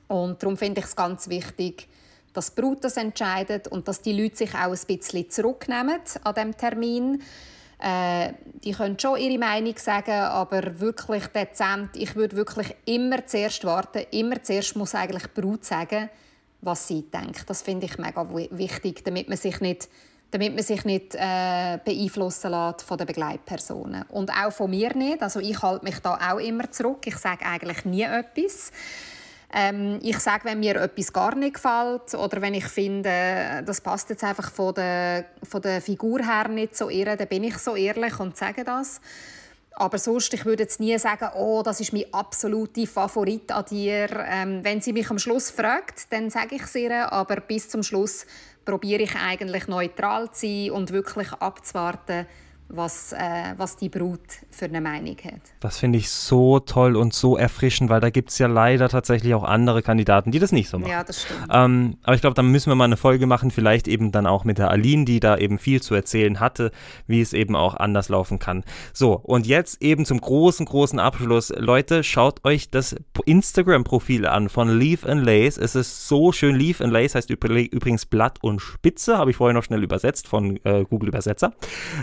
Und 0.09 0.43
darum 0.43 0.57
finde 0.57 0.81
ich 0.81 0.87
es 0.87 0.97
ganz 0.97 1.29
wichtig, 1.29 1.89
dass 2.33 2.55
die 2.55 2.61
Brut 2.61 2.85
das 2.85 2.97
entscheidet 2.97 3.69
und 3.69 3.89
dass 3.89 4.01
die 4.01 4.21
Leute 4.21 4.37
sich 4.37 4.55
auch 4.55 4.73
ein 4.73 4.79
bisschen 4.87 5.31
zurücknehmen 5.31 6.01
an 6.25 6.35
diesem 6.35 6.57
Termin. 6.57 7.23
Äh, 7.81 8.33
die 8.65 8.73
können 8.73 8.99
schon 8.99 9.19
ihre 9.19 9.39
Meinung 9.39 9.77
sagen, 9.77 10.13
aber 10.13 10.81
wirklich 10.81 11.27
dezent. 11.29 11.91
Ich 11.95 12.17
würde 12.17 12.37
wirklich 12.37 12.75
immer 12.85 13.25
zuerst 13.27 13.65
warten. 13.65 14.05
Immer 14.11 14.43
zuerst 14.43 14.77
muss 14.77 14.95
eigentlich 14.95 15.25
die 15.25 15.41
Brut 15.41 15.65
sagen, 15.65 16.11
was 16.61 16.89
sie 16.89 17.03
denkt. 17.03 17.49
Das 17.49 17.63
finde 17.63 17.87
ich 17.87 17.99
mega 17.99 18.27
wichtig, 18.51 19.05
damit 19.05 19.29
man 19.29 19.39
sich 19.39 19.61
nicht, 19.61 19.89
damit 20.31 20.55
man 20.55 20.63
sich 20.63 20.85
nicht 20.85 21.15
äh, 21.15 21.79
beeinflussen 21.85 22.51
lässt 22.51 22.83
von 22.83 22.99
den 22.99 23.07
Begleitpersonen. 23.07 24.05
Und 24.11 24.31
auch 24.31 24.53
von 24.53 24.71
mir 24.71 24.95
nicht. 24.95 25.23
Also 25.23 25.41
ich 25.41 25.61
halte 25.63 25.85
mich 25.85 25.99
da 26.01 26.19
auch 26.33 26.39
immer 26.39 26.71
zurück. 26.71 27.07
Ich 27.07 27.17
sage 27.17 27.47
eigentlich 27.47 27.85
nie 27.85 28.03
etwas. 28.03 28.71
Ähm, 29.51 29.99
ich 30.03 30.19
sage, 30.19 30.45
wenn 30.45 30.61
mir 30.61 30.77
etwas 30.77 31.13
gar 31.13 31.35
nicht 31.35 31.55
gefällt 31.55 32.15
oder 32.15 32.43
wenn 32.43 32.53
ich 32.53 32.67
finde, 32.67 33.63
das 33.65 33.81
passt 33.81 34.11
jetzt 34.11 34.23
einfach 34.23 34.51
von 34.51 34.75
der, 34.75 35.25
von 35.43 35.63
der 35.63 35.81
Figur 35.81 36.23
her 36.23 36.49
nicht 36.49 36.77
so 36.77 36.91
ihr, 36.91 37.17
dann 37.17 37.29
bin 37.29 37.45
ich 37.45 37.57
so 37.57 37.75
ehrlich 37.75 38.21
und 38.21 38.37
sage 38.37 38.65
das. 38.65 39.01
Aber 39.81 39.97
sonst, 39.99 40.35
ich 40.35 40.45
würde 40.45 40.65
jetzt 40.65 40.81
nie 40.81 40.99
sagen, 40.99 41.29
oh, 41.37 41.63
das 41.65 41.81
ist 41.81 41.93
mein 41.93 42.13
absoluter 42.13 42.85
Favorit 42.85 43.53
an 43.53 43.65
dir. 43.65 44.09
Ähm, 44.29 44.65
wenn 44.65 44.81
sie 44.81 44.93
mich 44.93 45.09
am 45.09 45.21
Schluss 45.21 45.51
fragt, 45.51 46.13
dann 46.13 46.31
sage 46.31 46.57
ich 46.57 46.63
es 46.63 46.75
ihr, 46.75 47.13
aber 47.13 47.37
bis 47.37 47.69
zum 47.69 47.85
Schluss 47.85 48.27
probiere 48.65 49.03
ich 49.03 49.15
eigentlich 49.15 49.69
neutral 49.69 50.33
zu 50.33 50.47
sein 50.47 50.73
und 50.73 50.93
wirklich 50.93 51.33
abzuwarten, 51.33 52.27
was, 52.69 53.13
äh, 53.13 53.55
was 53.57 53.77
die 53.77 53.89
Brut 53.89 54.21
für 54.51 54.67
eine 54.67 54.81
Meinung 54.81 55.17
hat. 55.25 55.41
Das 55.61 55.79
finde 55.79 55.99
ich 55.99 56.11
so 56.11 56.61
toll 56.61 56.97
und 56.97 57.15
so 57.15 57.37
erfrischend, 57.37 57.89
weil 57.89 58.01
da 58.01 58.11
gibt 58.11 58.31
es 58.31 58.39
ja 58.39 58.47
leider 58.47 58.89
tatsächlich 58.89 59.35
auch 59.35 59.45
andere 59.45 59.83
Kandidaten, 59.83 60.31
die 60.31 60.39
das 60.39 60.53
nicht 60.53 60.69
so 60.69 60.79
machen. 60.79 60.91
Ja, 60.91 61.03
das 61.03 61.23
stimmt. 61.23 61.49
Ähm, 61.51 61.97
aber 62.03 62.15
ich 62.15 62.21
glaube, 62.21 62.35
da 62.35 62.43
müssen 62.43 62.71
wir 62.71 62.75
mal 62.75 62.85
eine 62.85 62.97
Folge 62.97 63.27
machen, 63.27 63.51
vielleicht 63.51 63.89
eben 63.89 64.13
dann 64.13 64.27
auch 64.27 64.45
mit 64.45 64.59
der 64.59 64.71
Aline, 64.71 65.07
die 65.07 65.21
da 65.21 65.39
eben 65.39 65.59
viel 65.59 65.81
zu 65.81 65.95
erzählen 65.95 66.41
hatte, 66.41 66.71
wie 67.07 67.21
es 67.21 67.33
eben 67.33 67.57
auch 67.57 67.75
anders 67.75 68.11
laufen 68.11 68.39
kann. 68.39 68.65
So, 68.93 69.13
und 69.15 69.47
jetzt 69.47 69.83
eben 69.83 70.05
zum 70.05 70.21
großen, 70.21 70.67
großen 70.67 70.99
Abschluss. 70.99 71.53
Leute, 71.57 72.05
schaut 72.05 72.45
euch 72.45 72.71
das 72.71 72.97
Instagram-Profil 73.25 74.27
an 74.27 74.49
von 74.51 74.69
Leaf 74.79 75.07
and 75.07 75.25
Lace. 75.25 75.57
Es 75.57 75.75
ist 75.75 76.07
so 76.07 76.33
schön. 76.33 76.55
Leaf 76.55 76.81
and 76.81 76.93
Lace 76.93 77.15
heißt 77.15 77.31
übrigens 77.31 78.05
Blatt 78.07 78.39
und 78.43 78.61
Spitze, 78.61 79.17
habe 79.17 79.31
ich 79.31 79.37
vorher 79.37 79.55
noch 79.55 79.65
schnell 79.65 79.83
übersetzt 79.83 80.29
von 80.29 80.59
äh, 80.65 80.85
Google 80.85 81.09
Übersetzer. 81.09 81.55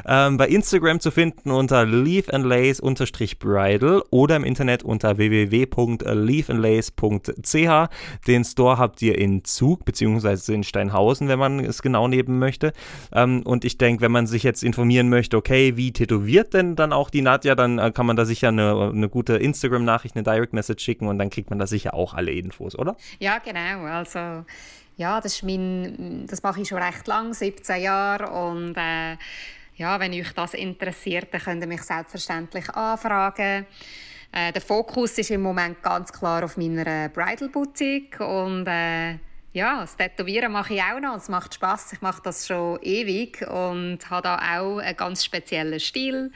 Ähm, 0.05 0.37
bei 0.37 0.54
Instagram 0.55 0.99
zu 1.01 1.11
finden 1.11 1.51
unter 1.51 1.85
leafandlace-bridal 1.85 4.03
oder 4.09 4.37
im 4.37 4.45
Internet 4.45 4.83
unter 4.83 5.17
www.leafandlace.ch. 5.17 7.89
Den 8.25 8.45
Store 8.45 8.77
habt 8.77 9.01
ihr 9.01 9.17
in 9.17 9.43
Zug 9.43 9.83
bzw. 9.83 10.53
in 10.53 10.63
Steinhausen, 10.63 11.27
wenn 11.27 11.39
man 11.39 11.59
es 11.59 11.81
genau 11.81 12.07
nehmen 12.07 12.39
möchte. 12.39 12.71
Ähm, 13.11 13.41
und 13.43 13.65
ich 13.65 13.77
denke, 13.77 14.01
wenn 14.01 14.13
man 14.13 14.27
sich 14.27 14.43
jetzt 14.43 14.63
informieren 14.63 15.09
möchte, 15.09 15.35
okay, 15.35 15.75
wie 15.75 15.91
tätowiert 15.91 16.53
denn 16.53 16.77
dann 16.77 16.93
auch 16.93 17.09
die 17.09 17.21
Nadja, 17.21 17.55
dann 17.55 17.77
äh, 17.77 17.91
kann 17.91 18.05
man 18.05 18.15
da 18.15 18.23
sicher 18.23 18.47
eine, 18.47 18.91
eine 18.93 19.09
gute 19.09 19.33
Instagram-Nachricht, 19.33 20.15
eine 20.15 20.23
Direct-Message 20.23 20.81
schicken 20.81 21.07
und 21.07 21.19
dann 21.19 21.29
kriegt 21.29 21.49
man 21.49 21.59
da 21.59 21.67
sicher 21.67 21.93
auch 21.93 22.13
alle 22.13 22.31
Infos, 22.31 22.79
oder? 22.79 22.95
Ja, 23.19 23.39
genau. 23.39 23.83
Also 23.83 24.45
ja, 24.95 25.19
das, 25.19 25.33
ist 25.33 25.43
mein, 25.43 26.27
das 26.29 26.41
mache 26.43 26.61
ich 26.61 26.69
schon 26.69 26.77
recht 26.77 27.05
lang, 27.07 27.33
17 27.33 27.81
Jahre 27.81 28.29
und 28.29 28.77
äh, 28.77 29.17
ja, 29.77 29.99
wenn 29.99 30.13
euch 30.13 30.31
das 30.33 30.53
interessiert, 30.53 31.33
dann 31.33 31.41
könnt 31.41 31.61
ihr 31.61 31.67
mich 31.67 31.83
selbstverständlich 31.83 32.69
anfragen. 32.69 33.65
Äh, 34.31 34.51
der 34.51 34.61
Fokus 34.61 35.17
ist 35.17 35.31
im 35.31 35.41
Moment 35.41 35.81
ganz 35.81 36.11
klar 36.11 36.43
auf 36.43 36.57
meiner 36.57 37.09
Bridal 37.09 37.49
Boutique 37.49 38.19
und 38.19 38.67
äh, 38.67 39.17
ja, 39.53 39.79
das 39.79 39.95
Tätowieren 39.95 40.51
mache 40.51 40.73
ich 40.73 40.81
auch 40.81 40.99
noch. 40.99 41.15
Es 41.15 41.29
macht 41.29 41.53
Spaß. 41.53 41.93
Ich 41.93 42.01
mache 42.01 42.21
das 42.21 42.45
schon 42.45 42.77
ewig 42.81 43.41
und 43.47 43.99
habe 44.09 44.23
da 44.23 44.59
auch 44.59 44.79
einen 44.79 44.97
ganz 44.97 45.23
speziellen 45.23 45.79
Stil. 45.79 46.31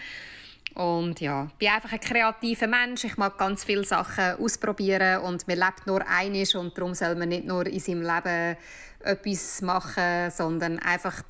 Und 0.74 1.20
ja, 1.20 1.48
ich 1.52 1.54
bin 1.56 1.68
einfach 1.68 1.92
ein 1.92 2.00
kreativer 2.00 2.68
Mensch. 2.68 3.04
Ich 3.04 3.18
mag 3.18 3.38
ganz 3.38 3.66
viele 3.66 3.84
Sachen 3.84 4.36
ausprobieren 4.42 5.22
und 5.24 5.46
man 5.50 5.58
lebt 5.58 5.86
nur 5.86 6.08
einisch 6.08 6.56
und 6.56 6.78
darum 6.78 6.94
soll 6.94 7.16
man 7.16 7.28
nicht 7.28 7.46
nur 7.46 7.68
in 7.68 7.80
seinem 7.82 8.04
Leben 8.04 8.56
etwas 9.02 9.62
machen, 9.62 10.32
sondern 10.32 10.80
einfach 10.80 11.22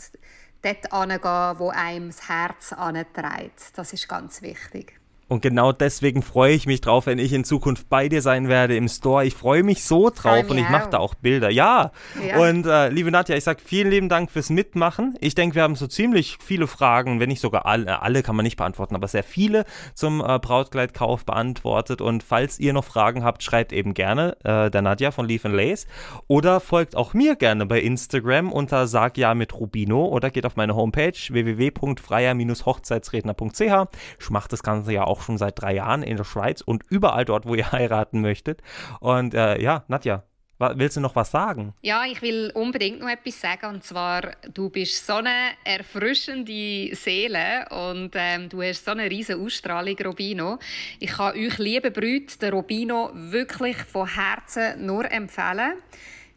dort 0.61 0.93
hingehen, 0.93 1.59
wo 1.59 1.69
einem 1.69 2.07
das 2.07 2.27
Herz 2.27 2.73
antreibt. 2.73 3.77
Das 3.77 3.93
ist 3.93 4.07
ganz 4.07 4.41
wichtig. 4.41 4.98
Und 5.29 5.43
genau 5.43 5.71
deswegen 5.71 6.23
freue 6.23 6.53
ich 6.53 6.65
mich 6.65 6.81
drauf, 6.81 7.05
wenn 7.05 7.19
ich 7.19 7.33
in 7.33 7.43
Zukunft 7.43 7.87
bei 7.87 8.09
dir 8.09 8.23
sein 8.23 8.49
werde 8.49 8.75
im 8.75 8.87
Store. 8.87 9.23
Ich 9.25 9.35
freue 9.35 9.61
mich 9.61 9.83
so 9.83 10.09
drauf 10.09 10.49
und 10.49 10.57
ich 10.57 10.67
mache 10.69 10.89
da 10.89 10.97
auch 10.97 11.13
Bilder. 11.13 11.51
Ja. 11.51 11.91
ja. 12.27 12.39
Und 12.39 12.65
äh, 12.65 12.89
liebe 12.89 13.11
Nadja, 13.11 13.37
ich 13.37 13.43
sage 13.43 13.61
vielen 13.63 13.91
lieben 13.91 14.09
Dank 14.09 14.31
fürs 14.31 14.49
Mitmachen. 14.49 15.15
Ich 15.21 15.35
denke, 15.35 15.53
wir 15.55 15.61
haben 15.61 15.75
so 15.75 15.85
ziemlich 15.85 16.39
viele 16.43 16.65
Fragen, 16.65 17.19
wenn 17.19 17.29
nicht 17.29 17.41
sogar 17.41 17.67
alle, 17.67 18.01
alle 18.01 18.23
kann 18.23 18.35
man 18.35 18.43
nicht 18.43 18.57
beantworten, 18.57 18.95
aber 18.95 19.07
sehr 19.07 19.21
viele 19.23 19.65
zum 19.93 20.19
äh, 20.19 20.39
Brautkleidkauf 20.39 21.25
beantwortet. 21.25 22.01
Und 22.01 22.23
falls 22.23 22.59
ihr 22.59 22.73
noch 22.73 22.85
Fragen 22.85 23.23
habt, 23.23 23.43
schreibt 23.43 23.71
eben 23.71 23.93
gerne 23.93 24.35
äh, 24.43 24.71
der 24.71 24.81
Nadja 24.81 25.11
von 25.11 25.27
Leaf 25.27 25.43
Lace 25.43 25.85
oder 26.27 26.59
folgt 26.59 26.95
auch 26.95 27.13
mir 27.13 27.35
gerne 27.35 27.67
bei 27.67 27.79
Instagram 27.79 28.51
unter 28.51 28.87
Sag 28.87 29.15
ja 29.17 29.35
mit 29.35 29.53
Rubino 29.53 30.05
oder 30.05 30.31
geht 30.31 30.47
auf 30.47 30.55
meine 30.55 30.75
Homepage 30.75 31.13
www.freier-hochzeitsredner.ch. 31.13 33.87
Ich 34.19 34.29
mache 34.31 34.49
das 34.49 34.63
Ganze 34.63 34.91
ja 34.91 35.03
auch 35.03 35.18
auch 35.19 35.23
schon 35.23 35.37
seit 35.37 35.61
drei 35.61 35.75
Jahren 35.75 36.03
in 36.03 36.17
der 36.17 36.23
Schweiz 36.23 36.61
und 36.61 36.83
überall 36.89 37.25
dort, 37.25 37.45
wo 37.45 37.55
ihr 37.55 37.71
heiraten 37.71 38.21
möchtet. 38.21 38.61
Und 38.99 39.33
äh, 39.33 39.61
ja, 39.61 39.83
Nadja, 39.87 40.23
Willst 40.59 40.97
du 40.97 40.99
noch 40.99 41.15
was 41.15 41.31
sagen? 41.31 41.73
Ja, 41.81 42.03
ich 42.05 42.21
will 42.21 42.51
unbedingt 42.53 42.99
noch 42.99 43.07
etwas 43.07 43.39
sagen. 43.39 43.75
Und 43.75 43.83
zwar, 43.85 44.33
du 44.53 44.69
bist 44.69 45.07
so 45.07 45.13
eine 45.13 45.51
erfrischende 45.63 46.93
Seele 46.95 47.65
und 47.69 48.11
ähm, 48.15 48.49
du 48.49 48.61
hast 48.61 48.83
so 48.83 48.91
eine 48.91 49.09
riesige 49.09 49.39
Ausstrahlung, 49.39 49.95
Robino. 50.03 50.59
Ich 50.99 51.11
kann 51.11 51.33
euch, 51.33 51.57
liebe 51.59 51.91
Brüder, 51.91 52.33
den 52.41 52.53
Robino 52.53 53.09
wirklich 53.13 53.77
von 53.77 54.05
Herzen 54.05 54.85
nur 54.85 55.09
empfehlen. 55.09 55.75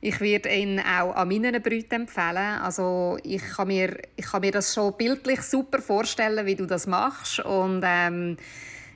Ich 0.00 0.20
werde 0.20 0.54
ihn 0.54 0.78
auch 0.78 1.16
an 1.16 1.26
meinen 1.26 1.60
Brüdern 1.60 2.02
empfehlen. 2.02 2.60
Also 2.60 3.18
ich 3.24 3.42
kann, 3.42 3.68
mir, 3.68 3.98
ich 4.14 4.26
kann 4.26 4.42
mir 4.42 4.52
das 4.52 4.72
schon 4.72 4.96
bildlich 4.96 5.42
super 5.42 5.80
vorstellen, 5.80 6.46
wie 6.46 6.54
du 6.54 6.66
das 6.66 6.86
machst. 6.86 7.40
Und 7.40 7.82
ähm, 7.84 8.36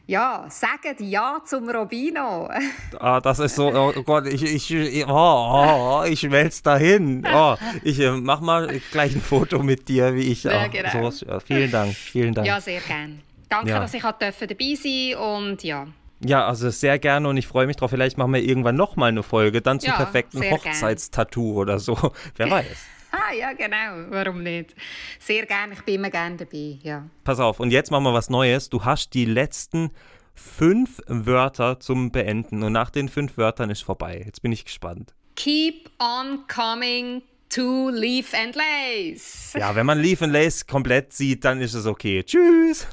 ja, 0.06 0.46
sagt 0.48 1.00
Ja 1.00 1.38
zum 1.44 1.68
Robino. 1.68 2.48
Ah, 2.98 3.20
das 3.20 3.38
ist 3.40 3.56
so, 3.56 3.72
oh 3.74 3.92
Gott, 4.02 4.26
ich, 4.26 4.42
ich, 4.42 5.06
oh, 5.06 5.10
oh, 5.10 6.04
ich 6.08 6.20
schmelze 6.20 6.62
dahin. 6.62 7.26
Oh, 7.32 7.56
ich 7.82 8.00
äh, 8.00 8.12
mach 8.12 8.40
mal 8.40 8.80
gleich 8.90 9.14
ein 9.14 9.20
Foto 9.20 9.62
mit 9.62 9.88
dir, 9.88 10.14
wie 10.14 10.32
ich. 10.32 10.44
Ja, 10.44 10.68
genau. 10.68 11.10
so, 11.10 11.26
vielen 11.40 11.70
Dank, 11.70 11.94
vielen 11.94 12.34
Dank. 12.34 12.46
Ja, 12.46 12.60
sehr 12.60 12.80
gern. 12.80 13.20
Danke, 13.48 13.70
ja. 13.70 13.80
dass 13.80 13.94
ich 13.94 14.02
dabei 14.02 14.32
sein 14.32 15.14
und 15.16 15.62
ja. 15.62 15.86
Ja, 16.20 16.46
also 16.46 16.70
sehr 16.70 16.98
gerne 16.98 17.28
und 17.28 17.36
ich 17.36 17.46
freue 17.46 17.66
mich 17.66 17.76
drauf. 17.76 17.90
Vielleicht 17.90 18.16
machen 18.16 18.32
wir 18.32 18.42
irgendwann 18.42 18.76
nochmal 18.76 19.10
eine 19.10 19.22
Folge, 19.22 19.60
dann 19.60 19.80
zum 19.80 19.90
ja, 19.90 19.96
perfekten 19.96 20.42
Hochzeitstattoo 20.50 21.60
oder 21.60 21.78
so. 21.78 21.96
Wer 22.36 22.50
weiß. 22.50 22.95
Ah, 23.16 23.32
ja, 23.32 23.52
genau. 23.54 24.10
Warum 24.10 24.42
nicht? 24.42 24.74
Sehr 25.18 25.46
gerne. 25.46 25.72
Ich 25.72 25.82
bin 25.82 25.94
immer 25.96 26.10
gerne 26.10 26.36
dabei. 26.36 26.78
Ja. 26.82 27.08
Pass 27.24 27.40
auf, 27.40 27.60
und 27.60 27.70
jetzt 27.70 27.90
machen 27.90 28.04
wir 28.04 28.12
was 28.12 28.28
Neues. 28.28 28.68
Du 28.68 28.84
hast 28.84 29.14
die 29.14 29.24
letzten 29.24 29.90
fünf 30.34 31.00
Wörter 31.06 31.80
zum 31.80 32.10
Beenden 32.12 32.62
und 32.62 32.72
nach 32.72 32.90
den 32.90 33.08
fünf 33.08 33.38
Wörtern 33.38 33.70
ist 33.70 33.82
vorbei. 33.82 34.22
Jetzt 34.24 34.42
bin 34.42 34.52
ich 34.52 34.64
gespannt. 34.64 35.14
Keep 35.36 35.90
on 35.98 36.46
coming 36.46 37.22
to 37.48 37.88
Leaf 37.90 38.34
and 38.34 38.54
Lace. 38.54 39.54
Ja, 39.58 39.74
wenn 39.74 39.86
man 39.86 39.98
Leaf 39.98 40.20
and 40.20 40.32
Lace 40.32 40.66
komplett 40.66 41.12
sieht, 41.12 41.44
dann 41.44 41.60
ist 41.60 41.74
es 41.74 41.86
okay. 41.86 42.22
Tschüss. 42.22 42.86